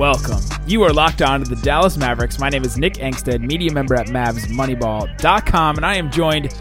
Welcome. 0.00 0.40
You 0.66 0.82
are 0.84 0.94
locked 0.94 1.20
on 1.20 1.44
to 1.44 1.54
the 1.54 1.60
Dallas 1.60 1.98
Mavericks. 1.98 2.38
My 2.38 2.48
name 2.48 2.64
is 2.64 2.78
Nick 2.78 2.94
Angstadt, 2.94 3.42
media 3.42 3.70
member 3.70 3.94
at 3.94 4.06
MavsMoneyball.com, 4.06 5.76
and 5.76 5.84
I 5.84 5.96
am 5.96 6.10
joined 6.10 6.54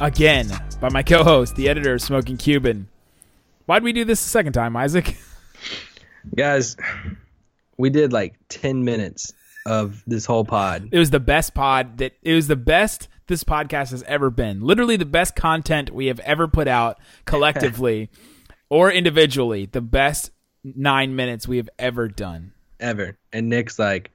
again 0.00 0.50
by 0.80 0.88
my 0.88 1.04
co-host, 1.04 1.54
the 1.54 1.68
editor 1.68 1.94
of 1.94 2.02
Smoking 2.02 2.36
Cuban. 2.36 2.88
Why'd 3.66 3.84
we 3.84 3.92
do 3.92 4.04
this 4.04 4.20
the 4.20 4.28
second 4.28 4.54
time, 4.54 4.76
Isaac? 4.76 5.16
Guys, 6.34 6.76
we 7.78 7.90
did 7.90 8.12
like 8.12 8.34
10 8.48 8.82
minutes 8.82 9.34
of 9.66 10.02
this 10.08 10.26
whole 10.26 10.44
pod. 10.44 10.88
It 10.90 10.98
was 10.98 11.10
the 11.10 11.20
best 11.20 11.54
pod 11.54 11.98
that 11.98 12.14
it 12.22 12.34
was 12.34 12.48
the 12.48 12.56
best 12.56 13.06
this 13.28 13.44
podcast 13.44 13.92
has 13.92 14.02
ever 14.08 14.30
been. 14.30 14.62
Literally 14.62 14.96
the 14.96 15.04
best 15.04 15.36
content 15.36 15.94
we 15.94 16.06
have 16.06 16.18
ever 16.20 16.48
put 16.48 16.66
out 16.66 16.98
collectively 17.24 18.10
or 18.68 18.90
individually. 18.90 19.66
The 19.66 19.80
best 19.80 20.32
nine 20.64 21.14
minutes 21.14 21.46
we 21.46 21.58
have 21.58 21.70
ever 21.78 22.08
done. 22.08 22.52
Ever. 22.80 23.16
And 23.32 23.48
Nick's 23.48 23.78
like, 23.78 24.10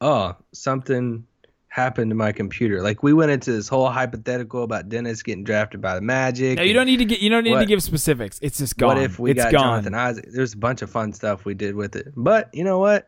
oh, 0.00 0.36
something 0.52 1.26
happened 1.68 2.10
to 2.10 2.14
my 2.16 2.32
computer. 2.32 2.82
Like 2.82 3.02
we 3.02 3.12
went 3.12 3.30
into 3.30 3.52
this 3.52 3.68
whole 3.68 3.88
hypothetical 3.88 4.62
about 4.64 4.88
Dennis 4.88 5.22
getting 5.22 5.44
drafted 5.44 5.80
by 5.80 5.94
the 5.94 6.00
Magic. 6.00 6.56
No, 6.58 6.62
you 6.64 6.72
don't 6.74 6.86
need 6.86 6.96
to 6.98 7.04
get 7.04 7.20
you 7.20 7.30
don't 7.30 7.44
need 7.44 7.52
What- 7.52 7.60
to 7.60 7.66
give 7.66 7.82
specifics. 7.82 8.38
It's 8.42 8.58
just 8.58 8.76
gone. 8.76 8.88
What 8.96 8.98
if 8.98 9.18
we 9.18 9.30
it's 9.30 9.42
got 9.42 9.52
gone. 9.52 9.62
Jonathan 9.62 9.94
Isaac? 9.94 10.26
There's 10.32 10.54
a 10.54 10.58
bunch 10.58 10.82
of 10.82 10.90
fun 10.90 11.12
stuff 11.12 11.44
we 11.44 11.54
did 11.54 11.74
with 11.76 11.96
it. 11.96 12.08
But 12.16 12.50
you 12.52 12.64
know 12.64 12.78
what? 12.78 13.06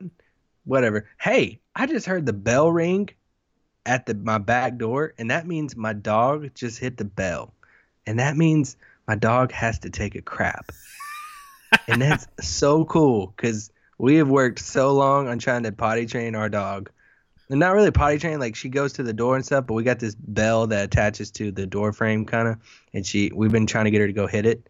Whatever. 0.65 1.09
Hey, 1.21 1.61
I 1.75 1.87
just 1.87 2.07
heard 2.07 2.25
the 2.25 2.33
bell 2.33 2.71
ring 2.71 3.11
at 3.85 4.07
the 4.07 4.15
my 4.15 4.39
back 4.39 4.79
door, 4.79 5.13
and 5.19 5.29
that 5.33 5.45
means 5.47 5.75
my 5.77 5.93
dog 5.93 6.55
just 6.55 6.79
hit 6.79 6.99
the 6.99 7.05
bell. 7.05 7.53
And 8.07 8.21
that 8.21 8.37
means 8.37 8.77
my 9.09 9.17
dog 9.17 9.51
has 9.51 9.81
to 9.81 9.91
take 9.91 10.15
a 10.15 10.23
crap. 10.23 10.71
and 11.89 12.01
that's 12.01 12.29
so 12.41 12.85
cool 12.85 13.35
because 13.37 13.72
we 13.99 14.17
have 14.17 14.29
worked 14.29 14.59
so 14.59 14.93
long 14.93 15.29
on 15.29 15.39
trying 15.39 15.63
to 15.65 15.73
potty 15.73 16.07
train 16.07 16.35
our 16.35 16.49
dog. 16.49 16.91
And 17.51 17.61
not 17.61 17.75
really 17.75 17.91
potty 17.91 18.19
train, 18.19 18.41
like 18.41 18.57
she 18.57 18.69
goes 18.71 18.95
to 18.95 19.03
the 19.03 19.13
door 19.13 19.37
and 19.37 19.45
stuff, 19.45 19.67
but 19.67 19.75
we 19.75 19.83
got 19.83 19.99
this 19.99 20.15
bell 20.15 20.67
that 20.69 20.85
attaches 20.85 21.31
to 21.33 21.51
the 21.53 21.67
door 21.67 21.93
frame 21.93 22.25
kind 22.25 22.49
of, 22.49 22.57
and 22.95 23.05
she 23.05 23.31
we've 23.35 23.53
been 23.53 23.67
trying 23.67 23.85
to 23.85 23.91
get 23.91 24.01
her 24.01 24.07
to 24.07 24.13
go 24.13 24.27
hit 24.27 24.47
it 24.47 24.69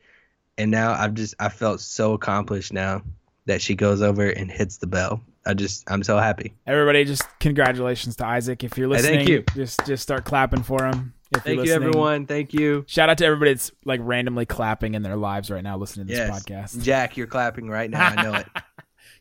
and 0.59 0.71
now 0.71 0.93
I've 0.93 1.15
just 1.15 1.35
I 1.41 1.49
felt 1.49 1.81
so 1.81 2.13
accomplished 2.13 2.73
now 2.73 3.03
that 3.47 3.63
she 3.63 3.75
goes 3.75 4.03
over 4.03 4.29
and 4.29 4.51
hits 4.51 4.77
the 4.79 4.87
bell. 4.87 5.23
I 5.47 5.55
just 5.55 5.91
I'm 5.91 6.03
so 6.03 6.19
happy. 6.19 6.55
Everybody, 6.67 7.05
just 7.05 7.25
congratulations 7.41 8.17
to 8.17 8.27
Isaac. 8.27 8.63
If 8.63 8.77
you're 8.77 8.89
Hey, 8.89 8.95
listening, 8.97 9.19
thank 9.19 9.29
you. 9.29 9.45
just 9.55 9.85
just 9.87 10.03
start 10.03 10.25
clapping 10.25 10.63
for 10.63 10.85
him. 10.85 11.15
If 11.35 11.45
Thank 11.45 11.65
you 11.65 11.73
everyone. 11.73 12.27
Thank 12.27 12.53
you. 12.53 12.85
Shout 12.87 13.09
out 13.09 13.17
to 13.19 13.25
everybody 13.25 13.55
that's 13.55 13.73
like 13.87 14.01
randomly 14.03 14.45
clapping 14.45 14.95
in 14.95 15.03
their 15.03 15.17
lives 15.17 15.51
right 15.51 15.65
now 15.65 15.79
listening 15.79 16.07
to 16.09 16.13
this 16.13 16.19
Yes. 16.19 16.43
podcast. 16.45 16.83
Jack, 16.83 17.17
you're 17.17 17.27
clapping 17.27 17.69
right 17.69 17.89
now. 17.89 18.07
I 18.09 18.23
know 18.23 18.35
it. 18.35 18.47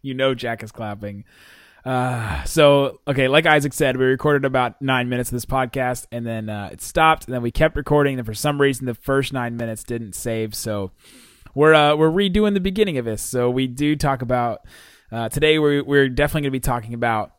you 0.01 0.13
know 0.13 0.33
Jack 0.33 0.63
is 0.63 0.71
clapping. 0.71 1.25
Uh, 1.83 2.43
so 2.43 3.01
okay, 3.07 3.27
like 3.27 3.45
Isaac 3.45 3.73
said, 3.73 3.97
we 3.97 4.05
recorded 4.05 4.45
about 4.45 4.81
nine 4.81 5.09
minutes 5.09 5.29
of 5.29 5.33
this 5.33 5.45
podcast, 5.45 6.05
and 6.11 6.25
then 6.25 6.49
uh, 6.49 6.69
it 6.71 6.81
stopped, 6.81 7.25
and 7.25 7.33
then 7.33 7.41
we 7.41 7.51
kept 7.51 7.75
recording. 7.75 8.19
And 8.19 8.25
for 8.25 8.33
some 8.33 8.61
reason, 8.61 8.85
the 8.85 8.93
first 8.93 9.33
nine 9.33 9.57
minutes 9.57 9.83
didn't 9.83 10.13
save, 10.13 10.53
so 10.53 10.91
we're 11.55 11.73
uh, 11.73 11.95
we're 11.95 12.11
redoing 12.11 12.53
the 12.53 12.59
beginning 12.59 12.97
of 12.97 13.05
this. 13.05 13.21
So 13.21 13.49
we 13.49 13.67
do 13.67 13.95
talk 13.95 14.21
about 14.21 14.61
uh, 15.11 15.29
today. 15.29 15.57
We're 15.59 15.83
we're 15.83 16.09
definitely 16.09 16.41
going 16.41 16.53
to 16.53 16.57
be 16.57 16.59
talking 16.59 16.93
about 16.93 17.31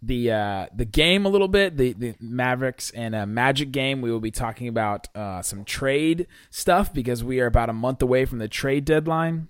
the 0.00 0.32
uh, 0.32 0.66
the 0.74 0.84
game 0.84 1.24
a 1.24 1.28
little 1.28 1.48
bit, 1.48 1.76
the 1.76 1.92
the 1.92 2.14
Mavericks 2.20 2.90
and 2.90 3.14
uh, 3.14 3.26
Magic 3.26 3.72
game. 3.72 4.00
We 4.00 4.10
will 4.10 4.20
be 4.20 4.32
talking 4.32 4.68
about 4.68 5.08
uh, 5.14 5.42
some 5.42 5.64
trade 5.64 6.26
stuff 6.50 6.92
because 6.92 7.22
we 7.22 7.40
are 7.40 7.46
about 7.46 7.68
a 7.68 7.72
month 7.74 8.02
away 8.02 8.24
from 8.24 8.38
the 8.38 8.48
trade 8.48 8.84
deadline. 8.84 9.48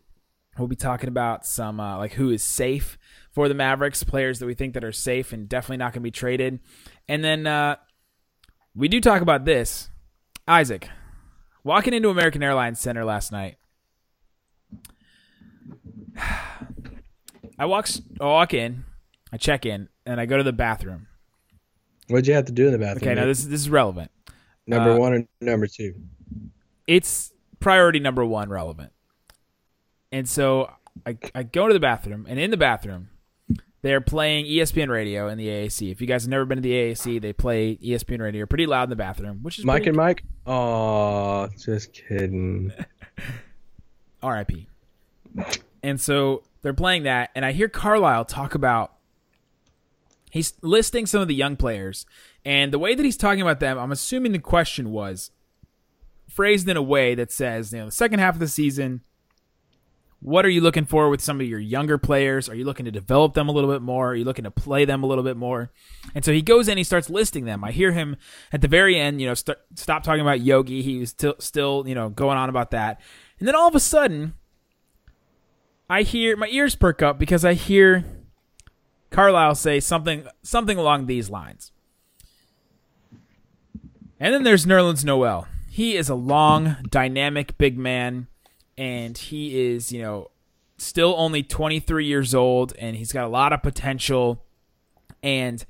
We'll 0.58 0.68
be 0.68 0.76
talking 0.76 1.08
about 1.08 1.46
some 1.46 1.80
uh, 1.80 1.96
like 1.98 2.12
who 2.12 2.30
is 2.30 2.42
safe 2.42 2.98
for 3.30 3.48
the 3.48 3.54
Mavericks, 3.54 4.04
players 4.04 4.38
that 4.38 4.46
we 4.46 4.54
think 4.54 4.74
that 4.74 4.84
are 4.84 4.92
safe 4.92 5.32
and 5.32 5.48
definitely 5.48 5.78
not 5.78 5.92
going 5.92 6.00
to 6.02 6.06
be 6.06 6.10
traded. 6.10 6.60
And 7.08 7.24
then 7.24 7.46
uh, 7.46 7.76
we 8.74 8.88
do 8.88 9.00
talk 9.00 9.22
about 9.22 9.44
this. 9.44 9.88
Isaac, 10.46 10.88
walking 11.64 11.94
into 11.94 12.10
American 12.10 12.42
Airlines 12.42 12.80
Center 12.80 13.04
last 13.04 13.32
night. 13.32 13.56
I 17.58 17.64
walk, 17.64 17.88
I 18.20 18.24
walk 18.24 18.52
in, 18.54 18.84
I 19.32 19.36
check 19.36 19.64
in, 19.64 19.88
and 20.04 20.20
I 20.20 20.26
go 20.26 20.36
to 20.36 20.42
the 20.42 20.52
bathroom. 20.52 21.06
What'd 22.08 22.26
you 22.26 22.34
have 22.34 22.46
to 22.46 22.52
do 22.52 22.66
in 22.66 22.72
the 22.72 22.78
bathroom? 22.78 23.10
Okay, 23.10 23.14
now 23.14 23.26
this 23.26 23.38
is 23.38 23.48
this 23.48 23.60
is 23.60 23.70
relevant. 23.70 24.10
number 24.66 24.92
uh, 24.92 24.98
one 24.98 25.12
or 25.14 25.24
number 25.40 25.66
two? 25.66 25.94
it's 26.86 27.32
priority 27.60 27.98
number 28.00 28.24
one 28.24 28.50
relevant. 28.50 28.91
And 30.12 30.28
so 30.28 30.70
I, 31.06 31.16
I 31.34 31.42
go 31.42 31.66
to 31.66 31.74
the 31.74 31.80
bathroom, 31.80 32.26
and 32.28 32.38
in 32.38 32.50
the 32.50 32.56
bathroom, 32.56 33.08
they're 33.80 34.00
playing 34.00 34.46
ESPN 34.46 34.88
radio 34.88 35.28
in 35.28 35.38
the 35.38 35.48
AAC. 35.48 35.90
If 35.90 36.00
you 36.00 36.06
guys 36.06 36.22
have 36.22 36.30
never 36.30 36.44
been 36.44 36.58
to 36.58 36.62
the 36.62 36.72
AAC, 36.72 37.20
they 37.20 37.32
play 37.32 37.76
ESPN 37.76 38.20
radio 38.20 38.46
pretty 38.46 38.66
loud 38.66 38.84
in 38.84 38.90
the 38.90 38.96
bathroom, 38.96 39.40
which 39.42 39.58
is 39.58 39.64
Mike 39.64 39.86
and 39.86 39.96
Mike? 39.96 40.22
Oh, 40.46 41.48
just 41.58 41.92
kidding. 41.92 42.72
RIP. 44.22 44.50
And 45.82 46.00
so 46.00 46.44
they're 46.60 46.74
playing 46.74 47.04
that, 47.04 47.30
and 47.34 47.44
I 47.44 47.52
hear 47.52 47.68
Carlisle 47.68 48.26
talk 48.26 48.54
about 48.54 48.92
he's 50.30 50.54
listing 50.62 51.06
some 51.06 51.20
of 51.20 51.28
the 51.28 51.34
young 51.34 51.56
players, 51.56 52.06
and 52.44 52.72
the 52.72 52.78
way 52.78 52.94
that 52.94 53.04
he's 53.04 53.16
talking 53.16 53.42
about 53.42 53.60
them, 53.60 53.78
I'm 53.78 53.90
assuming 53.90 54.32
the 54.32 54.38
question 54.38 54.92
was 54.92 55.30
phrased 56.28 56.68
in 56.68 56.76
a 56.76 56.82
way 56.82 57.14
that 57.14 57.32
says, 57.32 57.72
you 57.72 57.80
know, 57.80 57.86
the 57.86 57.92
second 57.92 58.20
half 58.20 58.34
of 58.34 58.40
the 58.40 58.48
season, 58.48 59.02
what 60.22 60.46
are 60.46 60.50
you 60.50 60.60
looking 60.60 60.84
for 60.84 61.08
with 61.08 61.20
some 61.20 61.40
of 61.40 61.46
your 61.48 61.58
younger 61.58 61.98
players? 61.98 62.48
Are 62.48 62.54
you 62.54 62.64
looking 62.64 62.84
to 62.84 62.92
develop 62.92 63.34
them 63.34 63.48
a 63.48 63.52
little 63.52 63.70
bit 63.70 63.82
more? 63.82 64.10
Are 64.10 64.14
you 64.14 64.24
looking 64.24 64.44
to 64.44 64.52
play 64.52 64.84
them 64.84 65.02
a 65.02 65.06
little 65.06 65.24
bit 65.24 65.36
more? 65.36 65.72
And 66.14 66.24
so 66.24 66.32
he 66.32 66.42
goes 66.42 66.68
in, 66.68 66.78
he 66.78 66.84
starts 66.84 67.10
listing 67.10 67.44
them. 67.44 67.64
I 67.64 67.72
hear 67.72 67.90
him 67.90 68.16
at 68.52 68.60
the 68.60 68.68
very 68.68 68.96
end, 68.96 69.20
you 69.20 69.26
know, 69.26 69.34
st- 69.34 69.58
stop 69.74 70.04
talking 70.04 70.20
about 70.20 70.40
Yogi. 70.40 70.80
He 70.80 70.98
was 70.98 71.10
still, 71.10 71.34
still, 71.40 71.84
you 71.88 71.96
know, 71.96 72.08
going 72.08 72.38
on 72.38 72.48
about 72.48 72.70
that. 72.70 73.00
And 73.40 73.48
then 73.48 73.56
all 73.56 73.66
of 73.66 73.74
a 73.74 73.80
sudden, 73.80 74.34
I 75.90 76.02
hear 76.02 76.36
my 76.36 76.48
ears 76.48 76.76
perk 76.76 77.02
up 77.02 77.18
because 77.18 77.44
I 77.44 77.54
hear 77.54 78.04
Carlisle 79.10 79.56
say 79.56 79.80
something 79.80 80.26
something 80.42 80.78
along 80.78 81.06
these 81.06 81.30
lines. 81.30 81.72
And 84.20 84.32
then 84.32 84.44
there's 84.44 84.66
Nerlens 84.66 85.04
Noel. 85.04 85.48
He 85.68 85.96
is 85.96 86.08
a 86.08 86.14
long, 86.14 86.76
dynamic 86.88 87.58
big 87.58 87.76
man, 87.76 88.28
and 88.82 89.16
he 89.16 89.60
is, 89.60 89.92
you 89.92 90.02
know, 90.02 90.32
still 90.76 91.14
only 91.16 91.44
23 91.44 92.04
years 92.04 92.34
old, 92.34 92.74
and 92.80 92.96
he's 92.96 93.12
got 93.12 93.24
a 93.24 93.28
lot 93.28 93.52
of 93.52 93.62
potential. 93.62 94.44
And 95.22 95.64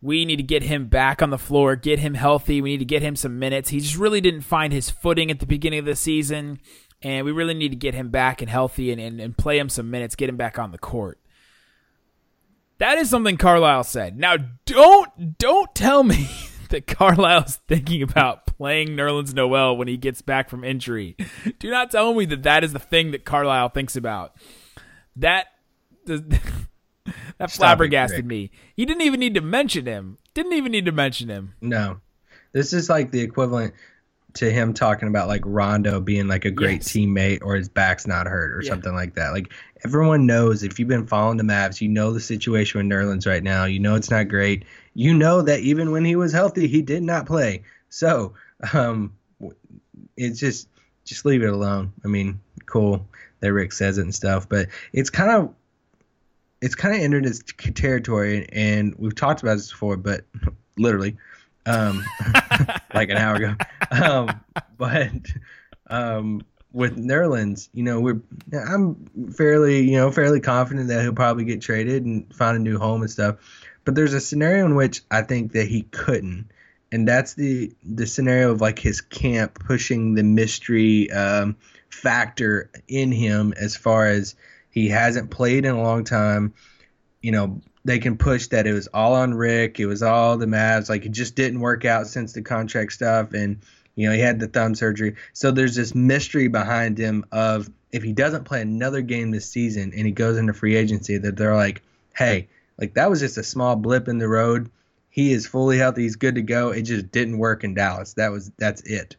we 0.00 0.24
need 0.24 0.36
to 0.36 0.44
get 0.44 0.62
him 0.62 0.86
back 0.86 1.20
on 1.20 1.30
the 1.30 1.38
floor, 1.38 1.74
get 1.74 1.98
him 1.98 2.14
healthy. 2.14 2.60
We 2.60 2.70
need 2.70 2.78
to 2.78 2.84
get 2.84 3.02
him 3.02 3.16
some 3.16 3.40
minutes. 3.40 3.70
He 3.70 3.80
just 3.80 3.96
really 3.96 4.20
didn't 4.20 4.42
find 4.42 4.72
his 4.72 4.88
footing 4.88 5.32
at 5.32 5.40
the 5.40 5.46
beginning 5.46 5.80
of 5.80 5.84
the 5.84 5.96
season, 5.96 6.60
and 7.02 7.26
we 7.26 7.32
really 7.32 7.54
need 7.54 7.70
to 7.70 7.76
get 7.76 7.94
him 7.94 8.10
back 8.10 8.40
and 8.40 8.48
healthy 8.48 8.92
and, 8.92 9.00
and, 9.00 9.20
and 9.20 9.36
play 9.36 9.58
him 9.58 9.68
some 9.68 9.90
minutes, 9.90 10.14
get 10.14 10.28
him 10.28 10.36
back 10.36 10.56
on 10.56 10.70
the 10.70 10.78
court. 10.78 11.18
That 12.78 12.98
is 12.98 13.10
something 13.10 13.36
Carlisle 13.36 13.82
said. 13.82 14.16
Now, 14.16 14.36
don't 14.64 15.38
don't 15.38 15.74
tell 15.74 16.04
me 16.04 16.28
that 16.70 16.86
Carlisle's 16.86 17.56
thinking 17.68 18.02
about 18.02 18.46
playing 18.46 18.88
Nerlens 18.90 19.34
Noel 19.34 19.76
when 19.76 19.88
he 19.88 19.96
gets 19.96 20.22
back 20.22 20.48
from 20.48 20.64
injury. 20.64 21.16
Do 21.58 21.70
not 21.70 21.90
tell 21.90 22.14
me 22.14 22.24
that 22.26 22.42
that 22.44 22.64
is 22.64 22.72
the 22.72 22.78
thing 22.78 23.10
that 23.12 23.24
Carlisle 23.24 23.70
thinks 23.70 23.96
about. 23.96 24.36
That 25.16 25.46
does, 26.06 26.22
that 27.38 27.50
flabbergasted 27.50 28.18
Rick. 28.18 28.26
me. 28.26 28.50
He 28.76 28.84
didn't 28.84 29.02
even 29.02 29.20
need 29.20 29.34
to 29.34 29.40
mention 29.40 29.86
him. 29.86 30.18
Didn't 30.34 30.54
even 30.54 30.72
need 30.72 30.86
to 30.86 30.92
mention 30.92 31.28
him. 31.28 31.54
No. 31.60 32.00
This 32.52 32.72
is 32.72 32.88
like 32.88 33.10
the 33.10 33.20
equivalent 33.20 33.74
to 34.34 34.50
him 34.50 34.74
talking 34.74 35.06
about 35.08 35.28
like 35.28 35.42
Rondo 35.44 36.00
being 36.00 36.26
like 36.26 36.44
a 36.44 36.50
great 36.50 36.80
Yes. 36.82 36.88
teammate 36.92 37.38
or 37.42 37.54
his 37.54 37.68
back's 37.68 38.06
not 38.06 38.26
hurt 38.26 38.52
or 38.52 38.62
Yeah. 38.62 38.70
something 38.70 38.92
like 38.94 39.14
that. 39.14 39.32
Like 39.32 39.52
everyone 39.84 40.26
knows 40.26 40.64
if 40.64 40.78
you've 40.78 40.88
been 40.88 41.06
following 41.06 41.36
the 41.36 41.44
Mavs, 41.44 41.80
you 41.80 41.88
know 41.88 42.12
the 42.12 42.18
situation 42.20 42.78
with 42.78 42.86
Nerlens 42.90 43.26
right 43.28 43.42
now. 43.44 43.64
You 43.64 43.78
know 43.78 43.94
it's 43.94 44.10
not 44.10 44.28
great. 44.28 44.64
You 44.94 45.14
know 45.14 45.42
that 45.42 45.60
even 45.60 45.90
when 45.90 46.04
he 46.04 46.16
was 46.16 46.32
healthy, 46.32 46.68
he 46.68 46.82
did 46.82 47.02
not 47.02 47.26
play. 47.26 47.62
So 47.88 48.34
um, 48.72 49.12
it's 50.16 50.38
just 50.38 50.68
just 51.04 51.24
leave 51.24 51.42
it 51.42 51.52
alone. 51.52 51.92
I 52.04 52.08
mean, 52.08 52.40
cool 52.66 53.06
that 53.40 53.52
Rick 53.52 53.72
says 53.72 53.98
it 53.98 54.02
and 54.02 54.14
stuff, 54.14 54.48
but 54.48 54.68
it's 54.92 55.10
kind 55.10 55.30
of 55.30 55.54
it's 56.60 56.74
kind 56.74 56.94
of 56.94 57.02
entered 57.02 57.26
its 57.26 57.42
territory, 57.74 58.48
and 58.52 58.94
we've 58.96 59.14
talked 59.14 59.42
about 59.42 59.56
this 59.56 59.70
before, 59.70 59.96
but 59.96 60.24
literally, 60.78 61.16
um, 61.66 62.02
like 62.94 63.10
an 63.10 63.18
hour 63.18 63.34
ago. 63.36 63.54
Um, 63.90 64.40
but 64.78 65.10
um, 65.88 66.42
with 66.72 66.96
Nerlens, 66.96 67.68
you 67.74 67.82
know, 67.82 68.00
we're 68.00 68.20
I'm 68.52 68.96
fairly, 69.36 69.82
you 69.82 69.96
know, 69.98 70.10
fairly 70.10 70.40
confident 70.40 70.88
that 70.88 71.02
he'll 71.02 71.12
probably 71.12 71.44
get 71.44 71.60
traded 71.60 72.04
and 72.04 72.34
find 72.34 72.56
a 72.56 72.60
new 72.60 72.78
home 72.78 73.02
and 73.02 73.10
stuff. 73.10 73.36
But 73.84 73.94
there's 73.94 74.14
a 74.14 74.20
scenario 74.20 74.64
in 74.64 74.74
which 74.74 75.02
I 75.10 75.22
think 75.22 75.52
that 75.52 75.68
he 75.68 75.82
couldn't, 75.82 76.50
and 76.90 77.06
that's 77.06 77.34
the 77.34 77.72
the 77.84 78.06
scenario 78.06 78.52
of 78.52 78.60
like 78.60 78.78
his 78.78 79.00
camp 79.00 79.58
pushing 79.58 80.14
the 80.14 80.22
mystery 80.22 81.10
um, 81.10 81.56
factor 81.90 82.70
in 82.88 83.12
him 83.12 83.52
as 83.56 83.76
far 83.76 84.06
as 84.06 84.34
he 84.70 84.88
hasn't 84.88 85.30
played 85.30 85.64
in 85.64 85.74
a 85.74 85.82
long 85.82 86.04
time. 86.04 86.54
You 87.20 87.32
know, 87.32 87.60
they 87.84 87.98
can 87.98 88.16
push 88.16 88.48
that 88.48 88.66
it 88.66 88.72
was 88.72 88.88
all 88.88 89.14
on 89.14 89.34
Rick, 89.34 89.78
it 89.80 89.86
was 89.86 90.02
all 90.02 90.36
the 90.36 90.46
Mavs, 90.46 90.88
like 90.88 91.04
it 91.04 91.12
just 91.12 91.34
didn't 91.34 91.60
work 91.60 91.84
out 91.84 92.06
since 92.06 92.32
the 92.32 92.42
contract 92.42 92.92
stuff, 92.92 93.32
and 93.32 93.60
you 93.94 94.08
know 94.08 94.14
he 94.14 94.20
had 94.20 94.40
the 94.40 94.48
thumb 94.48 94.74
surgery. 94.74 95.16
So 95.32 95.50
there's 95.50 95.74
this 95.74 95.94
mystery 95.94 96.48
behind 96.48 96.98
him 96.98 97.26
of 97.30 97.70
if 97.92 98.02
he 98.02 98.12
doesn't 98.12 98.44
play 98.44 98.60
another 98.60 99.02
game 99.02 99.30
this 99.30 99.48
season 99.48 99.92
and 99.94 100.04
he 100.04 100.10
goes 100.10 100.36
into 100.36 100.52
free 100.52 100.74
agency, 100.74 101.16
that 101.18 101.36
they're 101.36 101.54
like, 101.54 101.80
hey, 102.16 102.48
like 102.78 102.94
that 102.94 103.10
was 103.10 103.20
just 103.20 103.38
a 103.38 103.44
small 103.44 103.76
blip 103.76 104.08
in 104.08 104.18
the 104.18 104.28
road. 104.28 104.70
He 105.10 105.32
is 105.32 105.46
fully 105.46 105.78
healthy. 105.78 106.02
He's 106.02 106.16
good 106.16 106.34
to 106.34 106.42
go. 106.42 106.70
It 106.70 106.82
just 106.82 107.10
didn't 107.12 107.38
work 107.38 107.62
in 107.64 107.74
Dallas. 107.74 108.14
That 108.14 108.32
was 108.32 108.50
that's 108.58 108.82
it. 108.82 109.16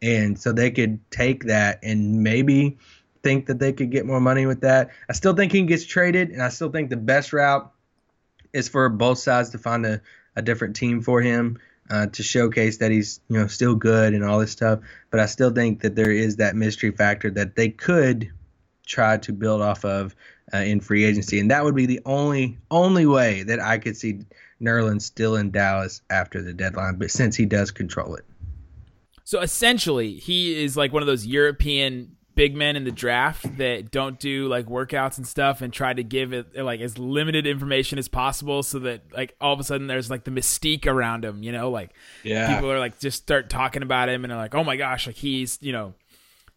And 0.00 0.38
so 0.38 0.52
they 0.52 0.70
could 0.70 1.00
take 1.10 1.44
that 1.44 1.80
and 1.82 2.22
maybe 2.22 2.78
think 3.22 3.46
that 3.46 3.58
they 3.58 3.72
could 3.72 3.90
get 3.90 4.06
more 4.06 4.20
money 4.20 4.46
with 4.46 4.60
that. 4.60 4.90
I 5.08 5.12
still 5.12 5.34
think 5.34 5.52
he 5.52 5.62
gets 5.62 5.84
traded, 5.84 6.30
and 6.30 6.42
I 6.42 6.48
still 6.48 6.70
think 6.70 6.88
the 6.88 6.96
best 6.96 7.32
route 7.32 7.70
is 8.52 8.68
for 8.68 8.88
both 8.88 9.18
sides 9.18 9.50
to 9.50 9.58
find 9.58 9.84
a, 9.84 10.00
a 10.36 10.42
different 10.42 10.76
team 10.76 11.02
for 11.02 11.20
him 11.20 11.58
uh, 11.90 12.06
to 12.06 12.22
showcase 12.22 12.78
that 12.78 12.90
he's 12.90 13.20
you 13.28 13.38
know 13.38 13.46
still 13.46 13.74
good 13.74 14.14
and 14.14 14.24
all 14.24 14.38
this 14.38 14.52
stuff. 14.52 14.80
But 15.10 15.20
I 15.20 15.26
still 15.26 15.50
think 15.50 15.82
that 15.82 15.94
there 15.94 16.10
is 16.10 16.36
that 16.36 16.56
mystery 16.56 16.90
factor 16.90 17.30
that 17.32 17.56
they 17.56 17.70
could 17.70 18.30
try 18.86 19.18
to 19.18 19.32
build 19.32 19.60
off 19.60 19.84
of 19.84 20.14
uh, 20.54 20.58
in 20.58 20.80
free 20.80 21.04
agency, 21.04 21.38
and 21.40 21.50
that 21.50 21.64
would 21.64 21.74
be 21.74 21.86
the 21.86 22.00
only 22.06 22.58
only 22.70 23.06
way 23.06 23.42
that 23.44 23.60
I 23.60 23.78
could 23.78 23.96
see 23.96 24.20
Nerlens 24.60 25.02
still 25.02 25.36
in 25.36 25.50
Dallas 25.50 26.00
after 26.10 26.42
the 26.42 26.52
deadline. 26.52 26.96
But 26.96 27.10
since 27.10 27.36
he 27.36 27.46
does 27.46 27.70
control 27.70 28.14
it, 28.14 28.24
so 29.24 29.40
essentially 29.40 30.14
he 30.14 30.62
is 30.62 30.76
like 30.76 30.92
one 30.92 31.02
of 31.02 31.06
those 31.06 31.26
European 31.26 32.16
big 32.34 32.54
men 32.54 32.76
in 32.76 32.84
the 32.84 32.92
draft 32.92 33.56
that 33.58 33.90
don't 33.90 34.20
do 34.20 34.46
like 34.46 34.66
workouts 34.66 35.18
and 35.18 35.26
stuff 35.26 35.60
and 35.60 35.72
try 35.72 35.92
to 35.92 36.04
give 36.04 36.32
it 36.32 36.54
like 36.54 36.80
as 36.80 36.96
limited 36.96 37.48
information 37.48 37.98
as 37.98 38.06
possible 38.06 38.62
so 38.62 38.78
that 38.78 39.02
like 39.12 39.34
all 39.40 39.52
of 39.52 39.58
a 39.58 39.64
sudden 39.64 39.88
there's 39.88 40.08
like 40.08 40.22
the 40.22 40.30
mystique 40.30 40.86
around 40.86 41.24
him, 41.24 41.42
you 41.42 41.50
know, 41.50 41.68
like 41.68 41.90
Yeah. 42.22 42.54
people 42.54 42.70
are 42.70 42.78
like 42.78 43.00
just 43.00 43.20
start 43.20 43.50
talking 43.50 43.82
about 43.82 44.08
him 44.08 44.22
and 44.24 44.30
they're 44.30 44.38
like, 44.38 44.54
"Oh 44.54 44.62
my 44.62 44.76
gosh, 44.76 45.08
like 45.08 45.16
he's, 45.16 45.58
you 45.60 45.72
know, 45.72 45.94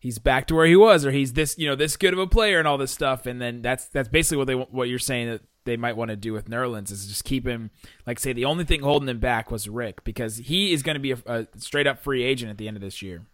he's 0.01 0.19
back 0.19 0.47
to 0.47 0.55
where 0.55 0.65
he 0.65 0.75
was 0.75 1.05
or 1.05 1.11
he's 1.11 1.31
this, 1.33 1.57
you 1.57 1.67
know, 1.67 1.75
this 1.75 1.95
good 1.95 2.11
of 2.11 2.19
a 2.19 2.27
player 2.27 2.59
and 2.59 2.67
all 2.67 2.77
this 2.77 2.91
stuff." 2.91 3.25
And 3.25 3.41
then 3.41 3.61
that's 3.61 3.85
that's 3.85 4.09
basically 4.09 4.37
what 4.37 4.47
they 4.47 4.55
what 4.55 4.89
you're 4.89 4.99
saying 4.99 5.29
that 5.29 5.41
they 5.63 5.77
might 5.77 5.95
want 5.95 6.09
to 6.09 6.15
do 6.15 6.33
with 6.33 6.49
Nerlens 6.49 6.91
is 6.91 7.07
just 7.07 7.23
keep 7.23 7.47
him 7.47 7.69
like 8.07 8.19
say 8.19 8.33
the 8.33 8.45
only 8.45 8.65
thing 8.65 8.81
holding 8.81 9.07
him 9.07 9.19
back 9.19 9.51
was 9.51 9.69
Rick 9.69 10.03
because 10.03 10.37
he 10.37 10.73
is 10.73 10.83
going 10.83 10.95
to 10.95 10.99
be 10.99 11.11
a, 11.11 11.19
a 11.25 11.47
straight 11.57 11.87
up 11.87 12.03
free 12.03 12.23
agent 12.23 12.49
at 12.49 12.57
the 12.57 12.67
end 12.67 12.77
of 12.77 12.81
this 12.81 13.01
year. 13.01 13.25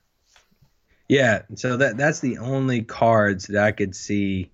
Yeah, 1.07 1.43
so 1.55 1.77
that 1.77 1.97
that's 1.97 2.19
the 2.19 2.37
only 2.39 2.81
cards 2.81 3.47
that 3.47 3.63
I 3.63 3.71
could 3.71 3.95
see. 3.95 4.51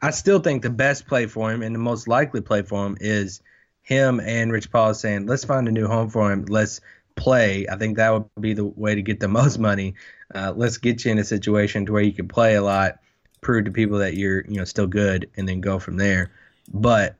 I 0.00 0.10
still 0.10 0.38
think 0.38 0.62
the 0.62 0.70
best 0.70 1.06
play 1.06 1.26
for 1.26 1.50
him 1.50 1.62
and 1.62 1.74
the 1.74 1.80
most 1.80 2.06
likely 2.06 2.40
play 2.40 2.62
for 2.62 2.86
him 2.86 2.96
is 3.00 3.40
him 3.82 4.20
and 4.20 4.52
Rich 4.52 4.70
Paul 4.70 4.94
saying, 4.94 5.26
"Let's 5.26 5.44
find 5.44 5.66
a 5.66 5.72
new 5.72 5.88
home 5.88 6.10
for 6.10 6.32
him. 6.32 6.44
Let's 6.48 6.80
play." 7.16 7.66
I 7.68 7.76
think 7.76 7.96
that 7.96 8.12
would 8.12 8.26
be 8.40 8.54
the 8.54 8.64
way 8.64 8.94
to 8.94 9.02
get 9.02 9.18
the 9.18 9.28
most 9.28 9.58
money. 9.58 9.94
Uh, 10.34 10.52
let's 10.54 10.78
get 10.78 11.04
you 11.04 11.12
in 11.12 11.18
a 11.18 11.24
situation 11.24 11.86
to 11.86 11.92
where 11.92 12.02
you 12.02 12.12
can 12.12 12.28
play 12.28 12.56
a 12.56 12.62
lot, 12.62 12.98
prove 13.40 13.64
to 13.66 13.70
people 13.70 13.98
that 13.98 14.14
you're 14.14 14.44
you 14.46 14.56
know 14.56 14.64
still 14.64 14.86
good, 14.86 15.30
and 15.36 15.48
then 15.48 15.60
go 15.60 15.78
from 15.78 15.96
there. 15.96 16.32
But 16.72 17.16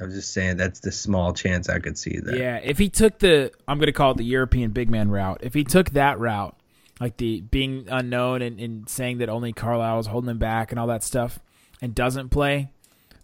I 0.00 0.04
was 0.04 0.14
just 0.14 0.32
saying 0.32 0.56
that's 0.56 0.80
the 0.80 0.90
small 0.90 1.32
chance 1.32 1.68
I 1.68 1.78
could 1.78 1.96
see 1.96 2.18
that. 2.18 2.36
Yeah, 2.36 2.56
if 2.56 2.78
he 2.78 2.88
took 2.88 3.18
the 3.18 3.52
I'm 3.68 3.78
going 3.78 3.86
to 3.86 3.92
call 3.92 4.12
it 4.12 4.16
the 4.16 4.24
European 4.24 4.70
big 4.70 4.90
man 4.90 5.10
route. 5.10 5.40
If 5.42 5.54
he 5.54 5.64
took 5.64 5.90
that 5.90 6.18
route, 6.18 6.56
like 7.00 7.16
the 7.16 7.42
being 7.42 7.86
unknown 7.88 8.42
and, 8.42 8.58
and 8.58 8.88
saying 8.88 9.18
that 9.18 9.28
only 9.28 9.52
Carlisle 9.52 10.00
is 10.00 10.06
holding 10.06 10.30
him 10.30 10.38
back 10.38 10.72
and 10.72 10.80
all 10.80 10.88
that 10.88 11.04
stuff, 11.04 11.38
and 11.80 11.94
doesn't 11.94 12.30
play, 12.30 12.70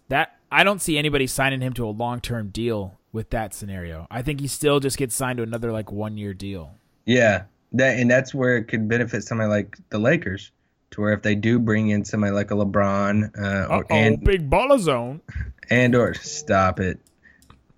that 0.08 0.36
I 0.52 0.64
don't 0.64 0.80
see 0.80 0.98
anybody 0.98 1.26
signing 1.26 1.60
him 1.60 1.72
to 1.74 1.86
a 1.86 1.90
long 1.90 2.20
term 2.20 2.48
deal 2.48 2.98
with 3.12 3.30
that 3.30 3.54
scenario. 3.54 4.06
I 4.10 4.22
think 4.22 4.40
he 4.40 4.46
still 4.46 4.78
just 4.78 4.96
gets 4.96 5.14
signed 5.14 5.38
to 5.38 5.42
another 5.42 5.72
like 5.72 5.90
one 5.90 6.16
year 6.16 6.34
deal. 6.34 6.74
Yeah, 7.04 7.44
that 7.72 7.98
and 7.98 8.10
that's 8.10 8.34
where 8.34 8.56
it 8.56 8.64
could 8.64 8.88
benefit 8.88 9.24
somebody 9.24 9.48
like 9.48 9.78
the 9.90 9.98
Lakers, 9.98 10.50
to 10.92 11.00
where 11.00 11.12
if 11.12 11.22
they 11.22 11.34
do 11.34 11.58
bring 11.58 11.90
in 11.90 12.04
somebody 12.04 12.32
like 12.32 12.50
a 12.50 12.54
LeBron, 12.54 13.38
uh, 13.38 13.66
or, 13.68 13.86
and 13.90 14.22
big 14.22 14.50
baller 14.50 14.78
zone. 14.78 15.20
and 15.70 15.94
or 15.94 16.14
stop 16.14 16.80
it, 16.80 16.98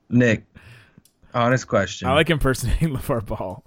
Nick. 0.09 0.45
Honest 1.35 1.67
question: 1.67 2.09
I 2.09 2.15
like 2.15 2.31
impersonating 2.31 2.91
LeVar 2.97 3.25
Ball. 3.27 3.65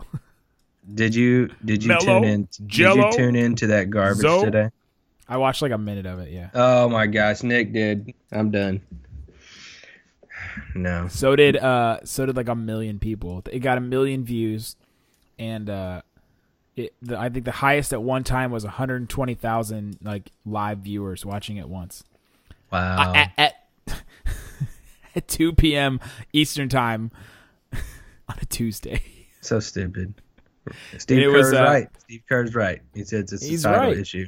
Did 0.93 1.15
you 1.15 1.49
did 1.63 1.83
you 1.83 1.89
Melo, 1.89 2.05
tune 2.05 2.23
in? 2.23 2.47
Did 2.51 2.67
Gelo, 2.67 3.11
you 3.11 3.17
tune 3.17 3.35
into 3.35 3.67
that 3.67 3.89
garbage 3.89 4.21
Zo. 4.21 4.45
today? 4.45 4.69
I 5.27 5.37
watched 5.37 5.63
like 5.63 5.71
a 5.71 5.77
minute 5.77 6.05
of 6.05 6.19
it. 6.19 6.31
Yeah. 6.31 6.49
Oh 6.53 6.87
my 6.89 7.07
gosh, 7.07 7.41
Nick 7.41 7.73
did. 7.73 8.13
I'm 8.31 8.51
done. 8.51 8.81
No. 10.73 11.07
So 11.07 11.35
did 11.35 11.55
uh 11.57 11.99
so 12.03 12.25
did 12.25 12.35
like 12.35 12.49
a 12.49 12.55
million 12.55 12.99
people. 12.99 13.41
It 13.51 13.59
got 13.59 13.77
a 13.77 13.81
million 13.81 14.25
views, 14.25 14.75
and 15.39 15.69
uh, 15.69 16.01
it 16.75 16.93
the, 17.01 17.17
I 17.19 17.29
think 17.29 17.45
the 17.45 17.51
highest 17.51 17.93
at 17.93 18.01
one 18.01 18.23
time 18.23 18.51
was 18.51 18.63
120,000 18.63 19.97
like 20.01 20.31
live 20.45 20.79
viewers 20.79 21.25
watching 21.25 21.57
it 21.57 21.69
once 21.69 22.03
Wow. 22.71 23.13
at 23.15 23.31
at, 23.37 23.53
at 25.15 25.27
2 25.27 25.53
p.m. 25.53 25.99
Eastern 26.33 26.69
time 26.69 27.11
on 27.73 28.35
a 28.41 28.45
Tuesday. 28.45 29.01
so 29.41 29.59
stupid. 29.59 30.13
Steve 30.97 31.31
Kerr's 31.31 31.51
was, 31.51 31.53
uh, 31.53 31.63
right. 31.63 31.87
Steve 31.99 32.23
Kerr's 32.27 32.55
right. 32.55 32.81
He 32.93 33.03
says 33.03 33.31
it's 33.31 33.33
a 33.33 33.37
societal 33.37 33.89
right. 33.91 33.97
issue. 33.97 34.27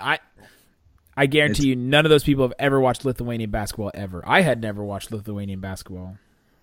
I 0.00 0.18
I 1.16 1.26
guarantee 1.26 1.68
you, 1.68 1.76
none 1.76 2.04
of 2.06 2.10
those 2.10 2.24
people 2.24 2.42
have 2.44 2.54
ever 2.58 2.80
watched 2.80 3.04
Lithuanian 3.04 3.50
basketball 3.50 3.90
ever. 3.94 4.22
I 4.26 4.40
had 4.40 4.60
never 4.60 4.82
watched 4.82 5.12
Lithuanian 5.12 5.60
basketball. 5.60 6.16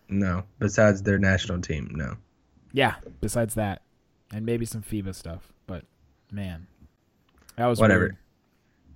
No, 0.09 0.43
besides 0.59 1.03
their 1.03 1.17
national 1.19 1.61
team, 1.61 1.91
no. 1.93 2.17
Yeah, 2.73 2.95
besides 3.21 3.53
that, 3.53 3.81
and 4.33 4.45
maybe 4.45 4.65
some 4.65 4.81
FIBA 4.81 5.15
stuff. 5.15 5.51
But 5.67 5.83
man, 6.31 6.67
that 7.55 7.67
was 7.67 7.79
Whatever. 7.79 7.99
weird. 8.01 8.17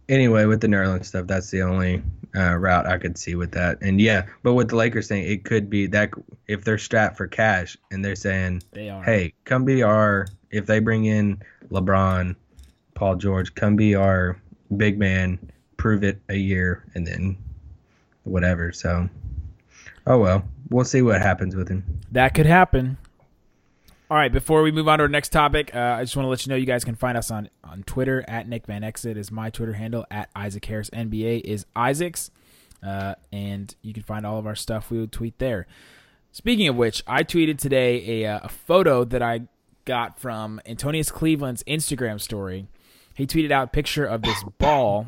Anyway, 0.07 0.45
with 0.45 0.61
the 0.61 0.67
Nerlens 0.67 1.05
stuff, 1.05 1.25
that's 1.25 1.49
the 1.49 1.63
only 1.63 2.03
uh, 2.35 2.55
route 2.55 2.85
I 2.85 2.97
could 2.99 3.17
see 3.17 3.33
with 3.35 3.51
that. 3.53 3.79
And 3.81 3.99
yeah, 3.99 4.27
but 4.43 4.53
with 4.53 4.69
the 4.69 4.75
Lakers 4.75 5.07
thing, 5.07 5.23
it 5.23 5.45
could 5.45 5.67
be 5.69 5.87
that 5.87 6.11
if 6.47 6.63
they're 6.63 6.77
strapped 6.77 7.17
for 7.17 7.27
cash 7.27 7.75
and 7.89 8.05
they're 8.05 8.15
saying, 8.15 8.61
They 8.71 8.89
are. 8.89 9.01
"Hey, 9.03 9.33
come 9.45 9.65
be 9.65 9.81
our," 9.81 10.27
if 10.51 10.67
they 10.67 10.79
bring 10.79 11.05
in 11.05 11.41
LeBron, 11.71 12.35
Paul 12.93 13.15
George, 13.15 13.55
come 13.55 13.75
be 13.75 13.95
our 13.95 14.39
big 14.77 14.99
man, 14.99 15.39
prove 15.77 16.03
it 16.03 16.21
a 16.29 16.35
year, 16.35 16.83
and 16.93 17.05
then 17.07 17.35
whatever. 18.25 18.71
So, 18.71 19.09
oh 20.05 20.19
well, 20.19 20.47
we'll 20.69 20.85
see 20.85 21.01
what 21.01 21.19
happens 21.21 21.55
with 21.55 21.67
him. 21.67 21.83
That 22.11 22.35
could 22.35 22.45
happen. 22.45 22.97
All 24.07 24.17
right, 24.17 24.31
before 24.31 24.61
we 24.61 24.71
move 24.71 24.87
on 24.87 24.99
to 24.99 25.03
our 25.03 25.07
next 25.07 25.29
topic, 25.29 25.73
uh, 25.73 25.79
I 25.79 26.03
just 26.03 26.15
want 26.15 26.25
to 26.25 26.29
let 26.29 26.45
you 26.45 26.51
know 26.51 26.55
you 26.55 26.67
guys 26.67 26.83
can 26.83 26.93
find 26.93 27.17
us 27.17 27.31
on, 27.31 27.49
on 27.63 27.81
Twitter 27.83 28.23
at 28.27 28.47
Nick 28.47 28.67
Van 28.67 28.83
Exel 28.83 29.17
is 29.17 29.31
my 29.31 29.49
Twitter 29.49 29.73
handle 29.73 30.05
at 30.11 30.29
Isaac 30.35 30.63
Harris 30.65 30.91
NBA 30.91 31.41
is 31.41 31.65
Isaac's, 31.75 32.29
uh, 32.85 33.15
and 33.33 33.73
you 33.81 33.93
can 33.93 34.03
find 34.03 34.23
all 34.23 34.37
of 34.37 34.45
our 34.45 34.53
stuff. 34.53 34.91
We 34.91 34.99
would 34.99 35.11
tweet 35.11 35.39
there. 35.39 35.65
Speaking 36.31 36.67
of 36.67 36.75
which, 36.75 37.01
I 37.07 37.23
tweeted 37.23 37.57
today 37.57 38.21
a, 38.21 38.31
uh, 38.31 38.39
a 38.43 38.49
photo 38.49 39.05
that 39.05 39.23
I 39.23 39.47
got 39.85 40.19
from 40.19 40.61
Antonius 40.67 41.09
Cleveland's 41.09 41.63
Instagram 41.63 42.21
story. 42.21 42.67
He 43.15 43.25
tweeted 43.25 43.49
out 43.49 43.63
a 43.63 43.71
picture 43.71 44.05
of 44.05 44.21
this 44.21 44.43
ball. 44.59 45.07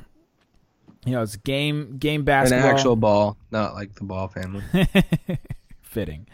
You 1.05 1.11
know, 1.11 1.21
it's 1.21 1.35
game 1.35 1.97
game 1.99 2.23
basketball. 2.23 2.67
An 2.67 2.75
actual 2.75 2.95
ball, 2.95 3.37
not 3.51 3.75
like 3.75 3.93
the 3.93 4.05
ball 4.05 4.27
family. 4.27 4.63
fitting. 5.83 6.27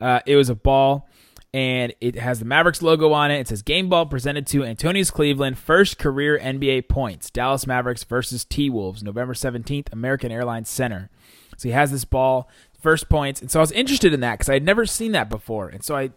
Uh, 0.00 0.20
it 0.26 0.36
was 0.36 0.48
a 0.48 0.54
ball, 0.54 1.07
and 1.54 1.94
it 2.00 2.16
has 2.16 2.40
the 2.40 2.44
Mavericks 2.44 2.82
logo 2.82 3.12
on 3.12 3.30
it. 3.30 3.40
It 3.40 3.48
says 3.48 3.62
"Game 3.62 3.88
Ball 3.88 4.06
presented 4.06 4.46
to 4.48 4.64
Antonius 4.64 5.10
Cleveland, 5.10 5.58
first 5.58 5.98
career 5.98 6.38
NBA 6.38 6.88
points. 6.88 7.30
Dallas 7.30 7.66
Mavericks 7.66 8.04
versus 8.04 8.44
T 8.44 8.68
Wolves, 8.68 9.02
November 9.02 9.34
seventeenth, 9.34 9.88
American 9.92 10.30
Airlines 10.30 10.68
Center." 10.68 11.10
So 11.56 11.68
he 11.68 11.72
has 11.72 11.90
this 11.90 12.04
ball, 12.04 12.48
first 12.80 13.08
points, 13.08 13.40
and 13.40 13.50
so 13.50 13.60
I 13.60 13.62
was 13.62 13.72
interested 13.72 14.12
in 14.12 14.20
that 14.20 14.34
because 14.34 14.48
I 14.48 14.54
had 14.54 14.64
never 14.64 14.86
seen 14.86 15.12
that 15.12 15.28
before, 15.28 15.68
and 15.68 15.82
so 15.82 15.96
I. 15.96 16.10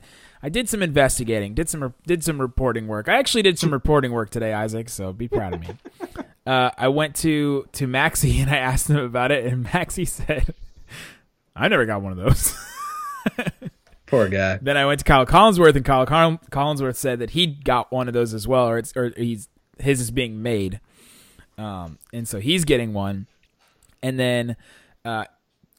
I 0.43 0.49
did 0.49 0.67
some 0.67 0.81
investigating, 0.81 1.53
did 1.53 1.69
some 1.69 1.93
did 2.07 2.23
some 2.23 2.41
reporting 2.41 2.87
work. 2.87 3.07
I 3.07 3.19
actually 3.19 3.43
did 3.43 3.59
some 3.59 3.71
reporting 3.71 4.11
work 4.11 4.31
today, 4.31 4.53
Isaac. 4.53 4.89
So 4.89 5.13
be 5.13 5.27
proud 5.27 5.53
of 5.53 5.61
me. 5.61 5.67
uh, 6.47 6.71
I 6.75 6.87
went 6.87 7.15
to 7.17 7.67
to 7.73 7.85
Maxi 7.85 8.39
and 8.41 8.49
I 8.49 8.57
asked 8.57 8.89
him 8.89 8.97
about 8.97 9.31
it, 9.31 9.45
and 9.45 9.63
Maxi 9.67 10.07
said, 10.07 10.55
"I 11.55 11.67
never 11.67 11.85
got 11.85 12.01
one 12.01 12.11
of 12.11 12.17
those." 12.17 12.55
Poor 14.11 14.27
guy. 14.27 14.59
then 14.61 14.77
I 14.77 14.85
went 14.85 14.99
to 14.99 15.05
Kyle 15.05 15.25
Collinsworth, 15.25 15.75
and 15.75 15.85
Kyle 15.85 16.05
Col- 16.05 16.39
Collinsworth 16.51 16.97
said 16.97 17.19
that 17.19 17.31
he 17.31 17.47
got 17.47 17.91
one 17.91 18.07
of 18.07 18.13
those 18.13 18.33
as 18.33 18.47
well, 18.47 18.67
or 18.67 18.77
it's 18.77 18.95
or 18.95 19.13
he's 19.17 19.47
his 19.79 20.01
is 20.01 20.11
being 20.11 20.43
made, 20.43 20.79
um, 21.57 21.97
and 22.13 22.27
so 22.27 22.39
he's 22.39 22.65
getting 22.65 22.93
one. 22.93 23.25
And 24.03 24.19
then 24.19 24.57
uh, 25.05 25.25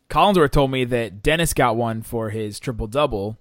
Collinsworth 0.08 0.50
told 0.50 0.70
me 0.70 0.84
that 0.86 1.22
Dennis 1.22 1.52
got 1.52 1.76
one 1.76 2.02
for 2.02 2.30
his 2.30 2.58
triple 2.58 2.86
double. 2.86 3.38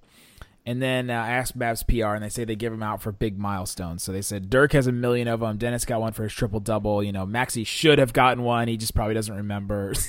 And 0.64 0.80
then 0.80 1.10
uh, 1.10 1.14
I 1.14 1.32
asked 1.32 1.58
Mavs 1.58 1.88
PR, 1.88 2.14
and 2.14 2.24
they 2.24 2.30
say 2.30 2.44
they 2.46 2.56
give 2.56 2.72
them 2.72 2.84
out 2.84 3.02
for 3.02 3.12
big 3.12 3.40
milestones. 3.40 4.04
So 4.04 4.12
they 4.12 4.22
said 4.22 4.50
Dirk 4.50 4.74
has 4.74 4.86
a 4.86 4.92
million 4.92 5.28
of 5.28 5.40
them. 5.40 5.58
Dennis 5.58 5.86
got 5.86 6.02
one 6.02 6.14
for 6.14 6.22
his 6.24 6.34
triple 6.34 6.60
double. 6.60 7.02
You 7.02 7.12
know, 7.12 7.26
Maxi 7.26 7.66
should 7.66 7.98
have 7.98 8.14
gotten 8.14 8.44
one. 8.44 8.68
He 8.68 8.78
just 8.78 8.94
probably 8.94 9.16
doesn't 9.16 9.36
remember. 9.36 9.94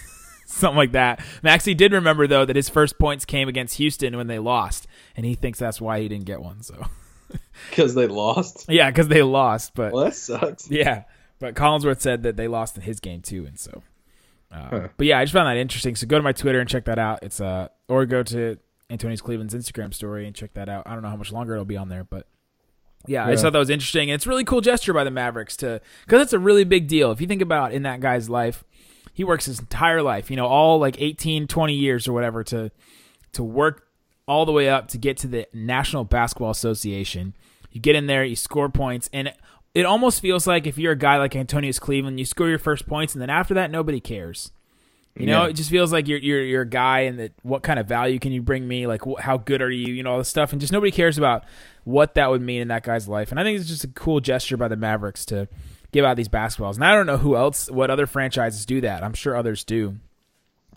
Something 0.52 0.76
like 0.76 0.92
that. 0.92 1.20
Maxi 1.42 1.76
did 1.76 1.92
remember 1.92 2.26
though 2.26 2.44
that 2.44 2.56
his 2.56 2.68
first 2.68 2.98
points 2.98 3.24
came 3.24 3.48
against 3.48 3.76
Houston 3.78 4.16
when 4.16 4.26
they 4.26 4.38
lost, 4.38 4.86
and 5.16 5.24
he 5.26 5.34
thinks 5.34 5.58
that's 5.58 5.80
why 5.80 6.00
he 6.00 6.08
didn't 6.08 6.26
get 6.26 6.40
one. 6.42 6.62
So 6.62 6.86
Because 7.70 7.94
they 7.94 8.06
lost. 8.06 8.66
yeah, 8.68 8.90
because 8.90 9.08
they 9.08 9.22
lost. 9.22 9.74
But 9.74 9.92
Well, 9.92 10.04
that 10.04 10.14
sucks. 10.14 10.70
yeah, 10.70 11.04
but 11.38 11.54
Collinsworth 11.54 12.00
said 12.00 12.22
that 12.24 12.36
they 12.36 12.48
lost 12.48 12.76
in 12.76 12.82
his 12.82 13.00
game 13.00 13.22
too, 13.22 13.46
and 13.46 13.58
so. 13.58 13.82
Uh, 14.50 14.68
Huh. 14.68 14.88
But 14.98 15.06
yeah, 15.06 15.18
I 15.18 15.24
just 15.24 15.32
found 15.32 15.48
that 15.48 15.56
interesting. 15.58 15.96
So 15.96 16.06
go 16.06 16.18
to 16.18 16.22
my 16.22 16.32
Twitter 16.32 16.60
and 16.60 16.68
check 16.68 16.84
that 16.84 16.98
out. 16.98 17.20
It's 17.22 17.40
uh, 17.40 17.68
or 17.88 18.04
go 18.04 18.22
to 18.24 18.58
Antonius 18.90 19.22
Cleveland's 19.22 19.54
Instagram 19.54 19.94
story 19.94 20.26
and 20.26 20.36
check 20.36 20.52
that 20.54 20.68
out. 20.68 20.86
I 20.86 20.92
don't 20.92 21.02
know 21.02 21.08
how 21.08 21.16
much 21.16 21.32
longer 21.32 21.54
it'll 21.54 21.64
be 21.64 21.78
on 21.78 21.88
there, 21.88 22.04
but 22.04 22.26
yeah, 23.06 23.26
I 23.26 23.30
just 23.30 23.42
thought 23.42 23.54
that 23.54 23.58
was 23.58 23.70
interesting. 23.70 24.10
And 24.10 24.16
it's 24.16 24.26
a 24.26 24.28
really 24.28 24.44
cool 24.44 24.60
gesture 24.60 24.92
by 24.92 25.04
the 25.04 25.10
Mavericks 25.10 25.56
to 25.58 25.80
because 26.04 26.20
it's 26.20 26.34
a 26.34 26.38
really 26.38 26.64
big 26.64 26.86
deal. 26.86 27.10
If 27.12 27.20
you 27.22 27.26
think 27.26 27.40
about 27.40 27.72
in 27.72 27.82
that 27.84 28.00
guy's 28.00 28.28
life, 28.28 28.62
he 29.12 29.24
works 29.24 29.44
his 29.46 29.58
entire 29.60 30.02
life, 30.02 30.30
you 30.30 30.36
know, 30.36 30.46
all 30.46 30.78
like 30.78 31.00
18, 31.00 31.46
20 31.46 31.74
years 31.74 32.08
or 32.08 32.12
whatever 32.12 32.42
to 32.44 32.70
to 33.32 33.42
work 33.44 33.86
all 34.26 34.44
the 34.46 34.52
way 34.52 34.68
up 34.68 34.88
to 34.88 34.98
get 34.98 35.16
to 35.18 35.26
the 35.26 35.46
National 35.52 36.04
Basketball 36.04 36.50
Association. 36.50 37.34
You 37.72 37.80
get 37.80 37.96
in 37.96 38.06
there, 38.06 38.24
you 38.24 38.36
score 38.36 38.68
points, 38.68 39.08
and 39.12 39.32
it 39.74 39.86
almost 39.86 40.20
feels 40.20 40.46
like 40.46 40.66
if 40.66 40.76
you're 40.78 40.92
a 40.92 40.96
guy 40.98 41.16
like 41.16 41.34
Antonius 41.34 41.78
Cleveland, 41.78 42.18
you 42.18 42.26
score 42.26 42.48
your 42.48 42.58
first 42.58 42.86
points, 42.86 43.14
and 43.14 43.22
then 43.22 43.30
after 43.30 43.54
that, 43.54 43.70
nobody 43.70 44.00
cares. 44.00 44.52
You 45.16 45.26
know, 45.26 45.42
Yeah. 45.44 45.48
it 45.48 45.52
just 45.54 45.68
feels 45.70 45.92
like 45.92 46.08
you're 46.08 46.18
you're 46.18 46.42
you're 46.42 46.62
a 46.62 46.68
guy, 46.68 47.00
and 47.00 47.18
that 47.18 47.32
what 47.42 47.62
kind 47.62 47.78
of 47.78 47.86
value 47.86 48.18
can 48.18 48.32
you 48.32 48.40
bring 48.42 48.66
me? 48.68 48.86
Like, 48.86 49.02
wh- 49.04 49.20
how 49.20 49.36
good 49.38 49.60
are 49.60 49.70
you? 49.70 49.92
You 49.92 50.02
know, 50.02 50.12
all 50.12 50.18
this 50.18 50.28
stuff, 50.28 50.52
and 50.52 50.60
just 50.60 50.72
nobody 50.72 50.90
cares 50.92 51.18
about 51.18 51.44
what 51.84 52.14
that 52.14 52.30
would 52.30 52.40
mean 52.42 52.62
in 52.62 52.68
that 52.68 52.82
guy's 52.82 53.08
life. 53.08 53.30
And 53.30 53.38
I 53.40 53.42
think 53.44 53.58
it's 53.58 53.68
just 53.68 53.84
a 53.84 53.88
cool 53.88 54.20
gesture 54.20 54.56
by 54.56 54.68
the 54.68 54.76
Mavericks 54.76 55.24
to 55.26 55.48
give 55.92 56.04
out 56.04 56.16
these 56.16 56.28
basketballs. 56.28 56.74
And 56.74 56.84
I 56.84 56.94
don't 56.94 57.06
know 57.06 57.18
who 57.18 57.36
else, 57.36 57.70
what 57.70 57.90
other 57.90 58.06
franchises 58.06 58.66
do 58.66 58.80
that. 58.80 59.04
I'm 59.04 59.14
sure 59.14 59.36
others 59.36 59.62
do, 59.64 59.96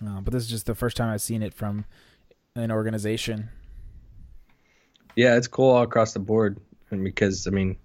uh, 0.05 0.22
but 0.22 0.34
this 0.34 0.43
is 0.43 0.50
just 0.50 0.65
the 0.65 0.75
first 0.75 0.98
time 0.98 1.10
I've 1.10 1.22
seen 1.22 1.41
it 1.41 1.53
from 1.53 1.86
an 2.55 2.72
organization. 2.72 3.50
Yeah, 5.15 5.38
it's 5.38 5.48
cool 5.48 5.72
all 5.72 5.84
across 5.84 6.13
the 6.13 6.19
board. 6.19 6.60
And 6.91 7.03
because 7.03 7.48
I 7.48 7.50
mean, 7.50 7.77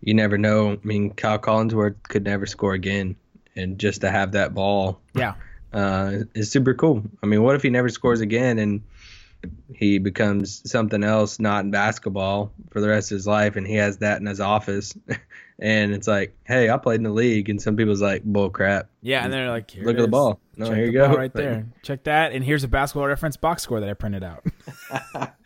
you 0.00 0.14
never 0.14 0.38
know. 0.38 0.72
I 0.72 0.78
mean, 0.82 1.10
Kyle 1.10 1.38
Collinsworth 1.38 2.02
could 2.02 2.24
never 2.24 2.46
score 2.46 2.74
again, 2.74 3.16
and 3.56 3.78
just 3.78 4.00
to 4.02 4.10
have 4.10 4.32
that 4.32 4.54
ball 4.54 5.00
Yeah, 5.14 5.34
uh, 5.72 6.18
is 6.34 6.50
super 6.50 6.74
cool. 6.74 7.02
I 7.22 7.26
mean, 7.26 7.42
what 7.42 7.56
if 7.56 7.62
he 7.62 7.70
never 7.70 7.88
scores 7.88 8.20
again 8.20 8.58
and 8.58 8.82
he 9.74 9.98
becomes 9.98 10.70
something 10.70 11.02
else, 11.02 11.40
not 11.40 11.64
in 11.64 11.70
basketball, 11.70 12.52
for 12.70 12.80
the 12.80 12.88
rest 12.88 13.10
of 13.10 13.16
his 13.16 13.26
life, 13.26 13.56
and 13.56 13.66
he 13.66 13.76
has 13.76 13.98
that 13.98 14.20
in 14.20 14.26
his 14.26 14.40
office, 14.40 14.94
and 15.60 15.92
it's 15.92 16.08
like, 16.08 16.34
hey, 16.44 16.70
I 16.70 16.76
played 16.78 16.96
in 16.96 17.02
the 17.04 17.10
league, 17.12 17.48
and 17.48 17.60
some 17.62 17.76
people's 17.76 18.02
like, 18.02 18.22
bull 18.24 18.50
crap. 18.50 18.88
yeah, 19.02 19.22
and 19.24 19.32
they're 19.32 19.48
like, 19.50 19.70
Here 19.70 19.84
Look 19.84 19.96
it 19.96 20.00
at 20.00 20.02
the 20.02 20.08
ball. 20.08 20.40
No, 20.56 20.66
Check 20.66 20.76
here 20.76 20.86
the 20.86 20.92
you 20.92 20.98
go, 20.98 21.14
right 21.14 21.32
there. 21.32 21.66
Check 21.82 22.04
that, 22.04 22.32
and 22.32 22.44
here's 22.44 22.64
a 22.64 22.68
basketball 22.68 23.06
reference 23.06 23.36
box 23.36 23.62
score 23.62 23.80
that 23.80 23.88
I 23.88 23.94
printed 23.94 24.24
out. 24.24 24.44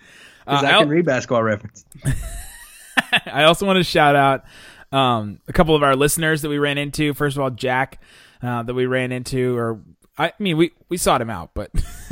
Uh, 0.47 0.57
Because 0.61 0.65
I 0.65 0.77
I- 0.77 0.81
can 0.81 0.89
read 0.91 1.07
basketball 1.07 1.43
reference. 1.43 1.87
I 3.27 3.45
also 3.45 3.65
want 3.67 3.79
to 3.79 3.83
shout 3.85 4.15
out 4.15 4.45
um, 4.93 5.41
a 5.49 5.53
couple 5.55 5.75
of 5.75 5.83
our 5.83 5.97
listeners 5.97 6.43
that 6.43 6.49
we 6.51 6.59
ran 6.59 6.77
into. 6.79 7.15
First 7.15 7.37
of 7.37 7.43
all, 7.43 7.51
Jack 7.51 7.99
uh, 8.43 8.63
that 8.63 8.75
we 8.75 8.85
ran 8.87 9.11
into, 9.11 9.57
or 9.57 9.81
I 10.19 10.33
mean, 10.39 10.57
we 10.59 10.73
we 10.91 10.97
sought 10.99 11.21
him 11.23 11.31
out, 11.31 11.53
but 11.55 11.71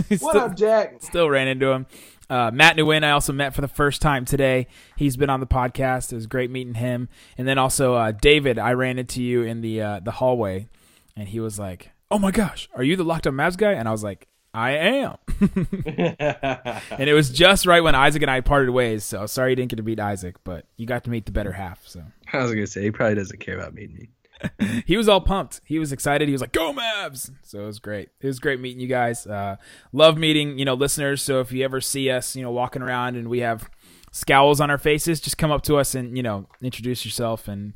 what 0.09 0.17
still, 0.19 0.29
up, 0.39 0.57
Jack? 0.57 1.03
still 1.03 1.29
ran 1.29 1.47
into 1.47 1.67
him. 1.71 1.87
Uh, 2.33 2.51
Matt 2.51 2.79
Nguyen, 2.79 3.05
I 3.05 3.11
also 3.11 3.35
met 3.35 3.55
for 3.55 3.61
the 3.61 3.69
first 3.69 4.01
time 4.01 4.25
today. 4.25 4.67
He's 4.97 5.19
been 5.19 5.29
on 5.29 5.41
the 5.41 5.47
podcast. 5.47 6.13
It 6.13 6.15
was 6.15 6.27
great 6.27 6.51
meeting 6.51 6.73
him. 6.73 7.11
And 7.37 7.47
then 7.47 7.59
also 7.59 7.93
uh, 7.93 8.13
David, 8.13 8.59
I 8.59 8.73
ran 8.73 8.99
into 8.99 9.23
you 9.23 9.43
in 9.43 9.61
the 9.61 9.83
uh, 9.83 10.01
the 10.01 10.13
hallway, 10.13 10.67
and 11.15 11.29
he 11.29 11.41
was 11.41 11.59
like, 11.59 11.91
"Oh 12.11 12.19
my 12.19 12.31
gosh, 12.31 12.71
are 12.75 12.83
you 12.83 12.97
the 12.97 13.05
Locked 13.05 13.27
On 13.27 13.35
Mavs 13.35 13.59
guy?" 13.59 13.73
And 13.73 13.87
I 13.87 13.93
was 13.93 14.03
like, 14.03 14.29
"I 14.55 14.71
am." 14.71 15.19
and 15.41 17.07
it 17.07 17.13
was 17.13 17.29
just 17.29 17.67
right 17.67 17.83
when 17.83 17.95
Isaac 17.95 18.23
and 18.23 18.31
I 18.31 18.41
parted 18.41 18.71
ways. 18.71 19.05
So 19.05 19.27
sorry 19.27 19.51
you 19.51 19.57
didn't 19.57 19.69
get 19.69 19.77
to 19.77 19.83
meet 19.83 20.01
Isaac, 20.01 20.37
but 20.43 20.65
you 20.79 20.87
got 20.87 21.05
to 21.05 21.11
meet 21.11 21.27
the 21.27 21.33
better 21.33 21.53
half. 21.53 21.87
So 21.87 22.03
I 22.33 22.39
was 22.39 22.53
gonna 22.53 22.67
say 22.67 22.81
he 22.81 22.91
probably 22.91 23.17
doesn't 23.17 23.41
care 23.41 23.59
about 23.59 23.75
meeting 23.75 23.97
me. 23.97 24.09
he 24.87 24.97
was 24.97 25.09
all 25.09 25.21
pumped. 25.21 25.61
He 25.65 25.79
was 25.79 25.93
excited. 25.93 26.29
He 26.29 26.33
was 26.33 26.41
like, 26.41 26.53
"Go 26.53 26.73
Mavs!" 26.73 27.31
So 27.43 27.63
it 27.63 27.67
was 27.67 27.79
great. 27.79 28.09
It 28.21 28.27
was 28.27 28.39
great 28.39 28.61
meeting 28.61 28.81
you 28.81 28.89
guys. 28.89 29.27
Uh, 29.27 29.57
love 29.93 30.17
meeting 30.19 30.59
you 30.59 30.65
know 30.65 30.75
listeners. 30.75 31.23
So 31.23 31.41
if 31.41 31.53
you 31.53 31.65
ever 31.65 31.81
see 31.81 32.11
us, 32.11 32.35
you 32.37 32.43
know, 32.43 32.51
walking 32.51 32.83
around 32.83 33.17
and 33.17 33.29
we 33.29 33.41
have 33.41 33.69
scowls 34.13 34.61
on 34.61 34.71
our 34.71 34.79
faces, 34.79 35.21
just 35.21 35.39
come 35.39 35.51
up 35.51 35.63
to 35.63 35.77
us 35.77 35.95
and 35.95 36.17
you 36.17 36.23
know 36.23 36.47
introduce 36.63 37.05
yourself, 37.05 37.49
and 37.49 37.75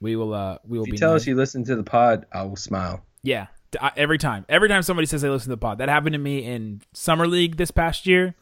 we 0.00 0.16
will 0.16 0.32
uh 0.34 0.58
we 0.66 0.78
will 0.78 0.84
If 0.84 0.88
you 0.88 0.92
be 0.94 0.98
tell 0.98 1.12
nice. 1.12 1.22
us 1.22 1.26
you 1.26 1.34
listen 1.36 1.64
to 1.64 1.76
the 1.76 1.84
pod, 1.84 2.26
I 2.32 2.42
will 2.42 2.56
smile. 2.56 3.04
Yeah, 3.22 3.48
I- 3.80 3.92
every 3.96 4.18
time. 4.18 4.46
Every 4.48 4.68
time 4.68 4.82
somebody 4.82 5.06
says 5.06 5.22
they 5.22 5.28
listen 5.28 5.50
to 5.50 5.56
the 5.56 5.60
pod, 5.60 5.78
that 5.78 5.88
happened 5.88 6.12
to 6.14 6.18
me 6.18 6.44
in 6.44 6.82
summer 6.92 7.26
league 7.26 7.56
this 7.56 7.70
past 7.70 8.06
year, 8.06 8.34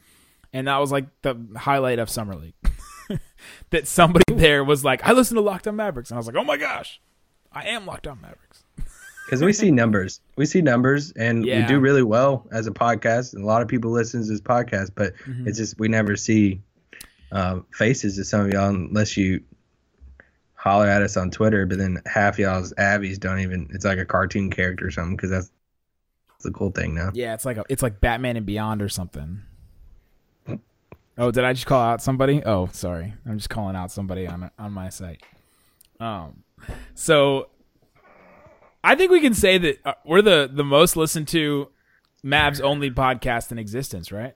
and 0.52 0.68
that 0.68 0.78
was 0.78 0.92
like 0.92 1.06
the 1.22 1.34
highlight 1.56 1.98
of 1.98 2.10
summer 2.10 2.34
league. 2.36 2.54
that 3.70 3.86
somebody 3.86 4.24
there 4.34 4.64
was 4.64 4.84
like, 4.84 5.06
"I 5.06 5.12
listen 5.12 5.36
to 5.36 5.40
Locked 5.40 5.66
On 5.68 5.76
Mavericks," 5.76 6.10
and 6.10 6.16
I 6.16 6.18
was 6.18 6.26
like, 6.26 6.36
"Oh 6.36 6.44
my 6.44 6.56
gosh, 6.56 7.00
I 7.56 7.66
am 7.68 7.86
Locked 7.86 8.06
On 8.06 8.20
Mavericks." 8.20 8.62
Because 9.26 9.42
we 9.42 9.52
see 9.52 9.72
numbers, 9.72 10.20
we 10.36 10.46
see 10.46 10.62
numbers, 10.62 11.10
and 11.16 11.42
we 11.44 11.64
do 11.66 11.80
really 11.80 12.04
well 12.04 12.46
as 12.52 12.68
a 12.68 12.70
podcast. 12.70 13.34
And 13.34 13.42
a 13.42 13.46
lot 13.46 13.60
of 13.60 13.66
people 13.66 13.90
listen 13.90 14.22
to 14.22 14.28
this 14.28 14.40
podcast, 14.40 14.90
but 14.94 15.14
Mm-hmm. 15.26 15.48
it's 15.48 15.58
just 15.58 15.76
we 15.80 15.88
never 15.88 16.14
see 16.14 16.60
uh, 17.32 17.58
faces 17.72 18.16
of 18.20 18.26
some 18.28 18.42
of 18.42 18.52
y'all 18.52 18.68
unless 18.68 19.16
you 19.16 19.42
holler 20.54 20.86
at 20.86 21.02
us 21.02 21.16
on 21.16 21.32
Twitter. 21.32 21.66
But 21.66 21.78
then 21.78 22.00
half 22.06 22.38
y'all's 22.38 22.72
Abby's 22.78 23.18
don't 23.18 23.40
even. 23.40 23.68
It's 23.72 23.84
like 23.84 23.98
a 23.98 24.04
cartoon 24.04 24.48
character 24.48 24.86
or 24.86 24.92
something 24.92 25.16
because 25.16 25.30
that's, 25.30 25.50
that's 26.28 26.44
the 26.44 26.52
cool 26.52 26.70
thing 26.70 26.94
now. 26.94 27.10
Yeah, 27.12 27.34
it's 27.34 27.44
like 27.44 27.56
a, 27.56 27.64
it's 27.68 27.82
like 27.82 28.00
Batman 28.00 28.36
and 28.36 28.46
Beyond 28.46 28.80
or 28.80 28.88
something. 28.88 29.42
Oh, 31.18 31.30
did 31.32 31.42
I 31.44 31.52
just 31.52 31.66
call 31.66 31.80
out 31.80 32.00
somebody? 32.00 32.44
Oh, 32.44 32.68
sorry, 32.72 33.14
I'm 33.26 33.38
just 33.38 33.50
calling 33.50 33.74
out 33.74 33.90
somebody 33.90 34.28
on 34.28 34.52
on 34.56 34.70
my 34.70 34.90
site. 34.90 35.22
Um, 35.98 36.44
so 36.94 37.48
I 38.84 38.94
think 38.94 39.10
we 39.10 39.20
can 39.20 39.34
say 39.34 39.58
that 39.58 39.78
uh, 39.84 39.94
we're 40.04 40.22
the 40.22 40.48
the 40.52 40.64
most 40.64 40.96
listened 40.96 41.28
to 41.28 41.68
Mavs 42.24 42.60
only 42.60 42.90
podcast 42.90 43.52
in 43.52 43.58
existence, 43.58 44.10
right? 44.12 44.34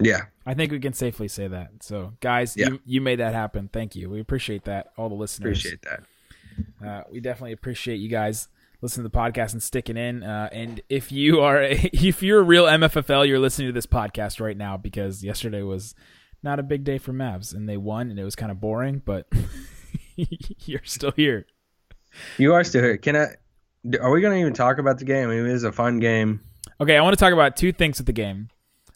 Yeah, 0.00 0.22
I 0.46 0.54
think 0.54 0.72
we 0.72 0.80
can 0.80 0.94
safely 0.94 1.28
say 1.28 1.46
that. 1.48 1.70
So, 1.82 2.14
guys, 2.20 2.56
Yeah. 2.56 2.68
you, 2.70 2.80
you 2.86 3.00
made 3.00 3.18
that 3.20 3.34
happen. 3.34 3.68
Thank 3.72 3.94
you. 3.94 4.08
We 4.10 4.20
appreciate 4.20 4.64
that. 4.64 4.90
All 4.96 5.08
the 5.08 5.14
listeners. 5.14 5.58
appreciate 5.60 5.82
that. 5.82 6.02
Uh, 6.86 7.02
we 7.12 7.20
definitely 7.20 7.52
appreciate 7.52 7.96
you 7.96 8.08
guys 8.08 8.48
listening 8.80 9.04
to 9.04 9.10
the 9.10 9.16
podcast 9.16 9.52
and 9.52 9.62
sticking 9.62 9.96
in. 9.96 10.22
Uh, 10.22 10.48
and 10.50 10.80
if 10.88 11.12
you 11.12 11.40
are 11.40 11.62
a, 11.62 11.72
if 11.92 12.22
you're 12.22 12.40
a 12.40 12.44
real 12.44 12.64
MFFL, 12.64 13.28
you're 13.28 13.38
listening 13.38 13.68
to 13.68 13.72
this 13.72 13.86
podcast 13.86 14.40
right 14.40 14.56
now 14.56 14.76
because 14.76 15.22
yesterday 15.22 15.62
was 15.62 15.94
not 16.42 16.58
a 16.58 16.62
big 16.62 16.84
day 16.84 16.98
for 16.98 17.12
Mavs 17.12 17.54
and 17.54 17.68
they 17.68 17.76
won 17.76 18.10
and 18.10 18.18
it 18.18 18.24
was 18.24 18.34
kind 18.34 18.50
of 18.50 18.60
boring, 18.60 19.02
but 19.04 19.26
you're 20.66 20.84
still 20.84 21.12
here. 21.12 21.46
You 22.38 22.54
are 22.54 22.64
still 22.64 22.82
here. 22.82 22.96
Can 22.96 23.16
I? 23.16 23.26
Are 24.00 24.10
we 24.10 24.20
gonna 24.20 24.36
even 24.36 24.52
talk 24.52 24.78
about 24.78 24.98
the 24.98 25.04
game? 25.04 25.28
I 25.30 25.34
mean, 25.34 25.46
it 25.46 25.52
was 25.52 25.64
a 25.64 25.72
fun 25.72 25.98
game. 25.98 26.40
Okay, 26.80 26.96
I 26.96 27.00
want 27.02 27.14
to 27.16 27.22
talk 27.22 27.32
about 27.32 27.56
two 27.56 27.72
things 27.72 27.98
with 27.98 28.06
the 28.06 28.12
game. 28.12 28.48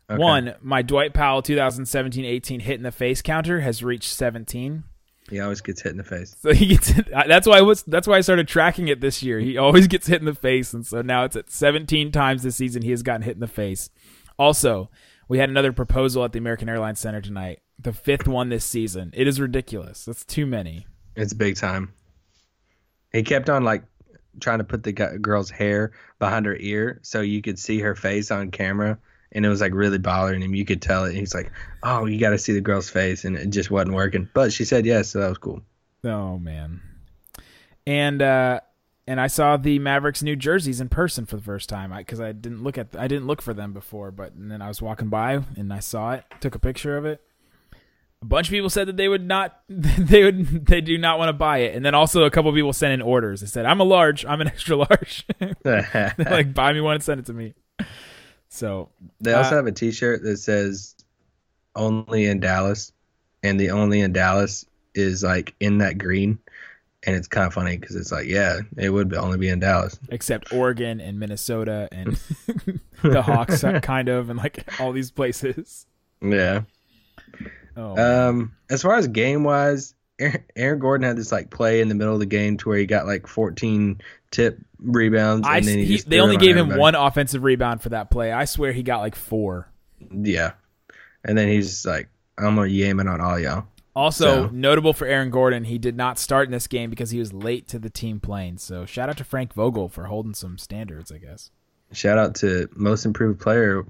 Okay. 0.09 0.23
One, 0.23 0.55
my 0.61 0.83
Dwight 0.83 1.15
Powell 1.15 1.43
2017-18 1.43 2.63
hit 2.63 2.77
in 2.77 2.85
the 2.85 2.93
face 2.93 3.23
counter 3.23 3.61
has 3.61 3.83
reached 3.83 4.11
17. 4.13 4.85
he 5.29 5.41
always 5.41 5.61
gets 5.61 5.83
hit 5.83 5.91
in 5.91 5.99
the 5.99 6.05
face. 6.05 6.37
So 6.41 6.53
he 6.53 6.67
gets 6.67 6.89
hit, 6.89 7.09
that's 7.11 7.47
why 7.49 7.59
I 7.59 7.63
was 7.63 7.83
that's 7.85 8.07
why 8.07 8.17
I 8.17 8.21
started 8.21 8.47
tracking 8.47 8.87
it 8.89 9.01
this 9.01 9.23
year. 9.23 9.41
He 9.41 9.57
always 9.59 9.89
gets 9.89 10.07
hit 10.07 10.21
in 10.21 10.27
the 10.27 10.35
face, 10.35 10.73
and 10.73 10.87
so 10.87 11.03
now 11.03 11.25
it's 11.25 11.35
at 11.37 11.51
17 11.51 12.13
times 12.13 12.45
this 12.45 12.55
season 12.57 12.83
he 12.83 12.91
has 12.93 13.03
gotten 13.03 13.23
hit 13.23 13.35
in 13.35 13.41
the 13.41 13.49
face. 13.49 13.91
Also, 14.39 14.91
we 15.29 15.39
had 15.39 15.49
another 15.51 15.73
proposal 15.73 16.23
at 16.25 16.31
the 16.33 16.39
American 16.39 16.69
Airlines 16.69 17.01
Center 17.01 17.21
tonight. 17.21 17.61
The 17.79 17.93
fifth 17.93 18.29
one 18.29 18.49
this 18.49 18.65
season. 18.65 19.11
It 19.13 19.27
is 19.27 19.41
ridiculous. 19.41 20.05
That's 20.05 20.25
too 20.25 20.47
many. 20.47 20.87
It's 21.17 21.33
big 21.33 21.57
time. 21.57 21.93
He 23.13 23.23
kept 23.23 23.49
on 23.49 23.65
like 23.65 23.85
trying 24.41 24.59
to 24.59 24.65
put 24.65 24.83
the 24.83 24.93
girl's 24.93 25.51
hair 25.51 25.93
behind 26.19 26.47
her 26.47 26.57
ear 26.59 27.01
so 27.03 27.21
you 27.21 27.43
could 27.43 27.59
see 27.59 27.81
her 27.81 27.95
face 27.95 28.31
on 28.31 28.51
camera, 28.51 28.99
and 29.33 29.45
it 29.45 29.49
was 29.49 29.61
like 29.61 29.73
really 29.75 29.99
bothering 29.99 30.43
him. 30.43 30.55
You 30.55 30.65
could 30.65 30.83
tell 30.83 31.05
it. 31.05 31.15
He's 31.15 31.35
like, 31.35 31.51
"Oh, 31.83 32.05
you 32.07 32.21
got 32.21 32.31
to 32.31 32.39
see 32.39 32.53
the 32.53 32.61
girl's 32.61 32.91
face," 32.91 33.25
and 33.25 33.37
it 33.37 33.51
just 33.51 33.71
wasn't 33.71 33.95
working. 33.95 34.29
But 34.35 34.53
she 34.53 34.65
said 34.65 34.87
yes, 34.87 35.09
so 35.11 35.21
that 35.21 35.29
was 35.29 35.39
cool. 35.39 35.63
Oh 36.05 36.39
man. 36.39 36.83
And 37.87 38.21
uh 38.21 38.61
and 39.09 39.21
I 39.21 39.29
saw 39.29 39.57
the 39.57 39.79
Mavericks 39.79 40.23
new 40.23 40.35
jerseys 40.35 40.81
in 40.81 40.89
person 40.89 41.27
for 41.27 41.37
the 41.37 41.43
first 41.43 41.69
time 41.69 41.95
because 41.97 42.21
I, 42.21 42.29
I, 42.29 42.33
didn't 42.33 42.63
look 42.63 42.77
at 42.77 42.89
I 42.99 43.07
didn't 43.07 43.27
look 43.27 43.41
for 43.41 43.55
them 43.55 43.73
before, 43.73 44.11
but 44.11 44.33
then 44.37 44.61
I 44.61 44.69
was 44.69 44.83
walking 44.83 45.09
by 45.09 45.41
and 45.57 45.73
I 45.73 45.81
saw 45.81 46.13
it, 46.13 46.25
took 46.41 46.55
a 46.55 46.59
picture 46.59 46.97
of 46.97 47.05
it. 47.05 47.23
A 48.27 48.29
bunch 48.29 48.49
of 48.49 48.51
people 48.51 48.69
said 48.69 48.89
that 48.89 48.97
they 48.97 49.07
would 49.07 49.25
not 49.25 49.61
they 49.69 50.25
would 50.25 50.67
they 50.67 50.81
do 50.81 50.99
not 50.99 51.17
want 51.21 51.29
to 51.29 51.33
buy 51.33 51.59
it, 51.59 51.77
and 51.77 51.85
then 51.85 51.95
also 51.95 52.25
a 52.25 52.31
couple 52.31 52.53
people 52.53 52.73
sent 52.73 52.93
in 52.93 53.01
orders. 53.01 53.41
They 53.41 53.47
said, 53.47 53.67
"I'm 53.67 53.79
a 53.79 53.85
large, 53.85 54.27
I'm 54.27 54.41
an 54.41 54.49
extra 54.49 54.75
large." 54.75 55.25
like 55.65 56.53
buy 56.53 56.73
me 56.73 56.81
one 56.81 56.97
and 56.97 57.05
send 57.05 57.21
it 57.21 57.27
to 57.27 57.33
me. 57.33 57.55
So 58.49 58.89
they 59.21 59.33
also 59.33 59.51
uh, 59.51 59.57
have 59.57 59.67
a 59.69 59.73
T-shirt 59.73 60.25
that 60.25 60.39
says 60.39 60.97
"Only 61.77 62.27
in 62.27 62.41
Dallas," 62.41 62.91
and 63.45 63.61
the 63.61 63.71
"Only 63.71 64.01
in 64.01 64.13
Dallas" 64.13 64.67
is 64.93 65.23
like 65.23 65.55
in 65.61 65.79
that 65.79 65.97
green 65.97 66.41
and 67.05 67.15
it's 67.15 67.29
kind 67.29 67.47
of 67.47 67.55
funny 67.55 67.77
because 67.77 67.95
it's 67.95 68.11
like, 68.11 68.27
yeah, 68.27 68.59
it 68.77 68.91
would 68.91 69.15
only 69.15 69.39
be 69.39 69.49
in 69.49 69.61
Dallas, 69.61 70.01
except 70.09 70.53
Oregon 70.53 71.01
and 71.01 71.21
Minnesota 71.21 71.89
and 71.93 72.19
the 73.03 73.23
Hawks, 73.23 73.63
kind 73.83 74.09
of, 74.09 74.29
and 74.29 74.39
like 74.39 74.65
all 74.81 74.91
these 74.91 75.13
places. 75.13 75.87
Yeah. 76.21 76.63
Oh, 77.77 78.29
um, 78.29 78.57
as 78.71 78.83
far 78.83 78.97
as 78.97 79.07
game 79.09 79.45
wise, 79.45 79.95
Aaron 80.57 80.79
Gordon 80.79 81.07
had 81.07 81.17
this 81.17 81.31
like 81.31 81.51
play 81.51 81.81
in 81.81 81.89
the 81.89 81.95
middle 81.95 82.15
of 82.15 82.21
the 82.21 82.27
game 82.27 82.57
to 82.59 82.69
where 82.69 82.79
he 82.79 82.87
got 82.87 83.07
like 83.07 83.27
14 83.27 84.01
tip 84.31 84.59
rebounds. 84.79 85.47
I, 85.47 85.61
he, 85.61 85.99
they 85.99 86.21
only 86.21 86.37
gave 86.37 86.57
him 86.57 86.77
one 86.77 86.95
offensive 86.95 87.43
rebound 87.43 87.83
for 87.83 87.91
that 87.91 88.11
play. 88.11 88.33
I 88.33 88.47
swear 88.47 88.73
he 88.73 88.83
got 88.83 89.01
like 89.01 89.15
four. 89.15 89.71
Yeah, 90.11 90.53
and 91.25 91.37
then 91.37 91.49
he's 91.49 91.85
like, 91.85 92.09
"I'm 92.39 92.57
gonna 92.57 92.69
yam 92.69 93.01
it 93.01 93.09
on 93.09 93.21
all 93.21 93.39
y'all." 93.39 93.67
Also 93.95 94.47
so. 94.47 94.51
notable 94.53 94.93
for 94.93 95.07
Aaron 95.07 95.31
Gordon, 95.31 95.65
he 95.65 95.79
did 95.79 95.97
not 95.97 96.19
start 96.19 96.47
in 96.47 96.53
this 96.53 96.67
game 96.67 96.91
because 96.91 97.11
he 97.11 97.19
was 97.19 97.33
late 97.33 97.67
to 97.69 97.79
the 97.79 97.89
team 97.89 98.21
playing. 98.21 98.59
So 98.59 98.85
shout 98.85 99.09
out 99.09 99.17
to 99.17 99.25
Frank 99.25 99.55
Vogel 99.55 99.89
for 99.89 100.05
holding 100.05 100.35
some 100.35 100.59
standards, 100.59 101.11
I 101.11 101.17
guess. 101.17 101.51
Shout 101.93 102.19
out 102.19 102.35
to 102.37 102.69
most 102.75 103.07
improved 103.07 103.41
player, 103.41 103.87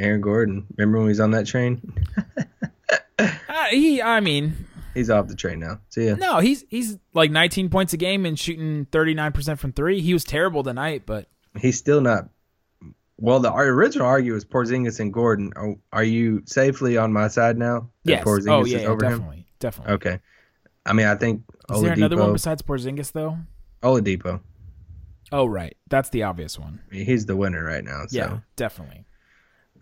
Aaron 0.00 0.20
Gordon. 0.20 0.66
Remember 0.76 0.98
when 0.98 1.06
he 1.06 1.10
was 1.10 1.20
on 1.20 1.30
that 1.32 1.46
train? 1.46 1.80
uh, 3.18 3.28
he, 3.70 4.02
I 4.02 4.20
mean, 4.20 4.66
he's 4.94 5.10
off 5.10 5.28
the 5.28 5.36
train 5.36 5.60
now. 5.60 5.80
See 5.90 6.06
ya. 6.06 6.16
No, 6.16 6.38
he's 6.38 6.64
he's 6.68 6.98
like 7.14 7.30
19 7.30 7.68
points 7.68 7.92
a 7.92 7.96
game 7.96 8.26
and 8.26 8.38
shooting 8.38 8.86
39 8.90 9.32
percent 9.32 9.60
from 9.60 9.72
three. 9.72 10.00
He 10.00 10.12
was 10.12 10.24
terrible 10.24 10.62
tonight, 10.62 11.02
but 11.06 11.28
he's 11.58 11.78
still 11.78 12.00
not 12.00 12.30
well, 13.20 13.38
the 13.38 13.52
original 13.52 14.06
argument 14.06 14.34
was 14.34 14.44
Porzingis 14.46 14.98
and 14.98 15.12
Gordon. 15.12 15.52
Are, 15.54 15.74
are 15.92 16.04
you 16.04 16.42
safely 16.46 16.96
on 16.96 17.12
my 17.12 17.28
side 17.28 17.58
now? 17.58 17.90
Yes. 18.02 18.24
Porzingis 18.24 18.48
oh, 18.48 18.64
yeah, 18.64 18.78
yeah 18.78 18.96
definitely. 18.96 19.36
Him? 19.36 19.44
Definitely. 19.58 19.94
Okay. 19.94 20.20
I 20.86 20.94
mean, 20.94 21.06
I 21.06 21.14
think. 21.16 21.42
Is 21.70 21.76
Oladipo, 21.76 21.82
there 21.82 21.92
another 21.92 22.16
one 22.16 22.32
besides 22.32 22.62
Porzingis, 22.62 23.12
though? 23.12 23.36
Oladipo. 23.82 24.40
Oh, 25.32 25.44
right. 25.44 25.76
That's 25.88 26.08
the 26.08 26.22
obvious 26.22 26.58
one. 26.58 26.80
He's 26.90 27.26
the 27.26 27.36
winner 27.36 27.62
right 27.62 27.84
now. 27.84 28.06
So. 28.06 28.16
Yeah, 28.16 28.38
definitely. 28.56 29.04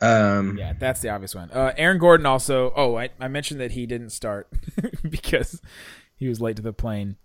Um, 0.00 0.56
yeah, 0.56 0.74
that's 0.78 1.00
the 1.00 1.08
obvious 1.08 1.34
one. 1.34 1.50
Uh, 1.50 1.72
Aaron 1.76 1.98
Gordon 1.98 2.26
also. 2.26 2.72
Oh, 2.76 2.96
I, 2.96 3.10
I 3.18 3.28
mentioned 3.28 3.60
that 3.60 3.72
he 3.72 3.86
didn't 3.86 4.10
start 4.10 4.48
because 5.10 5.60
he 6.16 6.28
was 6.28 6.40
late 6.40 6.56
to 6.56 6.62
the 6.62 6.72
plane. 6.72 7.16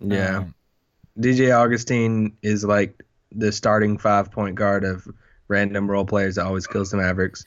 Yeah. 0.00 0.38
Um, 0.38 0.54
DJ 1.18 1.56
Augustin 1.56 2.36
is 2.42 2.64
like 2.64 3.02
the 3.32 3.52
starting 3.52 3.98
five 3.98 4.30
point 4.30 4.54
guard 4.54 4.84
of 4.84 5.06
random 5.48 5.90
role 5.90 6.04
players 6.04 6.36
that 6.36 6.46
always 6.46 6.66
kills 6.66 6.90
the 6.90 6.96
Mavericks. 6.96 7.44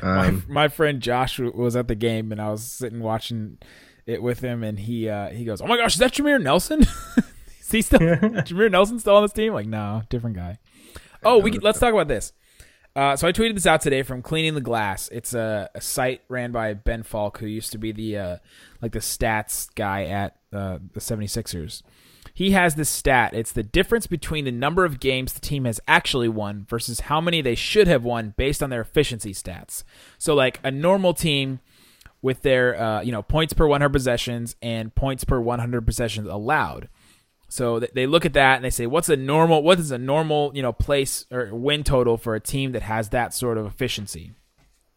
Um, 0.00 0.44
my, 0.48 0.64
my, 0.64 0.68
friend 0.68 1.00
Josh 1.00 1.38
was 1.38 1.76
at 1.76 1.88
the 1.88 1.94
game, 1.94 2.30
and 2.30 2.40
I 2.40 2.50
was 2.50 2.62
sitting 2.62 3.00
watching 3.00 3.58
it 4.06 4.22
with 4.22 4.40
him, 4.40 4.62
and 4.62 4.78
he 4.78 5.08
uh, 5.08 5.30
he 5.30 5.44
goes, 5.44 5.60
"Oh 5.60 5.66
my 5.66 5.76
gosh, 5.76 5.94
is 5.94 6.00
that 6.00 6.12
Jameer 6.12 6.42
Nelson? 6.42 6.82
is 7.60 7.70
he 7.70 7.82
still 7.82 7.98
Jameer 8.00 8.70
Nelson 8.70 8.98
still 8.98 9.16
on 9.16 9.22
this 9.22 9.32
team?" 9.32 9.52
Like, 9.52 9.66
no, 9.66 10.02
different 10.08 10.36
guy. 10.36 10.58
Oh, 11.24 11.38
we 11.38 11.52
let's 11.52 11.78
talk 11.78 11.92
about 11.92 12.08
this. 12.08 12.32
Uh, 12.94 13.16
so 13.16 13.26
I 13.26 13.32
tweeted 13.32 13.54
this 13.54 13.66
out 13.66 13.80
today 13.80 14.02
from 14.02 14.20
Cleaning 14.20 14.54
the 14.54 14.60
Glass. 14.60 15.08
It's 15.10 15.32
a, 15.32 15.70
a 15.74 15.80
site 15.80 16.20
ran 16.28 16.52
by 16.52 16.74
Ben 16.74 17.02
Falk, 17.02 17.38
who 17.38 17.46
used 17.46 17.72
to 17.72 17.78
be 17.78 17.92
the 17.92 18.18
uh, 18.18 18.36
like 18.82 18.92
the 18.92 18.98
stats 18.98 19.74
guy 19.74 20.04
at 20.04 20.36
uh, 20.52 20.78
the 20.92 21.00
76ers 21.00 21.82
he 22.34 22.52
has 22.52 22.74
this 22.74 22.88
stat. 22.88 23.34
It's 23.34 23.52
the 23.52 23.62
difference 23.62 24.06
between 24.06 24.44
the 24.44 24.52
number 24.52 24.84
of 24.84 25.00
games 25.00 25.32
the 25.32 25.40
team 25.40 25.64
has 25.64 25.80
actually 25.86 26.28
won 26.28 26.66
versus 26.68 27.00
how 27.00 27.20
many 27.20 27.42
they 27.42 27.54
should 27.54 27.86
have 27.88 28.04
won 28.04 28.34
based 28.36 28.62
on 28.62 28.70
their 28.70 28.80
efficiency 28.80 29.32
stats. 29.32 29.84
So, 30.18 30.34
like 30.34 30.58
a 30.64 30.70
normal 30.70 31.14
team 31.14 31.60
with 32.22 32.42
their 32.42 32.80
uh, 32.80 33.02
you 33.02 33.12
know 33.12 33.22
points 33.22 33.52
per 33.52 33.66
100 33.66 33.92
possessions 33.92 34.56
and 34.62 34.94
points 34.94 35.24
per 35.24 35.40
100 35.40 35.84
possessions 35.84 36.28
allowed. 36.28 36.88
So 37.52 37.80
they 37.80 38.06
look 38.06 38.24
at 38.24 38.32
that 38.32 38.56
and 38.56 38.64
they 38.64 38.70
say, 38.70 38.86
what's 38.86 39.08
a 39.08 39.16
normal? 39.16 39.62
What 39.62 39.78
is 39.78 39.90
a 39.90 39.98
normal 39.98 40.52
you 40.54 40.62
know 40.62 40.72
place 40.72 41.26
or 41.30 41.54
win 41.54 41.84
total 41.84 42.16
for 42.16 42.34
a 42.34 42.40
team 42.40 42.72
that 42.72 42.82
has 42.82 43.10
that 43.10 43.34
sort 43.34 43.58
of 43.58 43.66
efficiency? 43.66 44.32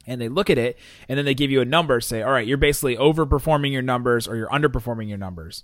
and 0.08 0.22
they 0.22 0.30
look 0.30 0.52
at 0.52 0.60
it 0.60 0.78
and 1.10 1.18
then 1.18 1.26
they 1.26 1.34
give 1.34 1.50
you 1.50 1.62
a 1.62 1.66
number 1.66 2.00
say 2.00 2.22
all 2.22 2.32
right 2.32 2.46
you're 2.46 2.58
basically 2.58 2.96
overperforming 2.96 3.72
your 3.72 3.82
numbers 3.82 4.28
or 4.28 4.36
you're 4.36 4.50
underperforming 4.50 5.10
your 5.10 5.18
numbers 5.18 5.64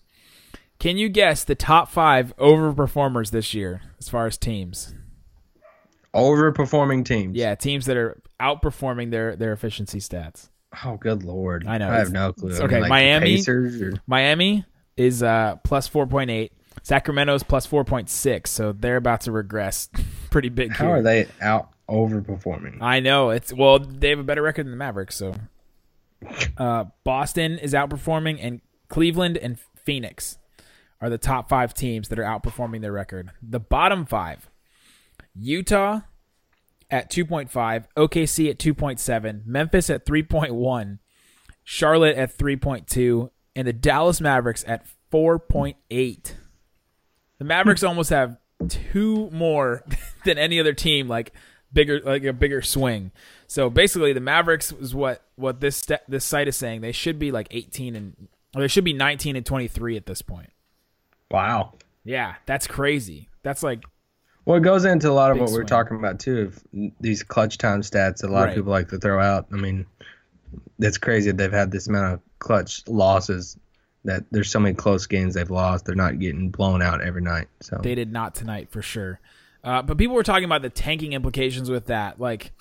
can 0.81 0.97
you 0.97 1.09
guess 1.09 1.43
the 1.43 1.53
top 1.53 1.89
five 1.89 2.35
overperformers 2.37 3.29
this 3.29 3.53
year 3.53 3.81
as 3.99 4.09
far 4.09 4.25
as 4.25 4.35
teams? 4.35 4.95
Overperforming 6.11 7.05
teams. 7.05 7.37
Yeah, 7.37 7.53
teams 7.53 7.85
that 7.85 7.97
are 7.97 8.19
outperforming 8.39 9.11
their 9.11 9.35
their 9.35 9.53
efficiency 9.53 9.99
stats. 9.99 10.49
Oh, 10.83 10.97
good 10.97 11.21
lord! 11.23 11.67
I 11.67 11.77
know. 11.77 11.87
I 11.87 11.97
have 11.97 12.11
no 12.11 12.33
clue. 12.33 12.55
Okay, 12.55 12.63
I 12.63 12.67
mean, 12.67 12.81
like 12.81 12.89
Miami. 12.89 13.43
Miami 14.07 14.65
is 14.97 15.21
uh, 15.21 15.57
plus 15.63 15.87
four 15.87 16.07
point 16.07 16.31
eight. 16.31 16.51
Sacramento's 16.83 17.43
plus 17.43 17.65
four 17.65 17.83
point 17.83 18.09
six. 18.09 18.51
So 18.51 18.71
they're 18.71 18.97
about 18.97 19.21
to 19.21 19.31
regress 19.31 19.89
pretty 20.29 20.49
big. 20.49 20.71
How 20.71 20.87
here. 20.87 20.95
are 20.95 21.01
they 21.01 21.27
out 21.41 21.69
overperforming? 21.89 22.81
I 22.81 22.99
know 22.99 23.29
it's 23.29 23.53
well. 23.53 23.79
They 23.79 24.09
have 24.09 24.19
a 24.19 24.23
better 24.23 24.41
record 24.41 24.65
than 24.65 24.71
the 24.71 24.77
Mavericks. 24.77 25.15
So 25.15 25.35
uh, 26.57 26.85
Boston 27.03 27.57
is 27.59 27.73
outperforming, 27.73 28.39
and 28.41 28.61
Cleveland 28.89 29.37
and 29.37 29.57
Phoenix 29.83 30.37
are 30.99 31.09
the 31.09 31.17
top 31.17 31.49
five 31.49 31.73
teams 31.73 32.09
that 32.09 32.19
are 32.19 32.23
outperforming 32.23 32.81
their 32.81 32.91
record. 32.91 33.31
The 33.41 33.59
bottom 33.59 34.05
five 34.05 34.49
Utah 35.35 36.01
at 36.89 37.09
2.5, 37.09 37.85
OKC 37.95 38.49
at 38.49 38.59
2.7, 38.59 39.45
Memphis 39.45 39.89
at 39.89 40.05
3.1, 40.05 40.99
Charlotte 41.63 42.17
at 42.17 42.37
3.2, 42.37 43.29
and 43.55 43.67
the 43.67 43.73
Dallas 43.73 44.19
Mavericks 44.19 44.63
at 44.67 44.85
4.8. 45.11 46.33
The 47.41 47.45
Mavericks 47.45 47.81
almost 47.81 48.11
have 48.11 48.37
two 48.69 49.27
more 49.31 49.83
than 50.25 50.37
any 50.37 50.59
other 50.59 50.73
team, 50.73 51.07
like 51.07 51.33
bigger, 51.73 51.99
like 51.99 52.23
a 52.23 52.33
bigger 52.33 52.61
swing. 52.61 53.09
So 53.47 53.67
basically, 53.67 54.13
the 54.13 54.19
Mavericks 54.19 54.71
is 54.73 54.93
what 54.93 55.23
what 55.37 55.59
this 55.59 55.83
this 56.07 56.23
site 56.23 56.47
is 56.47 56.55
saying. 56.55 56.81
They 56.81 56.91
should 56.91 57.17
be 57.17 57.31
like 57.31 57.47
18 57.49 57.95
and 57.95 58.27
or 58.55 58.61
they 58.61 58.67
should 58.67 58.83
be 58.83 58.93
19 58.93 59.35
and 59.35 59.43
23 59.43 59.97
at 59.97 60.05
this 60.05 60.21
point. 60.21 60.51
Wow. 61.31 61.73
Yeah, 62.03 62.35
that's 62.45 62.67
crazy. 62.67 63.27
That's 63.41 63.63
like 63.63 63.85
well, 64.45 64.57
it 64.57 64.61
goes 64.61 64.85
into 64.85 65.09
a 65.09 65.11
lot 65.11 65.31
of 65.31 65.39
what 65.39 65.49
we're 65.49 65.63
talking 65.63 65.97
about 65.97 66.19
too. 66.19 66.51
Of 66.73 66.93
these 66.99 67.23
clutch 67.23 67.57
time 67.57 67.81
stats 67.81 68.17
that 68.17 68.27
a 68.27 68.31
lot 68.31 68.41
right. 68.41 68.49
of 68.49 68.55
people 68.55 68.71
like 68.71 68.89
to 68.89 68.99
throw 68.99 69.19
out. 69.19 69.47
I 69.51 69.55
mean, 69.55 69.87
that's 70.77 70.99
crazy 70.99 71.31
that 71.31 71.37
they've 71.37 71.51
had 71.51 71.71
this 71.71 71.87
amount 71.87 72.13
of 72.13 72.19
clutch 72.37 72.87
losses. 72.87 73.57
That 74.03 74.25
there's 74.31 74.49
so 74.49 74.59
many 74.59 74.73
close 74.75 75.05
games 75.05 75.35
they've 75.35 75.49
lost. 75.49 75.85
They're 75.85 75.95
not 75.95 76.19
getting 76.19 76.49
blown 76.49 76.81
out 76.81 77.01
every 77.01 77.21
night. 77.21 77.47
So 77.59 77.79
they 77.81 77.95
did 77.95 78.11
not 78.11 78.33
tonight 78.33 78.71
for 78.71 78.81
sure. 78.81 79.19
Uh, 79.63 79.81
but 79.83 79.97
people 79.97 80.15
were 80.15 80.23
talking 80.23 80.45
about 80.45 80.63
the 80.63 80.69
tanking 80.69 81.13
implications 81.13 81.69
with 81.69 81.85
that. 81.85 82.19
Like, 82.19 82.51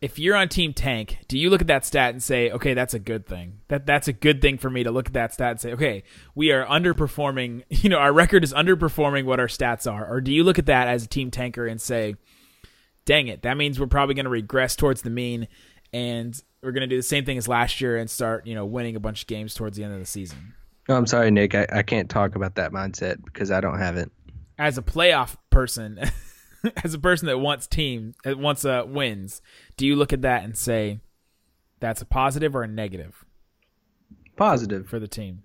if 0.00 0.18
you're 0.18 0.36
on 0.36 0.48
Team 0.48 0.72
Tank, 0.72 1.18
do 1.28 1.38
you 1.38 1.50
look 1.50 1.60
at 1.60 1.66
that 1.68 1.84
stat 1.84 2.10
and 2.10 2.22
say, 2.22 2.50
okay, 2.50 2.74
that's 2.74 2.94
a 2.94 2.98
good 2.98 3.26
thing? 3.26 3.60
That 3.68 3.86
that's 3.86 4.06
a 4.06 4.12
good 4.12 4.40
thing 4.40 4.58
for 4.58 4.68
me 4.70 4.84
to 4.84 4.90
look 4.90 5.06
at 5.06 5.14
that 5.14 5.32
stat 5.32 5.50
and 5.52 5.60
say, 5.60 5.72
okay, 5.72 6.04
we 6.34 6.52
are 6.52 6.64
underperforming. 6.66 7.62
You 7.84 7.90
know, 7.90 7.98
our 7.98 8.12
record 8.12 8.44
is 8.44 8.52
underperforming 8.52 9.24
what 9.24 9.40
our 9.40 9.46
stats 9.46 9.90
are. 9.90 10.06
Or 10.06 10.20
do 10.20 10.32
you 10.32 10.44
look 10.44 10.58
at 10.58 10.66
that 10.66 10.88
as 10.88 11.04
a 11.04 11.08
team 11.08 11.30
tanker 11.30 11.66
and 11.66 11.80
say, 11.80 12.14
dang 13.04 13.28
it, 13.28 13.42
that 13.42 13.56
means 13.56 13.78
we're 13.78 13.86
probably 13.86 14.14
going 14.14 14.24
to 14.24 14.30
regress 14.30 14.76
towards 14.76 15.02
the 15.02 15.10
mean, 15.10 15.48
and 15.92 16.40
we're 16.62 16.72
going 16.72 16.82
to 16.82 16.86
do 16.86 16.96
the 16.96 17.02
same 17.02 17.24
thing 17.24 17.36
as 17.36 17.46
last 17.46 17.80
year 17.80 17.96
and 17.96 18.08
start, 18.08 18.46
you 18.46 18.54
know, 18.54 18.64
winning 18.64 18.96
a 18.96 19.00
bunch 19.00 19.22
of 19.22 19.26
games 19.26 19.54
towards 19.54 19.76
the 19.76 19.84
end 19.84 19.92
of 19.92 20.00
the 20.00 20.06
season. 20.06 20.54
Oh, 20.88 20.96
I'm 20.96 21.06
sorry, 21.06 21.30
Nick. 21.30 21.54
I, 21.54 21.66
I 21.72 21.82
can't 21.82 22.10
talk 22.10 22.34
about 22.34 22.56
that 22.56 22.72
mindset 22.72 23.24
because 23.24 23.50
I 23.50 23.60
don't 23.60 23.78
have 23.78 23.96
it. 23.96 24.10
As 24.58 24.78
a 24.78 24.82
playoff 24.82 25.36
person. 25.50 25.98
as 26.82 26.94
a 26.94 26.98
person 26.98 27.26
that 27.26 27.38
wants 27.38 27.66
team 27.66 28.14
that 28.24 28.38
wants 28.38 28.64
uh, 28.64 28.84
wins, 28.86 29.42
do 29.76 29.86
you 29.86 29.96
look 29.96 30.12
at 30.12 30.22
that 30.22 30.44
and 30.44 30.56
say 30.56 31.00
that's 31.80 32.02
a 32.02 32.06
positive 32.06 32.54
or 32.56 32.62
a 32.62 32.68
negative? 32.68 33.24
Positive 34.36 34.88
for 34.88 34.98
the 34.98 35.08
team. 35.08 35.42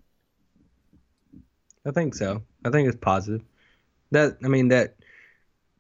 I 1.86 1.92
think 1.92 2.16
so. 2.16 2.44
I 2.66 2.70
think 2.70 2.88
it's 2.88 2.98
positive. 3.00 3.42
That 4.12 4.38
I 4.44 4.48
mean 4.48 4.70
that 4.70 4.96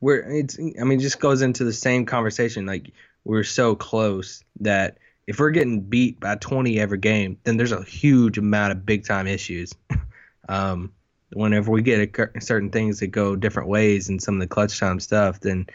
we're 0.01 0.19
it's 0.19 0.57
I 0.59 0.83
mean 0.83 0.99
it 0.99 1.03
just 1.03 1.19
goes 1.19 1.41
into 1.41 1.63
the 1.63 1.73
same 1.73 2.05
conversation 2.05 2.65
like 2.65 2.91
we're 3.23 3.43
so 3.43 3.75
close 3.75 4.43
that 4.61 4.97
if 5.29 5.37
we're 5.39 5.51
getting 5.51 5.81
beat 5.81 6.19
by 6.19 6.33
20 6.33 6.79
every 6.79 6.97
game, 6.97 7.37
then 7.43 7.55
there's 7.55 7.71
a 7.71 7.83
huge 7.83 8.39
amount 8.39 8.71
of 8.71 8.83
big 8.83 9.05
time 9.05 9.27
issues. 9.27 9.75
um, 10.49 10.91
whenever 11.33 11.69
we 11.69 11.83
get 11.83 12.17
a, 12.17 12.41
certain 12.41 12.71
things 12.71 12.99
that 12.99 13.07
go 13.07 13.35
different 13.35 13.69
ways 13.69 14.09
in 14.09 14.17
some 14.19 14.33
of 14.33 14.39
the 14.39 14.47
clutch 14.47 14.79
time 14.79 14.99
stuff, 14.99 15.39
then 15.41 15.67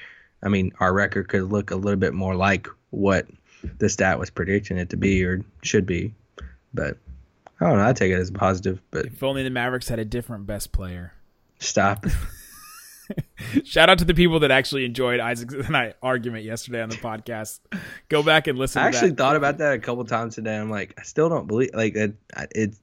I 0.42 0.48
mean 0.48 0.72
our 0.80 0.92
record 0.92 1.28
could 1.28 1.44
look 1.44 1.70
a 1.70 1.76
little 1.76 2.00
bit 2.00 2.14
more 2.14 2.34
like 2.34 2.66
what 2.90 3.28
the 3.78 3.88
stat 3.88 4.18
was 4.18 4.28
predicting 4.28 4.76
it 4.76 4.90
to 4.90 4.96
be 4.96 5.24
or 5.24 5.44
should 5.62 5.86
be. 5.86 6.12
But 6.74 6.98
I 7.60 7.68
don't 7.68 7.78
know. 7.78 7.86
I 7.86 7.92
take 7.92 8.10
it 8.10 8.18
as 8.18 8.32
positive. 8.32 8.82
But 8.90 9.06
If 9.06 9.22
only 9.22 9.44
the 9.44 9.50
Mavericks 9.50 9.88
had 9.88 10.00
a 10.00 10.04
different 10.04 10.48
best 10.48 10.72
player. 10.72 11.12
stop. 11.60 12.06
Shout 13.64 13.88
out 13.90 13.98
to 13.98 14.04
the 14.04 14.14
people 14.14 14.40
that 14.40 14.50
actually 14.50 14.84
enjoyed 14.84 15.20
Isaac's 15.20 15.54
and 15.66 15.76
I 15.76 15.94
argument 16.02 16.44
yesterday 16.44 16.82
on 16.82 16.88
the 16.88 16.96
podcast. 16.96 17.60
Go 18.08 18.22
back 18.22 18.46
and 18.46 18.58
listen. 18.58 18.82
I 18.82 18.86
actually 18.88 19.10
that. 19.10 19.18
thought 19.18 19.36
about 19.36 19.58
that 19.58 19.74
a 19.74 19.78
couple 19.78 20.04
times 20.04 20.34
today. 20.34 20.56
I'm 20.56 20.70
like, 20.70 20.94
I 20.98 21.02
still 21.02 21.28
don't 21.28 21.46
believe 21.46 21.70
like 21.74 21.94
it. 21.96 22.16
It. 22.52 22.74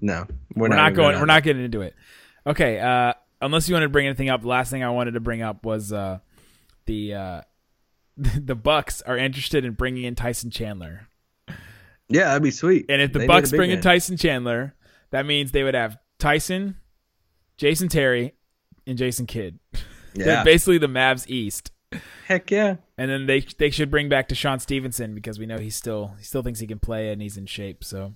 No, 0.00 0.26
we're, 0.54 0.68
we're 0.68 0.76
not 0.76 0.92
even 0.92 0.94
going. 0.96 1.18
We're 1.20 1.26
not 1.26 1.42
getting 1.42 1.64
into 1.64 1.80
it. 1.82 1.94
Okay. 2.46 2.78
Uh, 2.78 3.14
unless 3.40 3.68
you 3.68 3.74
want 3.74 3.84
to 3.84 3.88
bring 3.88 4.06
anything 4.06 4.28
up, 4.28 4.42
the 4.42 4.48
last 4.48 4.70
thing 4.70 4.82
I 4.82 4.90
wanted 4.90 5.12
to 5.12 5.20
bring 5.20 5.42
up 5.42 5.64
was 5.64 5.92
uh, 5.92 6.18
the 6.86 7.14
uh, 7.14 7.40
the 8.16 8.54
Bucks 8.54 9.02
are 9.02 9.16
interested 9.16 9.64
in 9.64 9.72
bringing 9.72 10.04
in 10.04 10.14
Tyson 10.14 10.50
Chandler, 10.50 11.08
Yeah, 12.08 12.24
that'd 12.24 12.42
be 12.42 12.50
sweet. 12.50 12.86
and 12.88 13.00
if 13.00 13.12
the 13.12 13.20
They 13.20 13.26
Bucks 13.26 13.50
bring 13.50 13.70
in. 13.70 13.80
Tyson 13.80 14.16
Chandler, 14.16 14.74
that 15.10 15.26
means 15.26 15.52
they 15.52 15.62
would 15.62 15.74
have 15.74 15.96
Tyson, 16.18 16.76
Jason 17.56 17.88
Terry, 17.88 18.34
and 18.86 18.98
Jason 18.98 19.26
Kidd. 19.26 19.58
They're 20.14 20.26
yeah, 20.26 20.44
basically 20.44 20.78
the 20.78 20.86
Mavs 20.86 21.28
East. 21.28 21.72
heck 22.26 22.50
yeah. 22.50 22.76
And 22.96 23.10
then 23.10 23.26
they 23.26 23.40
they 23.40 23.70
should 23.70 23.90
bring 23.90 24.08
back 24.08 24.28
DeShawn 24.28 24.60
Stevenson 24.60 25.14
because 25.14 25.38
we 25.38 25.46
know 25.46 25.58
he's 25.58 25.74
still 25.76 26.14
he 26.18 26.24
still 26.24 26.42
thinks 26.42 26.60
he 26.60 26.66
can 26.66 26.78
play 26.78 27.10
and 27.10 27.20
he's 27.20 27.36
in 27.36 27.46
shape. 27.46 27.82
So 27.82 28.14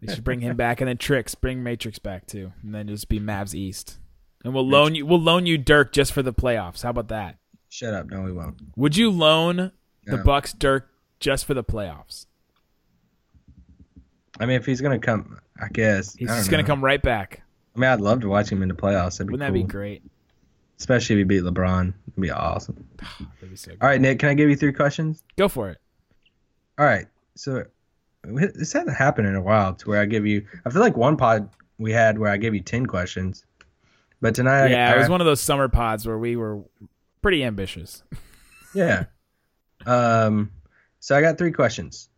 they 0.00 0.14
should 0.14 0.24
bring 0.24 0.40
him 0.40 0.56
back 0.56 0.80
and 0.80 0.88
then 0.88 0.96
Tricks 0.96 1.34
bring 1.34 1.62
Matrix 1.62 1.98
back 1.98 2.26
too, 2.26 2.52
and 2.62 2.74
then 2.74 2.88
just 2.88 3.08
be 3.08 3.20
Mavs 3.20 3.54
East. 3.54 3.98
And 4.44 4.54
we'll 4.54 4.66
loan 4.66 4.94
you 4.94 5.04
we'll 5.04 5.20
loan 5.20 5.44
you 5.44 5.58
Dirk 5.58 5.92
just 5.92 6.12
for 6.12 6.22
the 6.22 6.32
playoffs. 6.32 6.82
How 6.82 6.90
about 6.90 7.08
that? 7.08 7.36
Shut 7.68 7.92
up. 7.92 8.06
No, 8.10 8.22
we 8.22 8.32
won't. 8.32 8.56
Would 8.76 8.96
you 8.96 9.10
loan 9.10 9.72
the 10.06 10.16
No. 10.16 10.22
Bucks 10.24 10.52
Dirk 10.54 10.88
just 11.20 11.44
for 11.44 11.52
the 11.52 11.62
playoffs? 11.62 12.26
I 14.40 14.46
mean, 14.46 14.56
if 14.56 14.64
he's 14.64 14.80
gonna 14.80 14.98
come, 14.98 15.38
I 15.60 15.68
guess 15.68 16.14
He's 16.14 16.30
I 16.30 16.38
just 16.38 16.50
gonna 16.50 16.64
come 16.64 16.82
right 16.82 17.02
back. 17.02 17.42
I 17.76 17.78
mean, 17.78 17.90
I'd 17.90 18.00
love 18.00 18.20
to 18.20 18.28
watch 18.28 18.50
him 18.50 18.62
in 18.62 18.68
the 18.68 18.74
playoffs. 18.74 19.18
That'd 19.18 19.28
be 19.28 19.32
Wouldn't 19.32 19.40
that 19.52 19.58
cool. 19.58 19.62
be 19.66 19.68
great? 19.72 20.02
Especially 20.78 21.14
if 21.14 21.18
he 21.18 21.24
beat 21.24 21.42
LeBron. 21.42 21.94
It'd 22.08 22.20
be 22.20 22.30
awesome. 22.30 22.86
That'd 22.98 23.50
be 23.50 23.56
so 23.56 23.70
good. 23.72 23.78
All 23.82 23.88
right, 23.88 24.00
Nick. 24.00 24.18
Can 24.18 24.28
I 24.30 24.34
give 24.34 24.48
you 24.50 24.56
three 24.56 24.72
questions? 24.72 25.22
Go 25.36 25.48
for 25.48 25.70
it. 25.70 25.78
All 26.78 26.86
right. 26.86 27.06
So 27.36 27.64
this 28.24 28.72
hasn't 28.72 28.96
happened 28.96 29.28
in 29.28 29.34
a 29.36 29.40
while 29.42 29.74
to 29.74 29.88
where 29.88 30.00
I 30.00 30.06
give 30.06 30.26
you. 30.26 30.46
I 30.64 30.70
feel 30.70 30.80
like 30.82 30.96
one 30.96 31.16
pod 31.16 31.48
we 31.78 31.92
had 31.92 32.18
where 32.18 32.30
I 32.30 32.36
gave 32.36 32.54
you 32.54 32.60
ten 32.60 32.86
questions, 32.86 33.44
but 34.20 34.34
tonight, 34.34 34.68
Yeah, 34.70 34.90
I, 34.90 34.96
it 34.96 34.98
was 34.98 35.08
one 35.08 35.20
of 35.22 35.26
those 35.26 35.40
summer 35.40 35.68
pods 35.68 36.06
where 36.06 36.18
we 36.18 36.36
were 36.36 36.60
pretty 37.22 37.44
ambitious. 37.44 38.02
Yeah. 38.74 39.06
Um. 39.86 40.52
So 41.00 41.16
I 41.16 41.20
got 41.22 41.38
three 41.38 41.50
questions, 41.50 42.08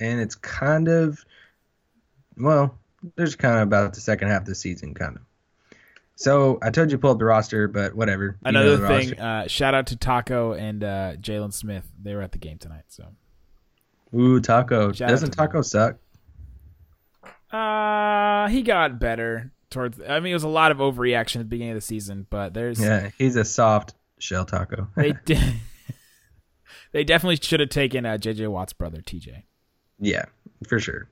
and 0.00 0.20
it's 0.20 0.34
kind 0.36 0.88
of, 0.88 1.22
well, 2.38 2.78
there's 3.16 3.36
kind 3.36 3.56
of 3.56 3.62
about 3.62 3.94
the 3.94 4.00
second 4.00 4.28
half 4.28 4.42
of 4.42 4.46
the 4.46 4.54
season, 4.54 4.94
kind 4.94 5.16
of. 5.16 5.22
So 6.14 6.58
I 6.62 6.70
told 6.70 6.90
you 6.90 6.96
to 6.96 7.00
pull 7.00 7.12
up 7.12 7.18
the 7.18 7.24
roster, 7.24 7.68
but 7.68 7.94
whatever. 7.94 8.38
You 8.44 8.52
know 8.52 8.60
Another 8.60 8.86
thing, 8.86 9.18
uh, 9.18 9.48
shout 9.48 9.74
out 9.74 9.88
to 9.88 9.96
Taco 9.96 10.52
and 10.52 10.84
uh, 10.84 11.14
Jaylon 11.16 11.52
Smith. 11.52 11.84
They 12.00 12.14
were 12.14 12.22
at 12.22 12.32
the 12.32 12.38
game 12.38 12.58
tonight, 12.58 12.84
so. 12.88 13.08
Ooh, 14.14 14.40
Taco. 14.40 14.92
Shout 14.92 15.08
Doesn't. 15.08 15.30
Taco 15.30 15.62
suck? 15.62 15.96
Uh, 17.50 18.48
he 18.48 18.62
got 18.62 18.98
better 18.98 19.52
towards. 19.70 20.00
I 20.00 20.20
mean, 20.20 20.30
it 20.30 20.34
was 20.34 20.44
a 20.44 20.48
lot 20.48 20.70
of 20.70 20.78
overreaction 20.78 21.36
at 21.36 21.40
the 21.40 21.44
beginning 21.46 21.72
of 21.72 21.76
the 21.76 21.80
season, 21.80 22.26
but 22.30 22.54
there's 22.54 22.80
Yeah, 22.80 23.10
he's 23.18 23.36
a 23.36 23.44
soft 23.44 23.94
shell 24.18 24.44
taco. 24.44 24.88
they 24.96 25.14
did. 25.24 25.54
they 26.92 27.04
definitely 27.04 27.36
should 27.36 27.60
have 27.60 27.70
taken 27.70 28.06
uh, 28.06 28.16
JJ 28.16 28.48
Watt's 28.48 28.72
brother, 28.72 28.98
TJ. 28.98 29.42
yeah, 29.98 30.26
for 30.68 30.78
sure. 30.78 31.08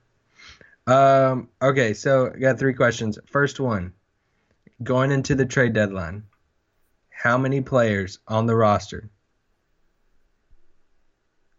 Um. 0.90 1.48
Okay, 1.62 1.94
so 1.94 2.32
I 2.34 2.38
got 2.38 2.58
three 2.58 2.74
questions. 2.74 3.18
First 3.26 3.60
one, 3.60 3.92
going 4.82 5.12
into 5.12 5.34
the 5.34 5.46
trade 5.46 5.72
deadline, 5.72 6.24
how 7.10 7.38
many 7.38 7.60
players 7.60 8.18
on 8.26 8.46
the 8.46 8.56
roster 8.56 9.10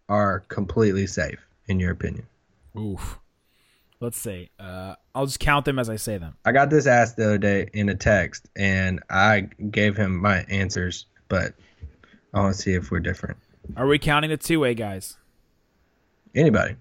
are 0.10 0.42
completely 0.42 1.08
safe 1.08 1.40
in 1.68 1.80
your 1.80 1.92
opinion? 1.92 2.26
Oof. 2.78 3.20
Let's 4.02 4.18
see. 4.18 4.50
Uh, 4.60 4.96
I'll 5.14 5.28
just 5.28 5.40
count 5.40 5.66
them 5.66 5.78
as 5.78 5.88
I 5.88 5.96
say 5.96 6.18
them. 6.18 6.36
I 6.44 6.52
got 6.52 6.72
this 6.72 6.88
asked 6.88 7.18
the 7.18 7.26
other 7.26 7.38
day 7.38 7.70
in 7.72 7.88
a 7.88 7.96
text, 7.96 8.50
and 8.56 9.00
I 9.12 9.42
gave 9.70 9.96
him 9.96 10.18
my 10.18 10.40
answers, 10.50 11.06
but 11.30 11.54
I 12.34 12.40
want 12.40 12.56
to 12.56 12.62
see 12.62 12.74
if 12.74 12.90
we're 12.90 13.00
different. 13.00 13.38
Are 13.78 13.86
we 13.86 14.00
counting 14.00 14.32
the 14.32 14.38
two-way 14.38 14.74
guys? 14.74 15.18
Anybody, 16.34 16.76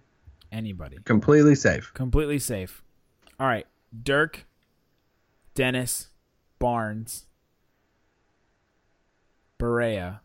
Anybody? 0.53 0.99
completely 1.05 1.55
safe. 1.55 1.93
Completely 1.95 2.39
safe. 2.39 2.83
All 3.39 3.47
right. 3.47 3.67
Dirk, 4.03 4.47
Dennis, 5.55 6.09
Barnes, 6.59 7.27
Barea, 9.59 10.21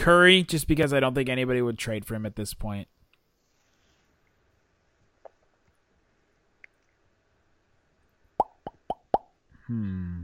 Curry, 0.00 0.42
just 0.42 0.66
because 0.66 0.94
I 0.94 1.00
don't 1.00 1.14
think 1.14 1.28
anybody 1.28 1.60
would 1.60 1.78
trade 1.78 2.06
for 2.06 2.14
him 2.14 2.24
at 2.24 2.36
this 2.36 2.54
point. 2.54 2.88
Hmm. 9.66 10.19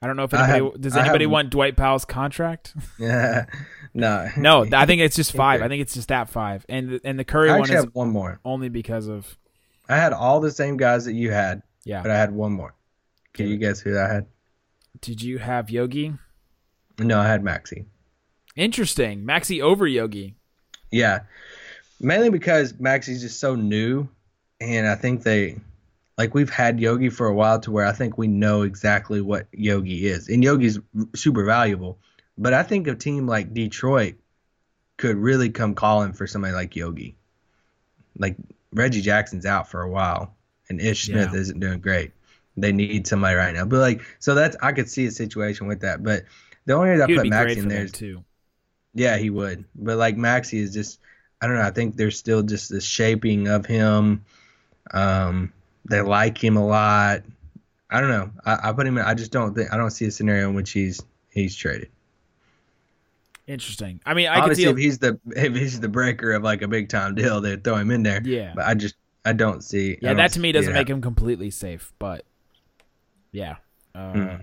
I 0.00 0.06
don't 0.06 0.16
know 0.16 0.24
if 0.24 0.34
anybody 0.34 0.64
have- 0.64 0.80
does 0.80 0.96
anybody 0.96 1.24
have- 1.24 1.30
want 1.32 1.50
Dwight 1.50 1.76
Powell's 1.76 2.04
contract. 2.04 2.74
Yeah, 2.98 3.46
no, 3.94 4.28
no, 4.36 4.66
I 4.72 4.86
think 4.86 5.00
it's 5.02 5.16
just 5.16 5.32
five. 5.44 5.62
I 5.62 5.68
think 5.68 5.82
it's 5.82 5.94
just 5.94 6.08
that 6.08 6.28
five, 6.30 6.64
and 6.68 7.00
and 7.04 7.18
the 7.18 7.24
Curry 7.24 7.50
I 7.50 7.58
one 7.58 7.68
is 7.68 7.74
have 7.74 7.94
one 7.94 8.10
more. 8.10 8.38
only 8.44 8.68
because 8.68 9.08
of 9.08 9.36
I 9.88 9.96
had 9.96 10.12
all 10.12 10.40
the 10.40 10.50
same 10.50 10.76
guys 10.76 11.04
that 11.06 11.14
you 11.14 11.30
had, 11.32 11.62
yeah. 11.84 12.02
but 12.02 12.10
I 12.10 12.16
had 12.18 12.32
one 12.32 12.52
more. 12.52 12.74
Can 13.32 13.46
Okay. 13.46 13.52
you 13.52 13.58
guess 13.58 13.80
who 13.80 13.98
I 13.98 14.06
had? 14.06 14.26
Did 15.00 15.22
you 15.22 15.38
have 15.38 15.70
Yogi? 15.70 16.14
No, 16.98 17.18
I 17.20 17.26
had 17.26 17.42
Maxi. 17.42 17.86
Interesting. 18.56 19.24
Maxi 19.24 19.62
over 19.62 19.86
Yogi. 19.86 20.34
Yeah, 20.90 21.20
mainly 22.00 22.30
because 22.30 22.72
Maxi's 22.74 23.20
just 23.22 23.38
so 23.40 23.54
new, 23.54 24.08
and 24.60 24.86
I 24.88 24.94
think 24.96 25.22
they, 25.22 25.58
like, 26.18 26.34
we've 26.34 26.50
had 26.50 26.80
Yogi 26.80 27.08
for 27.08 27.26
a 27.28 27.34
while 27.34 27.60
to 27.60 27.70
where 27.70 27.86
I 27.86 27.92
think 27.92 28.18
we 28.18 28.26
know 28.26 28.62
exactly 28.62 29.20
what 29.20 29.46
Yogi 29.52 30.06
is, 30.06 30.28
and 30.28 30.42
Yogi's 30.42 30.78
super 31.14 31.44
valuable. 31.44 31.98
But 32.36 32.52
I 32.54 32.62
think 32.64 32.86
a 32.88 32.94
team 32.94 33.26
like 33.26 33.54
Detroit 33.54 34.16
could 34.96 35.16
really 35.16 35.48
come 35.50 35.74
calling 35.74 36.12
for 36.12 36.26
somebody 36.26 36.52
like 36.54 36.76
Yogi. 36.76 37.14
Like 38.18 38.36
Reggie 38.72 39.00
Jackson's 39.00 39.46
out 39.46 39.70
for 39.70 39.80
a 39.80 39.88
while, 39.90 40.34
and 40.68 40.80
Ish 40.80 41.06
Smith 41.06 41.30
Yeah. 41.32 41.40
isn't 41.40 41.60
doing 41.60 41.80
great. 41.80 42.12
They 42.56 42.72
need 42.72 43.06
somebody 43.06 43.36
right 43.36 43.54
now. 43.54 43.64
But 43.64 43.78
like, 43.78 44.02
so 44.18 44.34
that's 44.34 44.56
I 44.60 44.72
could 44.72 44.90
see 44.90 45.06
a 45.06 45.10
situation 45.12 45.68
with 45.68 45.80
that. 45.80 46.02
But 46.02 46.24
the 46.66 46.74
only 46.74 46.90
reason 46.90 47.02
I 47.10 47.14
put 47.14 47.22
be 47.22 47.30
Maxi 47.30 47.56
in 47.58 47.68
there 47.68 47.86
too. 47.86 48.24
yeah, 48.94 49.16
he 49.16 49.30
would. 49.30 49.64
But 49.76 49.96
like 49.96 50.16
Maxi 50.16 50.58
is 50.58 50.74
just 50.74 50.98
I 51.40 51.46
don't 51.46 51.54
know, 51.56 51.62
I 51.62 51.70
think 51.70 51.94
there's 51.96 52.18
still 52.18 52.42
just 52.42 52.68
the 52.70 52.80
shaping 52.80 53.46
of 53.46 53.64
him. 53.66 54.24
Um 54.92 55.52
they 55.90 56.00
like 56.00 56.42
him 56.42 56.56
a 56.56 56.66
lot. 56.66 57.22
I 57.90 58.00
don't 58.00 58.10
know. 58.10 58.30
I, 58.44 58.68
I 58.68 58.72
put 58.72 58.86
him 58.86 58.98
in 58.98 59.04
I 59.04 59.14
just 59.14 59.32
don't 59.32 59.54
think 59.54 59.72
I 59.72 59.76
don't 59.76 59.90
see 59.90 60.04
a 60.06 60.10
scenario 60.10 60.48
in 60.48 60.54
which 60.54 60.70
he's 60.72 61.00
he's 61.30 61.54
traded. 61.56 61.88
Interesting. 63.46 64.00
I 64.04 64.12
mean, 64.12 64.28
I 64.28 64.34
could 64.36 64.42
Obviously 64.50 64.64
see. 64.64 64.70
if 64.70 64.76
he's 64.76 64.98
the 64.98 65.18
if 65.34 65.54
he's 65.54 65.80
the 65.80 65.88
breaker 65.88 66.32
of 66.32 66.42
like 66.42 66.60
a 66.62 66.68
big 66.68 66.88
time 66.90 67.14
deal, 67.14 67.40
they'd 67.40 67.64
throw 67.64 67.76
him 67.76 67.90
in 67.90 68.02
there. 68.02 68.20
Yeah. 68.22 68.52
But 68.54 68.66
I 68.66 68.74
just 68.74 68.94
I 69.24 69.32
don't 69.32 69.62
see 69.64 69.98
yeah, 70.02 70.08
don't 70.10 70.18
that 70.18 70.32
to 70.32 70.40
me 70.40 70.52
doesn't 70.52 70.72
make 70.74 70.88
him 70.88 71.00
completely 71.00 71.50
safe, 71.50 71.92
but 71.98 72.24
yeah. 73.32 73.56
Uh, 73.94 74.12
Hmm. 74.12 74.36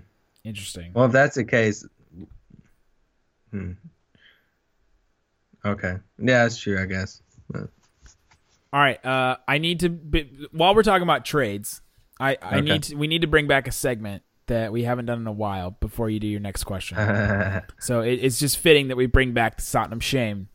Interesting. 0.43 0.91
Well 0.93 1.05
if 1.05 1.11
that's 1.11 1.35
the 1.35 1.43
case 1.43 1.85
hmm. 3.51 3.71
Okay. 5.63 5.95
Yeah, 6.19 6.43
that's 6.43 6.57
true, 6.57 6.81
I 6.81 6.85
guess. 6.85 7.21
But- 7.49 7.69
All 8.73 8.79
right. 8.79 9.03
Uh, 9.05 9.37
I 9.47 9.57
need 9.57 9.79
to 9.81 9.89
be, 9.89 10.29
while 10.51 10.75
we're 10.75 10.83
talking 10.83 11.03
about 11.03 11.23
trades, 11.25 11.81
I, 12.19 12.37
I 12.41 12.57
Okay. 12.57 12.61
need 12.61 12.83
to, 12.83 12.95
we 12.95 13.07
need 13.07 13.21
to 13.21 13.27
bring 13.27 13.47
back 13.47 13.67
a 13.67 13.71
segment 13.71 14.23
that 14.47 14.71
we 14.71 14.83
haven't 14.83 15.05
done 15.05 15.19
in 15.19 15.27
a 15.27 15.31
while 15.31 15.71
before 15.71 16.09
you 16.09 16.19
do 16.19 16.27
your 16.27 16.39
next 16.39 16.63
question. 16.65 16.97
So 17.79 18.01
it, 18.01 18.15
it's 18.21 18.37
just 18.39 18.57
fitting 18.57 18.89
that 18.89 18.97
we 18.97 19.05
bring 19.05 19.33
back 19.33 19.57
the 19.57 19.61
Satnam 19.63 20.01
Shame. 20.01 20.49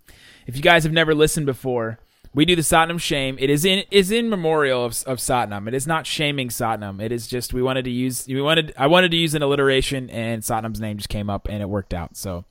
If 0.47 0.57
you 0.57 0.63
guys 0.63 0.85
have 0.85 0.93
never 0.93 1.15
listened 1.15 1.47
before, 1.47 1.99
we 2.35 2.45
do 2.45 2.55
the 2.55 2.63
Satnam 2.63 3.01
Shame. 3.01 3.37
It 3.41 3.51
is 3.51 3.65
in 3.65 3.85
is 3.91 4.11
in 4.13 4.29
memorial 4.31 4.85
of 4.85 5.03
of 5.07 5.19
Satnam. 5.19 5.67
It 5.67 5.75
is 5.75 5.87
not 5.87 6.07
shaming 6.07 6.49
Satnam. 6.49 7.03
It 7.03 7.11
is 7.13 7.27
just 7.27 7.53
we 7.53 7.63
wanted 7.63 7.85
to 7.87 7.91
use 7.91 8.27
we 8.29 8.41
wanted 8.41 8.73
I 8.77 8.87
wanted 8.87 9.11
to 9.11 9.17
use 9.17 9.35
an 9.35 9.43
alliteration 9.43 10.09
and 10.11 10.43
Satnam's 10.43 10.81
name 10.81 10.97
just 10.99 11.09
came 11.09 11.29
up 11.29 11.49
and 11.49 11.61
it 11.63 11.69
worked 11.69 11.93
out. 11.95 12.17
So 12.17 12.45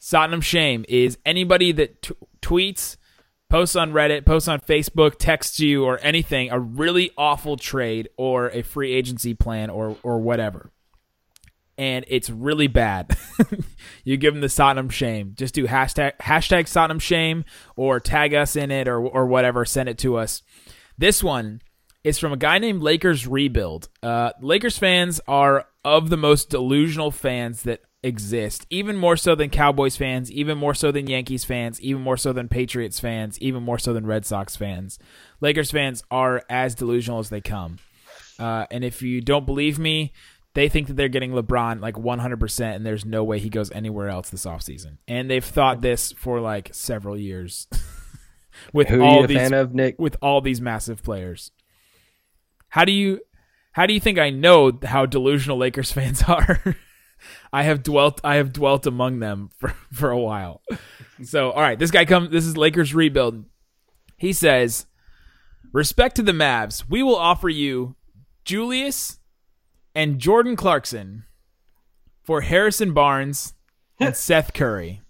Satnam 0.00 0.42
Shame 0.42 0.84
is 0.88 1.18
anybody 1.26 1.72
that 1.72 2.02
t- 2.02 2.14
tweets 2.42 2.96
posts 3.48 3.76
on 3.76 3.92
Reddit, 3.92 4.24
posts 4.24 4.48
on 4.48 4.60
Facebook, 4.60 5.16
texts 5.18 5.60
you 5.60 5.84
or 5.84 5.98
anything, 5.98 6.50
a 6.50 6.58
really 6.58 7.10
awful 7.16 7.56
trade 7.56 8.08
or 8.16 8.48
a 8.50 8.62
free 8.62 8.92
agency 8.92 9.34
plan 9.34 9.70
or 9.70 9.96
or 10.02 10.20
whatever. 10.20 10.70
And 11.76 12.04
it's 12.06 12.30
really 12.30 12.68
bad. 12.68 13.16
you 14.04 14.16
give 14.16 14.32
them 14.32 14.40
the 14.40 14.46
Satnam 14.46 14.92
shame. 14.92 15.34
Just 15.36 15.54
do 15.54 15.66
hashtag 15.66 16.16
hashtag 16.18 16.64
Satnam 16.64 17.00
shame 17.00 17.44
or 17.76 17.98
tag 18.00 18.34
us 18.34 18.56
in 18.56 18.70
it 18.70 18.88
or 18.88 19.00
or 19.00 19.26
whatever. 19.26 19.64
Send 19.64 19.88
it 19.88 19.98
to 19.98 20.16
us. 20.16 20.42
This 20.96 21.22
one 21.22 21.60
is 22.04 22.18
from 22.18 22.32
a 22.32 22.36
guy 22.36 22.58
named 22.58 22.82
Lakers 22.82 23.26
Rebuild. 23.26 23.88
Uh, 24.02 24.30
Lakers 24.40 24.78
fans 24.78 25.20
are 25.26 25.66
of 25.84 26.10
the 26.10 26.16
most 26.16 26.50
delusional 26.50 27.10
fans 27.10 27.62
that 27.62 27.82
exist, 28.02 28.66
even 28.70 28.96
more 28.96 29.16
so 29.16 29.34
than 29.34 29.50
Cowboys 29.50 29.96
fans, 29.96 30.30
even 30.30 30.58
more 30.58 30.74
so 30.74 30.92
than 30.92 31.06
Yankees 31.06 31.44
fans, 31.44 31.80
even 31.80 32.02
more 32.02 32.16
so 32.16 32.32
than 32.32 32.48
Patriots 32.48 33.00
fans, 33.00 33.38
even 33.40 33.62
more 33.62 33.78
so 33.78 33.92
than 33.92 34.06
Red 34.06 34.26
Sox 34.26 34.56
fans. 34.56 34.98
Lakers 35.40 35.70
fans 35.70 36.02
are 36.10 36.42
as 36.48 36.74
delusional 36.74 37.18
as 37.18 37.30
they 37.30 37.40
come. 37.40 37.78
Uh, 38.38 38.66
and 38.70 38.84
if 38.84 39.00
you 39.02 39.20
don't 39.20 39.46
believe 39.46 39.78
me, 39.78 40.12
they 40.54 40.68
think 40.68 40.86
that 40.86 40.94
they're 40.94 41.08
getting 41.08 41.32
LeBron 41.32 41.80
like 41.80 41.94
100%, 41.94 42.74
and 42.74 42.86
there's 42.86 43.04
no 43.04 43.24
way 43.24 43.38
he 43.38 43.48
goes 43.48 43.70
anywhere 43.72 44.08
else 44.08 44.30
this 44.30 44.44
offseason. 44.44 44.98
And 45.08 45.30
they've 45.30 45.44
thought 45.44 45.80
this 45.80 46.12
for 46.12 46.40
like 46.40 46.70
several 46.72 47.18
years. 47.18 47.66
with 48.72 48.88
Who 48.88 49.00
are 49.00 49.04
all 49.04 49.18
you 49.18 49.24
a 49.24 49.26
these 49.26 49.36
fan 49.38 49.54
of, 49.54 49.74
Nick? 49.74 49.98
with 49.98 50.16
all 50.22 50.40
these 50.40 50.60
massive 50.60 51.02
players. 51.02 51.50
How 52.68 52.84
do 52.84 52.92
you 52.92 53.20
how 53.74 53.86
do 53.86 53.92
you 53.92 54.00
think 54.00 54.18
I 54.18 54.30
know 54.30 54.72
how 54.84 55.04
delusional 55.04 55.58
Lakers 55.58 55.90
fans 55.92 56.22
are? 56.28 56.76
I 57.52 57.64
have 57.64 57.82
dwelt 57.82 58.20
I 58.22 58.36
have 58.36 58.52
dwelt 58.52 58.86
among 58.86 59.18
them 59.18 59.50
for, 59.58 59.70
for 59.92 60.10
a 60.10 60.18
while. 60.18 60.62
So, 61.22 61.50
all 61.50 61.60
right, 61.60 61.78
this 61.78 61.90
guy 61.90 62.04
comes 62.04 62.30
this 62.30 62.46
is 62.46 62.56
Lakers 62.56 62.94
rebuild. 62.94 63.44
He 64.16 64.32
says, 64.32 64.86
"Respect 65.72 66.16
to 66.16 66.22
the 66.22 66.32
Mavs. 66.32 66.84
We 66.88 67.02
will 67.02 67.16
offer 67.16 67.48
you 67.48 67.96
Julius 68.44 69.18
and 69.94 70.20
Jordan 70.20 70.54
Clarkson 70.54 71.24
for 72.22 72.42
Harrison 72.42 72.92
Barnes 72.92 73.54
and 73.98 74.16
Seth 74.16 74.52
Curry." 74.52 75.02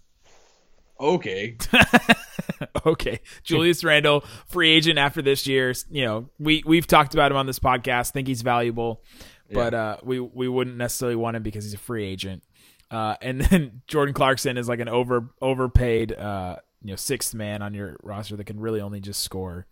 Okay. 0.99 1.57
okay, 2.85 3.19
Julius 3.43 3.83
Randle, 3.83 4.23
free 4.47 4.71
agent 4.71 4.97
after 4.99 5.21
this 5.21 5.47
year. 5.47 5.73
You 5.89 6.05
know, 6.05 6.29
we 6.39 6.63
we've 6.65 6.87
talked 6.87 7.13
about 7.13 7.31
him 7.31 7.37
on 7.37 7.45
this 7.45 7.59
podcast. 7.59 8.11
Think 8.11 8.27
he's 8.27 8.41
valuable, 8.41 9.03
but 9.51 9.73
uh, 9.73 9.97
we 10.03 10.19
we 10.19 10.47
wouldn't 10.47 10.77
necessarily 10.77 11.15
want 11.15 11.35
him 11.37 11.43
because 11.43 11.63
he's 11.63 11.73
a 11.73 11.77
free 11.79 12.05
agent. 12.05 12.43
Uh, 12.91 13.15
and 13.21 13.41
then 13.41 13.81
Jordan 13.87 14.13
Clarkson 14.13 14.57
is 14.57 14.69
like 14.69 14.79
an 14.79 14.89
over 14.89 15.29
overpaid, 15.41 16.13
uh, 16.13 16.57
you 16.83 16.91
know, 16.91 16.95
sixth 16.95 17.33
man 17.33 17.61
on 17.61 17.73
your 17.73 17.97
roster 18.03 18.35
that 18.35 18.45
can 18.45 18.59
really 18.59 18.81
only 18.81 18.99
just 18.99 19.21
score. 19.21 19.65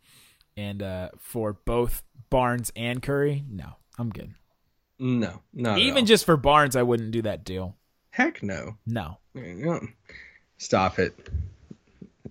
And 0.58 0.84
uh, 0.84 1.10
for 1.18 1.54
both 1.54 2.04
Barnes 2.30 2.72
and 2.76 3.02
Curry, 3.02 3.44
no, 3.50 3.78
I'm 3.98 4.10
good. 4.10 4.34
No, 5.00 5.42
no. 5.54 5.78
Even 5.78 6.06
just 6.06 6.26
for 6.26 6.38
Barnes, 6.38 6.76
I 6.76 6.84
wouldn't 6.84 7.12
do 7.12 7.24
that 7.24 7.44
deal. 7.44 7.76
heck 8.12 8.44
no. 8.44 8.78
No, 8.86 9.18
Stop 10.58 11.00
it. 11.00 11.14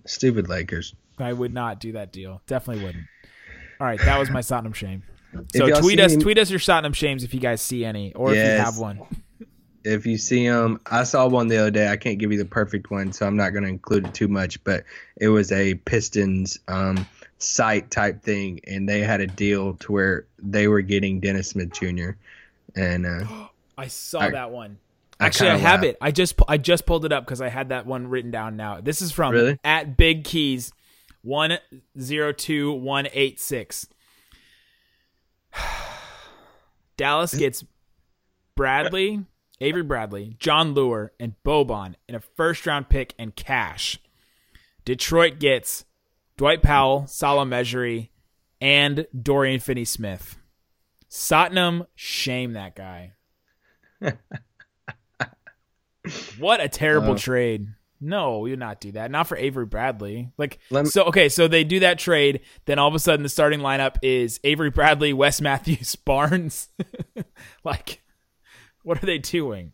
Stupid 0.05 0.49
Lakers. 0.49 0.95
I 1.19 1.33
would 1.33 1.53
not 1.53 1.79
do 1.79 1.93
that 1.93 2.11
deal. 2.11 2.41
Definitely 2.47 2.83
wouldn't. 2.83 3.05
All 3.79 3.87
right, 3.87 3.99
that 3.99 4.19
was 4.19 4.29
my 4.29 4.41
Satnam 4.41 4.73
shame. 4.73 5.03
So 5.55 5.67
tweet 5.79 5.99
us, 5.99 6.13
him- 6.13 6.21
tweet 6.21 6.37
us 6.37 6.49
your 6.49 6.59
Satnam 6.59 6.93
shames 6.93 7.23
if 7.23 7.33
you 7.33 7.39
guys 7.39 7.61
see 7.61 7.83
any, 7.85 8.13
or 8.13 8.31
if 8.31 8.37
you 8.37 8.41
have 8.43 8.77
one. 8.77 9.01
If 9.83 10.05
you 10.05 10.17
see 10.17 10.47
them, 10.47 10.79
I 10.85 11.03
saw 11.03 11.27
one 11.27 11.47
the 11.47 11.57
other 11.57 11.71
day. 11.71 11.89
I 11.89 11.97
can't 11.97 12.17
give 12.17 12.31
you 12.31 12.37
the 12.37 12.45
perfect 12.45 12.89
one, 12.89 13.11
so 13.11 13.27
I'm 13.27 13.35
not 13.35 13.49
going 13.49 13.63
to 13.63 13.69
include 13.69 14.07
it 14.07 14.13
too 14.13 14.29
much. 14.29 14.63
But 14.63 14.85
it 15.17 15.27
was 15.27 15.51
a 15.51 15.73
Pistons 15.75 16.57
um, 16.69 17.05
site 17.37 17.91
type 17.91 18.21
thing, 18.21 18.61
and 18.65 18.87
they 18.87 19.01
had 19.01 19.19
a 19.19 19.27
deal 19.27 19.73
to 19.75 19.91
where 19.91 20.25
they 20.39 20.69
were 20.69 20.81
getting 20.81 21.19
Dennis 21.19 21.49
Smith 21.49 21.73
Jr. 21.73 22.11
And 22.77 23.05
uh, 23.05 23.25
I 23.77 23.87
saw 23.87 24.19
I- 24.19 24.29
that 24.31 24.51
one. 24.51 24.77
I 25.19 25.27
Actually, 25.27 25.49
I, 25.49 25.53
kinda 25.55 25.69
have 25.69 25.83
it. 25.83 25.97
I 26.01 26.11
just 26.11 26.39
I 26.47 26.57
just 26.57 26.85
pulled 26.85 27.05
it 27.05 27.11
up 27.11 27.25
because 27.25 27.41
I 27.41 27.49
had 27.49 27.69
that 27.69 27.85
one 27.85 28.07
written 28.07 28.31
down. 28.31 28.55
Now 28.57 28.81
this 28.81 29.01
is 29.01 29.11
from 29.11 29.33
Really? 29.33 29.59
at 29.63 29.95
Big 29.95 30.23
Keys 30.23 30.73
one 31.21 31.57
zero 31.99 32.31
two 32.31 32.71
one 32.73 33.07
eight 33.13 33.39
six. 33.39 33.87
Dallas 36.97 37.33
gets 37.33 37.63
Bradley, 38.55 39.25
Avery 39.61 39.83
Bradley, 39.83 40.35
Jon 40.39 40.75
Leuer, 40.75 41.09
and 41.19 41.33
Boban 41.45 41.95
in 42.07 42.15
a 42.15 42.19
first 42.19 42.65
round 42.65 42.89
pick 42.89 43.13
and 43.17 43.35
cash. 43.35 43.99
Detroit 44.85 45.39
gets 45.39 45.85
Dwight 46.37 46.61
Powell, 46.61 47.07
Salah 47.07 47.45
Mejri, 47.45 48.11
and 48.59 49.07
Dorian 49.19 49.59
Finney 49.59 49.85
Smith. 49.85 50.37
Satnam, 51.09 51.85
shame 51.95 52.53
that 52.53 52.75
guy. 52.75 53.13
what 56.37 56.61
a 56.61 56.67
terrible 56.69 57.11
Oh. 57.13 57.17
trade. 57.17 57.67
No, 58.05 58.39
we 58.39 58.49
would 58.49 58.59
not 58.59 58.81
do 58.81 58.91
that. 58.93 59.11
Not 59.11 59.27
for 59.27 59.37
Avery 59.37 59.65
Bradley. 59.65 60.29
Like 60.37 60.59
me- 60.69 60.83
so 60.85 61.03
okay, 61.05 61.29
so 61.29 61.47
they 61.47 61.63
do 61.63 61.79
that 61.79 61.99
trade, 61.99 62.41
then 62.65 62.77
all 62.77 62.89
of 62.89 62.95
a 62.95 62.99
sudden 62.99 63.23
the 63.23 63.29
starting 63.29 63.61
lineup 63.61 63.95
is 64.01 64.41
Avery 64.43 64.69
Bradley, 64.69 65.13
Wes 65.13 65.39
Matthews, 65.39 65.95
Barnes. 66.05 66.67
like 67.63 68.01
what 68.83 69.01
are 69.01 69.05
they 69.05 69.19
doing? 69.19 69.71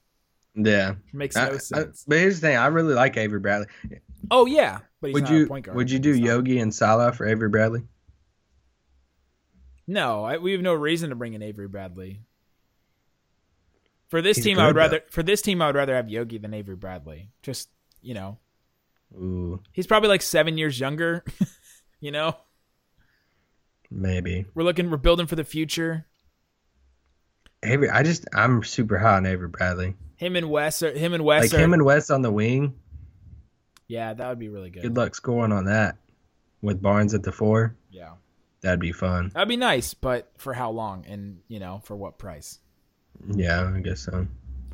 yeah, 0.56 0.96
Makes 1.14 1.36
no 1.38 1.42
I- 1.54 1.58
sense. 1.58 2.06
but 2.08 2.20
here's 2.20 2.40
the 2.40 2.48
thing: 2.48 2.58
I 2.58 2.68
really 2.68 2.94
like 2.94 3.18
Avery 3.18 3.40
Bradley. 3.40 3.68
oh 4.30 4.46
yeah, 4.46 4.80
but 5.02 5.08
he's 5.08 5.14
Would 5.16 5.24
not 5.24 5.32
you 5.34 5.44
a 5.46 5.48
point 5.48 5.66
guard. 5.66 5.76
would 5.78 5.90
you 5.90 5.98
do 5.98 6.16
Yogi 6.16 6.60
and 6.60 6.72
Salah 6.74 7.12
for 7.14 7.26
Avery 7.28 7.50
Bradley? 7.50 7.82
No, 9.88 10.24
I, 10.24 10.38
we 10.38 10.52
have 10.52 10.62
no 10.62 10.74
reason 10.76 11.10
to 11.10 11.16
bring 11.16 11.34
in 11.34 11.42
Avery 11.42 11.68
Bradley. 11.68 12.22
For 14.10 14.22
this 14.22 14.38
He's 14.38 14.46
team, 14.46 14.60
I 14.60 14.68
would 14.68 14.76
rather 14.76 15.02
for 15.10 15.24
this 15.24 15.42
team 15.42 15.62
I 15.62 15.68
would 15.68 15.76
rather 15.76 15.96
have 15.96 16.10
Yogi 16.10 16.38
than 16.40 16.54
Avery 16.54 16.76
Bradley. 16.76 17.30
Just 17.44 17.70
you 18.02 18.14
know, 18.14 18.38
Ooh, 19.16 19.62
he's 19.72 19.88
probably 19.88 20.10
like 20.10 20.22
seven 20.22 20.58
years 20.58 20.80
younger. 20.80 21.24
you 22.00 22.12
know, 22.12 22.36
maybe 23.92 24.46
we're 24.54 24.64
looking, 24.64 24.90
we're 24.90 24.98
building 24.98 25.28
for 25.28 25.36
the 25.36 25.44
future. 25.44 26.06
Avery. 27.64 27.90
I 27.90 28.04
just 28.04 28.26
I'm 28.34 28.64
super 28.64 28.98
high 28.98 29.18
on 29.18 29.26
Avery 29.26 29.48
Bradley. 29.50 29.96
Him 30.16 30.36
and 30.36 30.50
Wes, 30.50 30.82
are, 30.84 30.92
him 30.92 31.14
and 31.14 31.24
Wes, 31.24 31.44
Like 31.52 31.54
are, 31.60 31.64
him 31.64 31.74
and 31.74 31.86
Wes 31.86 32.10
on 32.10 32.22
the 32.22 32.32
wing. 32.32 32.76
yeah, 33.88 34.14
that 34.14 34.28
would 34.30 34.40
be 34.40 34.50
really 34.50 34.70
good. 34.70 34.84
Good 34.84 34.98
luck 34.98 35.16
scoring 35.16 35.52
on 35.52 35.66
that. 35.66 35.98
With 36.62 36.82
Barnes 36.82 37.14
at 37.14 37.24
the 37.24 37.32
four, 37.32 37.76
Yeah, 37.90 38.14
that'd 38.62 38.82
be 38.82 38.92
fun. 38.92 39.32
that'd 39.34 39.48
be 39.48 39.56
nice, 39.56 39.94
but 39.94 40.30
for 40.38 40.54
how 40.54 40.72
long 40.72 41.06
and 41.08 41.40
you 41.48 41.60
know 41.60 41.82
for 41.86 41.96
what 41.96 42.18
price? 42.18 42.60
Yeah, 43.28 43.72
I 43.76 43.80
guess 43.80 44.02
so. 44.02 44.28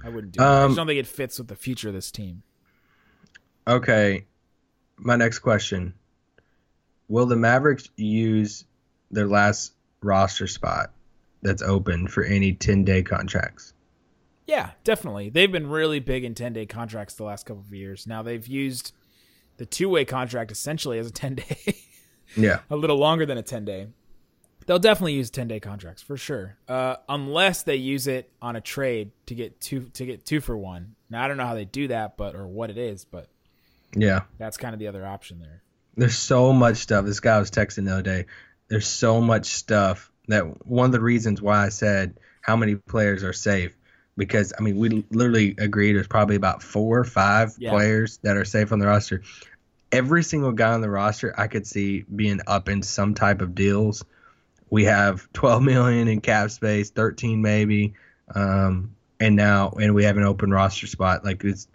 I 0.03 0.09
wouldn't 0.09 0.33
do. 0.33 0.41
it. 0.41 0.45
I 0.45 0.63
Um, 0.63 0.69
just 0.71 0.77
don't 0.77 0.87
think 0.87 0.99
it 0.99 1.07
fits 1.07 1.37
with 1.39 1.47
the 1.47 1.55
future 1.55 1.87
of 1.87 1.93
this 1.93 2.11
team. 2.11 2.43
Okay, 3.67 4.25
my 4.97 5.15
next 5.15 5.39
question: 5.39 5.93
Will 7.07 7.25
the 7.25 7.35
Mavericks 7.35 7.89
use 7.95 8.65
their 9.11 9.27
last 9.27 9.73
roster 10.01 10.47
spot 10.47 10.91
that's 11.41 11.61
open 11.61 12.07
for 12.07 12.23
any 12.23 12.53
ten 12.53 12.83
day 12.83 13.01
contracts? 13.03 13.73
Yeah, 14.47 14.71
definitely. 14.83 15.29
They've 15.29 15.51
been 15.51 15.67
really 15.67 15.99
big 15.99 16.23
in 16.23 16.35
10 16.35 16.53
day 16.53 16.67
contracts 16.67 17.15
the 17.15 17.23
last 17.23 17.47
couple 17.47 17.63
of 17.63 17.73
years. 17.73 18.05
Now 18.05 18.21
they've 18.21 18.45
used 18.45 18.93
the 19.57 19.65
two 19.65 19.89
way 19.89 20.05
contract 20.05 20.51
essentially 20.51 20.99
as 20.99 21.07
a 21.07 21.11
10 21.11 21.35
day, 21.35 21.77
Yeah, 22.37 22.59
a 22.69 22.75
little 22.75 22.97
longer 22.97 23.25
than 23.25 23.39
a 23.39 23.41
10 23.41 23.65
day. 23.65 23.87
They'll 24.65 24.79
definitely 24.79 25.13
use 25.13 25.29
10 25.29 25.47
day 25.47 25.59
contracts 25.59 26.01
for 26.01 26.17
sure. 26.17 26.57
Uh, 26.67 26.95
unless 27.07 27.63
they 27.63 27.75
use 27.75 28.07
it 28.07 28.31
on 28.41 28.55
a 28.55 28.61
trade 28.61 29.11
to 29.27 29.35
get 29.35 29.61
two 29.61 29.81
to 29.93 30.05
get 30.05 30.25
two 30.25 30.41
for 30.41 30.57
one. 30.57 30.95
Now 31.09 31.23
I 31.23 31.27
don't 31.27 31.37
know 31.37 31.45
how 31.45 31.53
they 31.53 31.65
do 31.65 31.87
that, 31.89 32.17
but 32.17 32.35
or 32.35 32.47
what 32.47 32.69
it 32.69 32.77
is, 32.77 33.05
but 33.05 33.27
yeah. 33.95 34.21
that's 34.37 34.57
kind 34.57 34.73
of 34.73 34.79
the 34.79 34.87
other 34.87 35.05
option 35.05 35.39
there. 35.39 35.61
There's 35.95 36.17
so 36.17 36.51
much 36.51 36.77
stuff. 36.77 37.05
This 37.05 37.19
guy 37.19 37.39
was 37.39 37.51
texting 37.51 37.85
the 37.85 37.93
other 37.93 38.01
day. 38.01 38.25
There's 38.67 38.87
so 38.87 39.21
much 39.21 39.45
stuff 39.45 40.11
that 40.27 40.65
one 40.67 40.87
of 40.87 40.91
the 40.91 40.99
reasons 40.99 41.41
why 41.41 41.65
I 41.65 41.69
said 41.69 42.19
how 42.41 42.55
many 42.55 42.75
players 42.75 43.23
are 43.23 43.33
safe 43.33 43.75
because 44.17 44.53
I 44.57 44.61
mean 44.61 44.77
we 44.77 45.05
literally 45.11 45.55
agreed 45.57 45.93
there's 45.93 46.07
probably 46.07 46.35
about 46.35 46.63
four 46.63 46.99
or 46.99 47.03
five 47.03 47.55
Yeah. 47.57 47.71
players 47.71 48.17
that 48.23 48.37
are 48.37 48.45
safe 48.45 48.71
on 48.71 48.79
the 48.79 48.87
roster. 48.87 49.21
Every 49.91 50.23
single 50.23 50.51
guy 50.51 50.73
on 50.73 50.81
the 50.81 50.89
roster 50.89 51.33
I 51.37 51.47
could 51.47 51.67
see 51.67 52.01
being 52.03 52.41
up 52.47 52.67
in 52.69 52.81
some 52.81 53.13
type 53.13 53.41
of 53.41 53.55
deals. 53.55 54.03
We 54.69 54.85
have 54.85 55.31
12 55.33 55.63
million 55.63 56.07
in 56.07 56.21
cap 56.21 56.51
space, 56.51 56.89
13 56.89 57.41
maybe, 57.41 57.93
um, 58.33 58.95
and 59.19 59.35
now 59.35 59.69
and 59.71 59.93
we 59.93 60.03
have 60.03 60.17
an 60.17 60.23
open 60.23 60.51
roster 60.51 60.87
spot. 60.87 61.23
Like 61.23 61.43
it's 61.43 61.67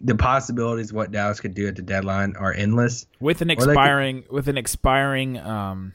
the 0.00 0.14
possibilities 0.14 0.92
what 0.92 1.10
Dallas 1.10 1.40
could 1.40 1.54
do 1.54 1.68
at 1.68 1.76
the 1.76 1.82
deadline 1.82 2.34
are 2.36 2.52
endless. 2.52 3.06
With 3.20 3.40
an 3.42 3.48
they 3.48 3.56
could- 3.56 3.68
expiring 3.68 4.24
with 4.30 4.48
an 4.48 4.58
expiring 4.58 5.38
um 5.38 5.94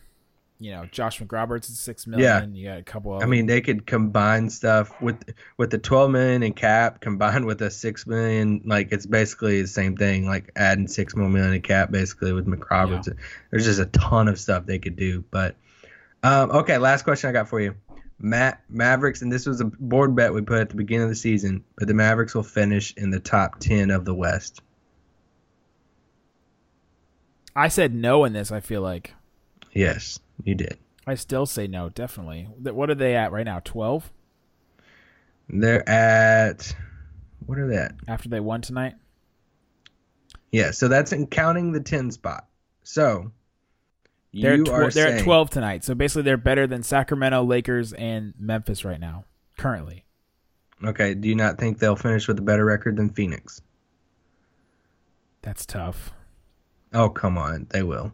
you 0.57 0.71
know, 0.71 0.85
Josh 0.89 1.19
McRoberts 1.19 1.69
is 1.69 1.77
six 1.79 2.07
million. 2.07 2.55
You 2.55 2.69
got 2.69 2.77
a 2.77 2.83
couple. 2.83 3.17
Of 3.17 3.23
I 3.23 3.25
mean, 3.25 3.45
they 3.45 3.59
could 3.59 3.85
combine 3.85 4.49
stuff 4.49 4.99
with 5.01 5.21
with 5.57 5.69
the 5.69 5.77
12 5.77 6.11
million 6.11 6.43
in 6.43 6.53
cap 6.53 7.01
combined 7.01 7.45
with 7.45 7.61
a 7.61 7.69
six 7.69 8.07
million. 8.07 8.61
Like 8.63 8.91
it's 8.91 9.05
basically 9.05 9.61
the 9.61 9.67
same 9.67 9.97
thing. 9.97 10.25
Like 10.25 10.51
adding 10.55 10.88
six 10.88 11.15
more 11.15 11.29
million 11.29 11.53
in 11.53 11.61
cap, 11.61 11.91
basically 11.91 12.31
with 12.31 12.47
McRoberts. 12.47 13.13
There's 13.51 13.65
just 13.65 13.79
a 13.79 13.85
ton 13.88 14.27
of 14.29 14.39
stuff 14.39 14.65
they 14.65 14.79
could 14.79 14.95
do. 14.95 15.25
But 15.29 15.55
um, 16.25 16.51
okay, 16.51 16.77
last 16.77 17.03
question 17.03 17.29
I 17.29 17.33
got 17.33 17.47
for 17.49 17.59
you. 17.59 17.75
Matt 18.19 18.63
Mavericks, 18.69 19.21
and 19.21 19.31
this 19.31 19.45
was 19.45 19.59
a 19.61 19.65
board 19.65 20.15
bet 20.15 20.33
we 20.33 20.41
put 20.41 20.59
at 20.59 20.69
the 20.69 20.75
beginning 20.75 21.03
of 21.03 21.09
the 21.09 21.15
season, 21.15 21.63
but 21.77 21.88
the 21.88 21.93
Mavericks 21.93 22.33
will 22.33 22.43
finish 22.43 22.93
in 22.95 23.09
the 23.11 23.19
top 23.19 23.59
10 23.59 23.91
of 23.91 24.05
the 24.05 24.13
West. 24.15 24.61
I 27.55 27.67
said 27.67 27.93
no 27.93 28.25
in 28.25 28.33
this. 28.33 28.51
I 28.51 28.59
feel 28.59 28.81
like 28.81 29.13
Yes, 29.73 30.19
you 30.43 30.55
did. 30.55 30.77
I 31.07 31.15
still 31.15 31.45
say 31.45 31.67
no. 31.67 31.89
Definitely. 31.89 32.47
What 32.59 32.89
are 32.89 32.95
they 32.95 33.15
at 33.15 33.31
right 33.31 33.45
now? 33.45 33.59
Twelve 33.63 34.11
They're 35.49 35.88
at 35.88 36.75
what 37.45 37.59
are 37.59 37.67
they 37.67 37.77
at? 37.77 37.95
after 38.07 38.27
they 38.29 38.39
won 38.39 38.61
tonight. 38.61 38.95
Yeah, 40.51 40.71
so 40.71 40.88
that's 40.88 41.11
in 41.11 41.27
counting 41.27 41.73
the 41.73 41.81
10 41.81 42.11
spot. 42.11 42.47
So 42.83 43.31
They're 44.43 44.63
tw- 44.63 44.69
are 44.69 44.81
they're 44.81 44.91
saying, 44.91 45.17
at 45.19 45.23
twelve 45.23 45.49
tonight. 45.49 45.83
So 45.83 45.95
basically, 45.95 46.23
they're 46.23 46.37
better 46.37 46.67
than 46.67 46.83
Sacramento, 46.83 47.43
Lakers, 47.43 47.93
and 47.93 48.33
Memphis 48.39 48.83
right 48.85 48.99
now. 48.99 49.25
Currently, 49.57 50.03
Okay, 50.83 51.13
do 51.13 51.29
you 51.29 51.35
not 51.35 51.57
think 51.57 51.79
they'll 51.79 51.95
finish 51.95 52.27
with 52.27 52.37
a 52.39 52.41
better 52.41 52.65
record 52.65 52.97
than 52.97 53.09
Phoenix? 53.09 53.61
that's 55.41 55.65
tough. 55.65 56.11
Oh, 56.93 57.09
come 57.09 57.37
on, 57.37 57.67
they 57.69 57.83
will. 57.83 58.11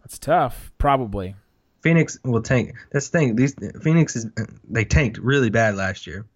That's 0.00 0.18
tough. 0.18 0.72
Probably. 0.78 1.34
Phoenix 1.82 2.18
will 2.24 2.42
tank. 2.42 2.74
That's 2.92 3.08
the 3.08 3.18
thing. 3.18 3.36
These 3.36 3.56
Phoenix 3.82 4.14
is 4.16 4.26
they 4.68 4.84
tanked 4.84 5.18
really 5.18 5.50
bad 5.50 5.74
last 5.76 6.06
year. 6.06 6.26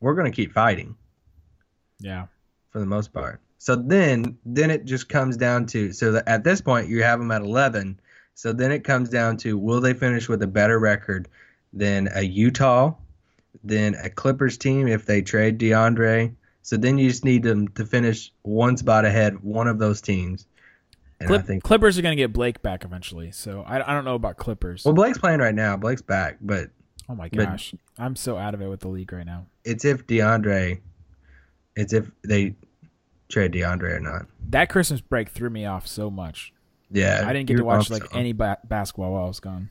We're 0.00 0.14
gonna 0.14 0.30
keep 0.30 0.52
fighting 0.52 0.96
Yeah. 2.00 2.26
for 2.70 2.80
the 2.80 2.86
most 2.86 3.12
part. 3.12 3.40
So 3.64 3.76
then, 3.76 4.36
then 4.44 4.70
it 4.70 4.84
just 4.84 5.08
comes 5.08 5.38
down 5.38 5.64
to 5.68 5.90
so 5.90 6.12
that 6.12 6.28
at 6.28 6.44
this 6.44 6.60
point 6.60 6.86
you 6.86 7.02
have 7.02 7.18
them 7.18 7.30
at 7.30 7.40
11. 7.40 7.98
So 8.34 8.52
then 8.52 8.70
it 8.70 8.84
comes 8.84 9.08
down 9.08 9.38
to 9.38 9.56
will 9.56 9.80
they 9.80 9.94
finish 9.94 10.28
with 10.28 10.42
a 10.42 10.46
better 10.46 10.78
record 10.78 11.28
than 11.72 12.10
a 12.14 12.20
Utah, 12.20 12.92
than 13.64 13.94
a 13.94 14.10
Clippers 14.10 14.58
team 14.58 14.86
if 14.86 15.06
they 15.06 15.22
trade 15.22 15.58
DeAndre. 15.58 16.34
So 16.60 16.76
then 16.76 16.98
you 16.98 17.08
just 17.08 17.24
need 17.24 17.42
them 17.42 17.68
to 17.68 17.86
finish 17.86 18.30
one 18.42 18.76
spot 18.76 19.06
ahead, 19.06 19.42
one 19.42 19.66
of 19.66 19.78
those 19.78 20.02
teams. 20.02 20.46
And 21.18 21.28
Clip- 21.28 21.40
I 21.40 21.44
think 21.44 21.62
Clippers 21.62 21.98
are 21.98 22.02
going 22.02 22.14
to 22.14 22.22
get 22.22 22.34
Blake 22.34 22.60
back 22.60 22.84
eventually. 22.84 23.32
So 23.32 23.64
I, 23.66 23.76
I 23.76 23.94
don't 23.94 24.04
know 24.04 24.14
about 24.14 24.36
Clippers. 24.36 24.84
well, 24.84 24.92
Blake's 24.92 25.16
playing 25.16 25.40
right 25.40 25.54
now. 25.54 25.78
Blake's 25.78 26.02
back, 26.02 26.36
but 26.42 26.68
oh 27.08 27.14
my 27.14 27.30
gosh, 27.30 27.74
I'm 27.96 28.14
so 28.14 28.36
out 28.36 28.52
of 28.52 28.60
it 28.60 28.68
with 28.68 28.80
the 28.80 28.88
league 28.88 29.10
right 29.10 29.24
now. 29.24 29.46
it's 29.64 29.86
if 29.86 30.06
DeAndre, 30.06 30.82
it's 31.76 31.94
if 31.94 32.10
they 32.24 32.56
trade 33.28 33.52
DeAndre 33.52 33.96
or 33.96 34.00
not. 34.00 34.26
That 34.50 34.68
Christmas 34.68 35.00
break 35.00 35.28
threw 35.30 35.50
me 35.50 35.66
off 35.66 35.86
so 35.86 36.10
much. 36.10 36.52
Yeah, 36.90 37.24
I 37.26 37.32
didn't 37.32 37.46
get 37.48 37.56
to 37.56 37.64
watch 37.64 37.90
like 37.90 38.04
so. 38.04 38.18
any 38.18 38.32
ba- 38.32 38.58
basketball 38.64 39.12
while 39.12 39.24
I 39.24 39.28
was 39.28 39.40
gone. 39.40 39.70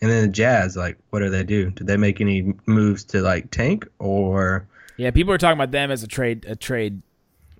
And 0.00 0.10
then 0.10 0.22
the 0.26 0.32
Jazz, 0.32 0.76
like, 0.76 0.98
what 1.10 1.20
do 1.20 1.30
they 1.30 1.44
do? 1.44 1.70
Did 1.70 1.86
they 1.86 1.96
make 1.96 2.20
any 2.20 2.52
moves 2.66 3.04
to 3.04 3.22
like 3.22 3.50
tank 3.50 3.86
or? 3.98 4.66
Yeah, 4.96 5.10
people 5.12 5.32
are 5.32 5.38
talking 5.38 5.58
about 5.58 5.70
them 5.70 5.90
as 5.90 6.02
a 6.02 6.08
trade. 6.08 6.44
A 6.46 6.56
trade. 6.56 7.00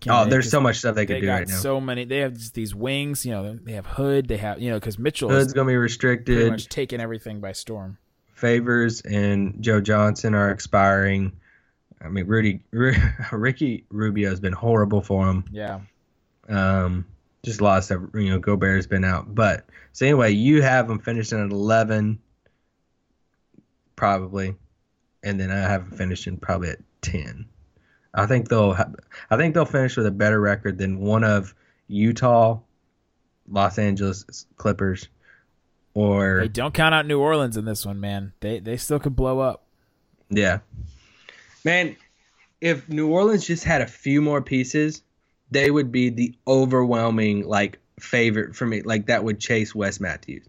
Oh, 0.09 0.27
there's 0.27 0.51
so 0.51 0.61
much 0.61 0.77
stuff 0.79 0.95
they 0.97 1.07
They 1.07 1.15
could 1.15 1.21
do 1.23 1.29
right 1.31 1.49
now. 1.49 1.55
so 1.55 1.81
many. 1.81 2.05
They 2.05 2.19
have 2.19 2.35
just 2.35 2.53
these 2.55 2.75
wings. 2.75 3.25
You 3.25 3.33
know, 3.33 3.59
they 3.63 3.73
have 3.73 3.87
Hood. 3.87 4.29
They 4.29 4.37
have 4.37 4.61
you 4.61 4.71
know 4.71 4.79
because 4.79 4.99
Mitchell 4.99 5.31
Hood's 5.31 5.53
gonna 5.53 5.65
be 5.67 5.71
pretty 5.73 5.79
restricted. 5.79 6.51
much 6.51 6.69
taking 6.69 7.01
everything 7.01 7.41
by 7.41 7.53
storm. 7.53 7.97
Favors 8.35 9.01
and 9.03 9.63
Joe 9.63 9.81
Johnson 9.81 10.35
are 10.35 10.51
expiring. 10.51 11.33
I 12.05 12.09
mean, 12.09 12.27
Rudy, 12.27 12.61
Ricky 13.33 13.85
Rubio's 13.91 14.41
been 14.41 14.53
horrible 14.53 15.01
for 15.03 15.27
him. 15.29 15.45
Yeah. 15.51 15.81
Um, 16.49 17.07
just 17.43 17.61
lost. 17.61 17.91
of- 17.91 18.11
You 18.15 18.31
know, 18.31 18.39
Gobert's 18.39 18.87
been 18.87 19.05
out. 19.05 19.35
But 19.35 19.67
so 19.93 20.05
anyway, 20.07 20.33
you 20.33 20.63
have 20.63 20.87
them 20.89 20.99
finishing 20.99 21.41
at 21.43 21.51
11, 21.51 22.19
probably, 23.97 24.55
and 25.23 25.39
then 25.41 25.51
I 25.51 25.57
have 25.61 25.89
them 25.89 25.99
finishing 25.99 26.37
probably 26.39 26.71
at 26.71 26.79
10. 27.03 27.47
I 28.17 28.27
think 28.27 28.49
they'll. 28.49 28.77
I 29.31 29.37
think 29.37 29.55
they'll 29.55 29.65
finish 29.65 29.97
with 29.97 30.07
a 30.07 30.11
better 30.13 30.41
record 30.41 30.79
than 30.79 31.01
one 31.01 31.25
of 31.25 31.53
Utah, 31.89 32.61
Los 33.49 33.77
Angeles 33.77 34.47
Clippers, 34.57 35.09
or 35.95 36.41
Hey, 36.41 36.49
don't 36.49 36.73
count 36.73 36.95
out 36.95 37.07
New 37.07 37.19
Orleans 37.19 37.57
in 37.57 37.65
this 37.65 37.85
one, 37.85 37.99
man. 37.99 38.33
They 38.39 38.61
they 38.61 38.77
still 38.77 39.01
could 39.01 39.17
blow 39.17 39.41
up. 39.41 39.65
Yeah. 40.31 40.61
Man, 41.65 41.97
if 42.61 42.89
New 42.89 43.09
Orleans 43.09 43.47
just 43.47 43.65
had 43.65 43.81
a 43.81 43.87
few 43.87 44.21
more 44.21 44.43
pieces, 44.43 45.03
they 45.51 45.71
would 45.71 45.91
be 45.91 46.11
the 46.11 46.35
overwhelming 46.47 47.47
like 47.47 47.79
favorite 47.99 48.55
for 48.55 48.67
me. 48.67 48.83
Like 48.83 49.07
that 49.07 49.25
would 49.25 49.41
chase 49.41 49.75
Wes 49.75 50.01
Matthews. 50.01 50.47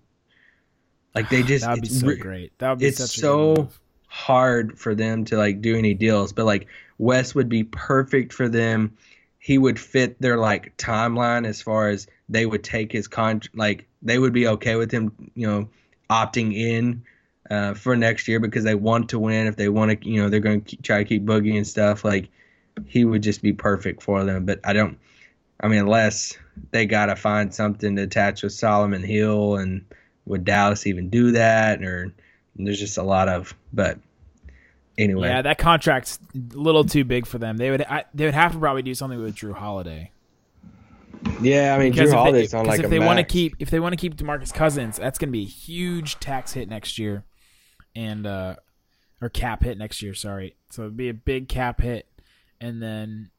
Like 1.13 1.29
they 1.29 1.43
just 1.43 1.65
That 1.65 1.73
would 1.73 1.81
be 1.81 1.89
so 1.89 2.07
re- 2.07 2.17
great. 2.17 2.57
That 2.59 2.71
would 2.71 2.79
be 2.79 2.87
it's 2.87 2.97
such 2.97 3.17
a 3.17 3.19
so 3.19 3.69
hard 4.07 4.77
for 4.79 4.95
them 4.95 5.25
to 5.25 5.37
like 5.37 5.61
do 5.61 5.77
any 5.77 5.93
deals, 5.93 6.33
but 6.33 6.45
like 6.45 6.67
Wes 6.97 7.35
would 7.35 7.49
be 7.49 7.63
perfect 7.63 8.33
for 8.33 8.49
them. 8.49 8.97
He 9.39 9.57
would 9.57 9.79
fit 9.79 10.19
their 10.21 10.37
like 10.37 10.75
timeline 10.77 11.45
as 11.45 11.61
far 11.61 11.89
as 11.89 12.07
they 12.29 12.45
would 12.45 12.63
take 12.63 12.91
his 12.91 13.07
con 13.07 13.41
like 13.53 13.87
they 14.01 14.17
would 14.17 14.33
be 14.33 14.47
okay 14.47 14.75
with 14.75 14.91
him, 14.91 15.31
you 15.35 15.47
know, 15.47 15.69
opting 16.09 16.55
in 16.55 17.03
uh, 17.49 17.73
for 17.73 17.95
next 17.95 18.27
year 18.27 18.39
because 18.39 18.63
they 18.63 18.75
want 18.75 19.09
to 19.09 19.19
win. 19.19 19.47
If 19.47 19.55
they 19.55 19.69
want 19.69 20.01
to, 20.01 20.09
you 20.09 20.21
know, 20.21 20.29
they're 20.29 20.39
going 20.39 20.61
to 20.63 20.77
try 20.77 20.97
to 20.99 21.05
keep 21.05 21.23
Boogie 21.25 21.55
and 21.57 21.67
stuff. 21.67 22.03
Like 22.03 22.29
he 22.87 23.05
would 23.05 23.23
just 23.23 23.41
be 23.41 23.53
perfect 23.53 24.03
for 24.03 24.23
them. 24.23 24.45
But 24.45 24.59
I 24.63 24.73
don't. 24.73 24.97
I 25.61 25.67
mean, 25.67 25.79
unless 25.79 26.37
they 26.71 26.85
got 26.85 27.05
to 27.07 27.15
find 27.15 27.53
something 27.53 27.95
to 27.95 28.01
attach 28.03 28.43
with 28.43 28.53
Solomon 28.53 29.03
Hill, 29.03 29.55
and 29.55 29.85
would 30.25 30.43
Dallas 30.43 30.85
even 30.87 31.09
do 31.09 31.31
that? 31.31 31.83
Or 31.83 32.13
there's 32.55 32.79
just 32.79 32.97
a 32.97 33.03
lot 33.03 33.29
of. 33.29 33.53
But 33.71 33.99
anyway, 34.97 35.29
Yeah, 35.29 35.41
that 35.43 35.57
contract's 35.57 36.19
a 36.35 36.57
little 36.57 36.83
too 36.83 37.05
big 37.05 37.25
for 37.25 37.37
them. 37.37 37.57
They 37.57 37.71
would 37.71 37.83
I, 37.83 38.05
they 38.13 38.25
would 38.25 38.33
have 38.33 38.51
to 38.53 38.59
probably 38.59 38.81
do 38.81 38.93
something 38.93 39.21
with 39.21 39.35
Jrue 39.35 39.53
Holiday. 39.53 40.11
yeah. 41.41 41.75
I 41.75 41.79
mean, 41.79 41.91
Because 41.91 42.09
Jrue 42.09 42.13
if 42.13 42.17
Holiday's 42.17 42.51
they, 42.51 42.57
on 42.57 42.65
'cause 42.65 42.71
like 42.71 42.79
if 42.81 42.85
a 42.87 42.89
they 42.89 42.99
want 42.99 43.19
to 43.19 43.23
keep 43.23 43.55
if 43.59 43.69
they 43.69 43.79
want 43.79 43.93
to 43.93 43.97
keep 43.97 44.15
DeMarcus 44.15 44.53
Cousins, 44.53 44.97
that's 44.97 45.17
going 45.17 45.29
to 45.29 45.31
be 45.31 45.43
a 45.43 45.47
huge 45.47 46.19
tax 46.19 46.53
hit 46.53 46.69
next 46.69 46.97
year, 46.99 47.23
and 47.95 48.25
uh, 48.27 48.55
or 49.21 49.29
cap 49.29 49.63
hit 49.63 49.77
next 49.77 50.01
year. 50.01 50.13
Sorry, 50.13 50.55
so 50.69 50.83
it'd 50.83 50.97
be 50.97 51.09
a 51.09 51.13
big 51.13 51.47
cap 51.49 51.81
hit, 51.81 52.07
and 52.61 52.81
then 52.81 53.31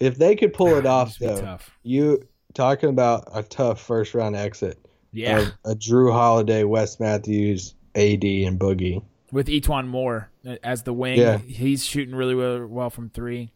If 0.00 0.16
they 0.18 0.36
could 0.36 0.52
pull 0.52 0.74
it 0.76 0.86
off, 0.86 1.18
though, 1.18 1.40
tough. 1.40 1.70
you 1.82 2.22
talking 2.54 2.88
about 2.90 3.28
a 3.34 3.42
tough 3.42 3.80
first 3.80 4.14
round 4.14 4.36
exit. 4.36 4.78
Yeah, 5.12 5.50
a 5.64 5.74
Jrue 5.74 6.12
Holiday, 6.12 6.64
Wes 6.64 7.00
Matthews, 7.00 7.74
AD, 7.94 8.22
and 8.24 8.58
Boogie. 8.60 9.02
with 9.32 9.46
E'Twaun 9.48 9.86
Moore 9.88 10.30
as 10.62 10.82
the 10.82 10.92
wing, 10.92 11.18
Yeah. 11.18 11.38
he's 11.38 11.84
shooting 11.84 12.14
really 12.14 12.34
well, 12.34 12.66
well 12.66 12.90
from 12.90 13.08
three. 13.10 13.50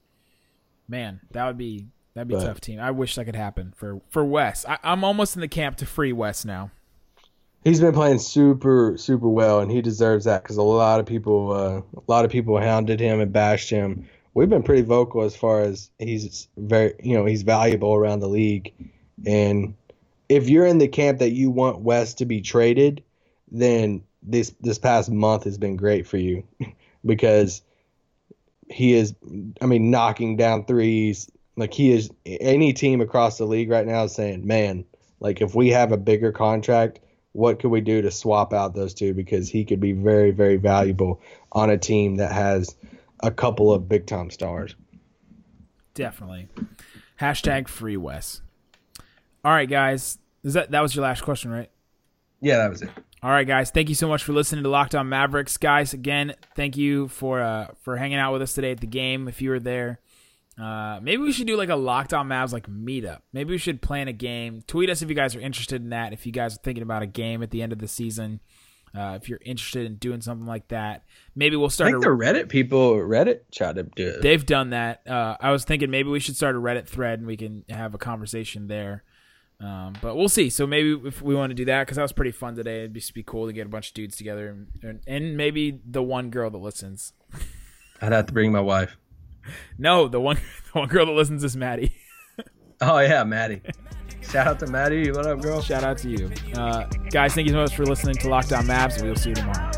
Man, 0.89 1.21
that 1.33 1.47
would 1.47 1.59
be 1.59 1.87
that'd 2.15 2.29
be 2.29 2.35
a 2.35 2.39
But- 2.39 2.45
tough 2.47 2.61
team. 2.61 2.81
I 2.81 2.91
wish 2.91 3.15
that 3.15 3.25
could 3.27 3.37
happen 3.37 3.73
for 3.77 4.01
for 4.09 4.25
Wes. 4.25 4.65
I, 4.67 4.79
I'm 4.83 5.05
almost 5.05 5.37
in 5.37 5.41
the 5.41 5.49
camp 5.49 5.77
to 5.79 5.87
free 5.87 6.13
Wes 6.13 6.45
now. 6.45 6.71
He's 7.63 7.81
been 7.81 7.93
playing 7.93 8.21
super, 8.21 8.95
super 8.97 9.29
well, 9.29 9.61
and 9.61 9.71
he 9.71 9.83
deserves 9.83 10.25
that 10.25 10.43
because 10.43 10.57
a 10.57 10.63
lot 10.63 10.99
of 10.99 11.07
people, 11.07 11.53
uh, 11.53 11.83
a 11.97 12.03
lot 12.07 12.25
of 12.25 12.31
people 12.31 12.59
hounded 12.59 13.01
him 13.01 13.21
and 13.21 13.33
bashed 13.33 13.69
him. 13.69 14.09
We've 14.33 14.49
been 14.49 14.63
pretty 14.63 14.83
vocal 14.83 15.23
as 15.23 15.37
far 15.37 15.61
as 15.61 15.91
he's 15.99 16.49
very, 16.57 16.95
you 17.03 17.15
know, 17.15 17.27
he's 17.27 17.43
valuable 17.43 17.95
around 17.95 18.21
the 18.21 18.29
league, 18.29 18.73
and 19.27 19.75
if 20.31 20.49
you're 20.49 20.65
in 20.65 20.79
the 20.79 20.89
camp 20.89 21.19
that 21.19 21.33
you 21.33 21.51
want 21.51 21.81
Wes 21.81 22.15
to 22.15 22.25
be 22.25 22.41
traded, 22.41 23.03
then 23.51 24.05
this 24.23 24.55
this 24.61 24.79
past 24.79 25.11
month 25.11 25.45
has 25.45 25.59
been 25.59 25.77
great 25.77 26.07
for 26.07 26.19
you 26.19 26.45
because 27.05 27.63
he 28.71 28.95
is, 28.95 29.15
I 29.61 29.67
mean, 29.67 29.91
knocking 29.91 30.37
down 30.37 30.65
threes. 30.65 31.29
Like 31.57 31.75
he 31.75 31.91
is, 31.91 32.11
any 32.25 32.73
team 32.73 33.01
across 33.01 33.37
the 33.37 33.45
league 33.45 33.69
right 33.69 33.87
now 33.87 34.05
is 34.05 34.15
saying, 34.15 34.47
man, 34.47 34.85
like 35.19 35.41
if 35.41 35.55
we 35.55 35.71
have 35.71 35.91
a 35.91 35.97
bigger 35.97 36.31
contract, 36.31 37.01
what 37.33 37.59
could 37.61 37.71
we 37.71 37.81
do 37.81 38.03
to 38.03 38.11
swap 38.11 38.53
out 38.53 38.75
those 38.75 38.95
two? 38.95 39.15
Because 39.15 39.49
he 39.49 39.65
could 39.65 39.81
be 39.81 39.93
very, 39.93 40.31
very 40.31 40.57
valuable 40.57 41.21
on 41.53 41.71
a 41.71 41.79
team 41.79 42.17
that 42.17 42.33
has 42.33 42.77
a 43.21 43.31
couple 43.31 43.73
of 43.73 43.89
big 43.89 44.07
time 44.07 44.31
stars. 44.31 44.75
Definitely. 45.95 46.49
Hashtag 47.21 47.69
free 47.69 47.97
Wes. 47.97 48.43
All 49.45 49.53
right, 49.53 49.69
guys. 49.69 50.19
Is 50.43 50.55
that 50.55 50.71
that 50.71 50.81
was 50.81 50.95
your 50.95 51.05
last 51.05 51.23
question, 51.23 51.51
right? 51.51 51.71
Yeah, 52.41 52.57
that 52.59 52.71
was 52.71 52.83
it. 52.83 52.91
All 53.23 53.31
right, 53.31 53.47
guys. 53.47 53.71
Thank 53.71 53.91
you 53.91 53.95
so 53.95 54.09
much 54.09 54.25
for 54.25 54.33
listening 54.33 54.63
to 54.65 54.71
Locked 54.71 54.95
On 54.95 55.07
Mavericks, 55.09 55.59
guys. 55.59 55.93
Again, 55.93 56.35
thank 56.57 56.79
you 56.79 57.09
for 57.09 57.43
uh, 57.43 57.69
for 57.83 57.99
hanging 57.99 58.19
out 58.19 58.33
with 58.33 58.41
us 58.43 58.55
today 58.55 58.71
at 58.71 58.81
the 58.81 58.87
game. 58.87 59.29
If 59.29 59.43
you 59.43 59.51
were 59.51 59.61
there, 59.61 60.01
Uh, 60.61 61.01
maybe 61.03 61.23
we 61.23 61.33
should 61.33 61.47
do 61.47 61.57
like 61.57 61.69
a 61.71 61.77
Locked 61.77 62.13
On 62.13 62.29
Mavs 62.29 62.53
like 62.53 62.69
meetup. 62.69 63.21
Maybe 63.33 63.51
we 63.53 63.59
should 63.59 63.81
plan 63.81 64.09
a 64.09 64.13
game. 64.13 64.63
Tweet 64.67 64.91
us 64.91 65.01
if 65.01 65.09
you 65.09 65.15
guys 65.15 65.35
are 65.35 65.41
interested 65.41 65.81
in 65.83 65.91
that. 65.91 66.13
If 66.13 66.27
you 66.27 66.33
guys 66.33 66.55
are 66.57 66.61
thinking 66.63 66.83
about 66.83 67.03
a 67.03 67.07
game 67.07 67.43
at 67.43 67.51
the 67.51 67.63
end 67.63 67.73
of 67.73 67.79
the 67.79 67.89
season, 67.89 68.41
uh, 68.95 69.17
if 69.21 69.29
you're 69.29 69.41
interested 69.45 69.87
in 69.87 69.95
doing 69.97 70.21
something 70.21 70.47
like 70.47 70.69
that, 70.69 71.05
maybe 71.35 71.57
we'll 71.57 71.67
I 71.67 71.71
start. 71.71 71.91
think 71.93 72.05
A, 72.05 72.09
the 72.09 72.15
Reddit 72.15 72.49
people 72.49 72.97
Reddit 72.97 73.41
tried 73.55 73.77
to 73.77 73.85
do 73.85 74.09
it. 74.09 74.23
they've 74.23 74.45
done 74.45 74.71
that. 74.71 75.07
Uh, 75.09 75.37
I 75.41 75.51
was 75.53 75.65
thinking 75.65 75.91
maybe 75.91 76.11
we 76.11 76.21
should 76.21 76.37
start 76.37 76.57
a 76.57 76.59
Reddit 76.61 76.87
thread 76.89 77.21
and 77.21 77.27
we 77.27 77.37
can 77.37 77.65
have 77.71 77.95
a 77.95 77.99
conversation 77.99 78.67
there. 78.67 79.05
Um, 79.61 79.95
but 80.03 80.17
we'll 80.17 80.29
see. 80.31 80.51
So 80.51 80.67
maybe 80.67 80.99
if 81.07 81.21
we 81.23 81.35
want 81.35 81.51
to 81.51 81.55
do 81.55 81.67
that, 81.67 81.85
because 81.87 81.97
that 81.97 82.03
was 82.03 82.13
pretty 82.13 82.33
fun 82.33 82.55
today, 82.57 82.79
it'd 82.81 82.95
just 82.95 83.15
be 83.15 83.23
cool 83.23 83.47
to 83.47 83.53
get 83.53 83.67
a 83.67 83.69
bunch 83.69 83.89
of 83.89 83.95
dudes 83.95 84.17
together 84.17 84.57
and, 84.83 85.01
and 85.07 85.37
maybe 85.37 85.81
the 85.87 86.03
one 86.03 86.31
girl 86.31 86.51
that 86.51 86.59
listens. 86.59 87.13
I'd 88.03 88.13
have 88.13 88.27
to 88.27 88.33
bring 88.33 88.53
my 88.53 88.61
wife. 88.61 88.97
No, 89.79 90.09
the 90.09 90.21
one 90.21 90.37
the 90.73 90.79
one 90.81 90.89
girl 90.89 91.07
that 91.07 91.13
listens 91.13 91.45
is 91.45 91.57
Maddie. 91.57 91.95
Oh 92.83 92.99
yeah, 92.99 93.25
Maddie. 93.25 93.61
Shout 94.23 94.47
out 94.47 94.59
to 94.61 94.67
Maddie. 94.67 95.11
What 95.13 95.27
up, 95.27 95.43
girl? 95.43 95.61
Shout 95.61 95.85
out 95.85 95.99
to 95.99 96.09
you, 96.09 96.31
uh, 96.55 96.85
guys. 97.11 97.35
Thank 97.35 97.47
you 97.47 97.53
so 97.53 97.61
much 97.61 97.77
for 97.77 97.85
listening 97.85 98.15
to 98.15 98.29
Locked 98.31 98.55
On 98.55 98.65
Mavs. 98.65 99.03
We'll 99.03 99.17
see 99.17 99.29
you 99.29 99.35
tomorrow. 99.35 99.71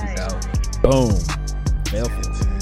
Peace 0.00 0.20
out. 0.20 0.80
Boom. 0.80 2.59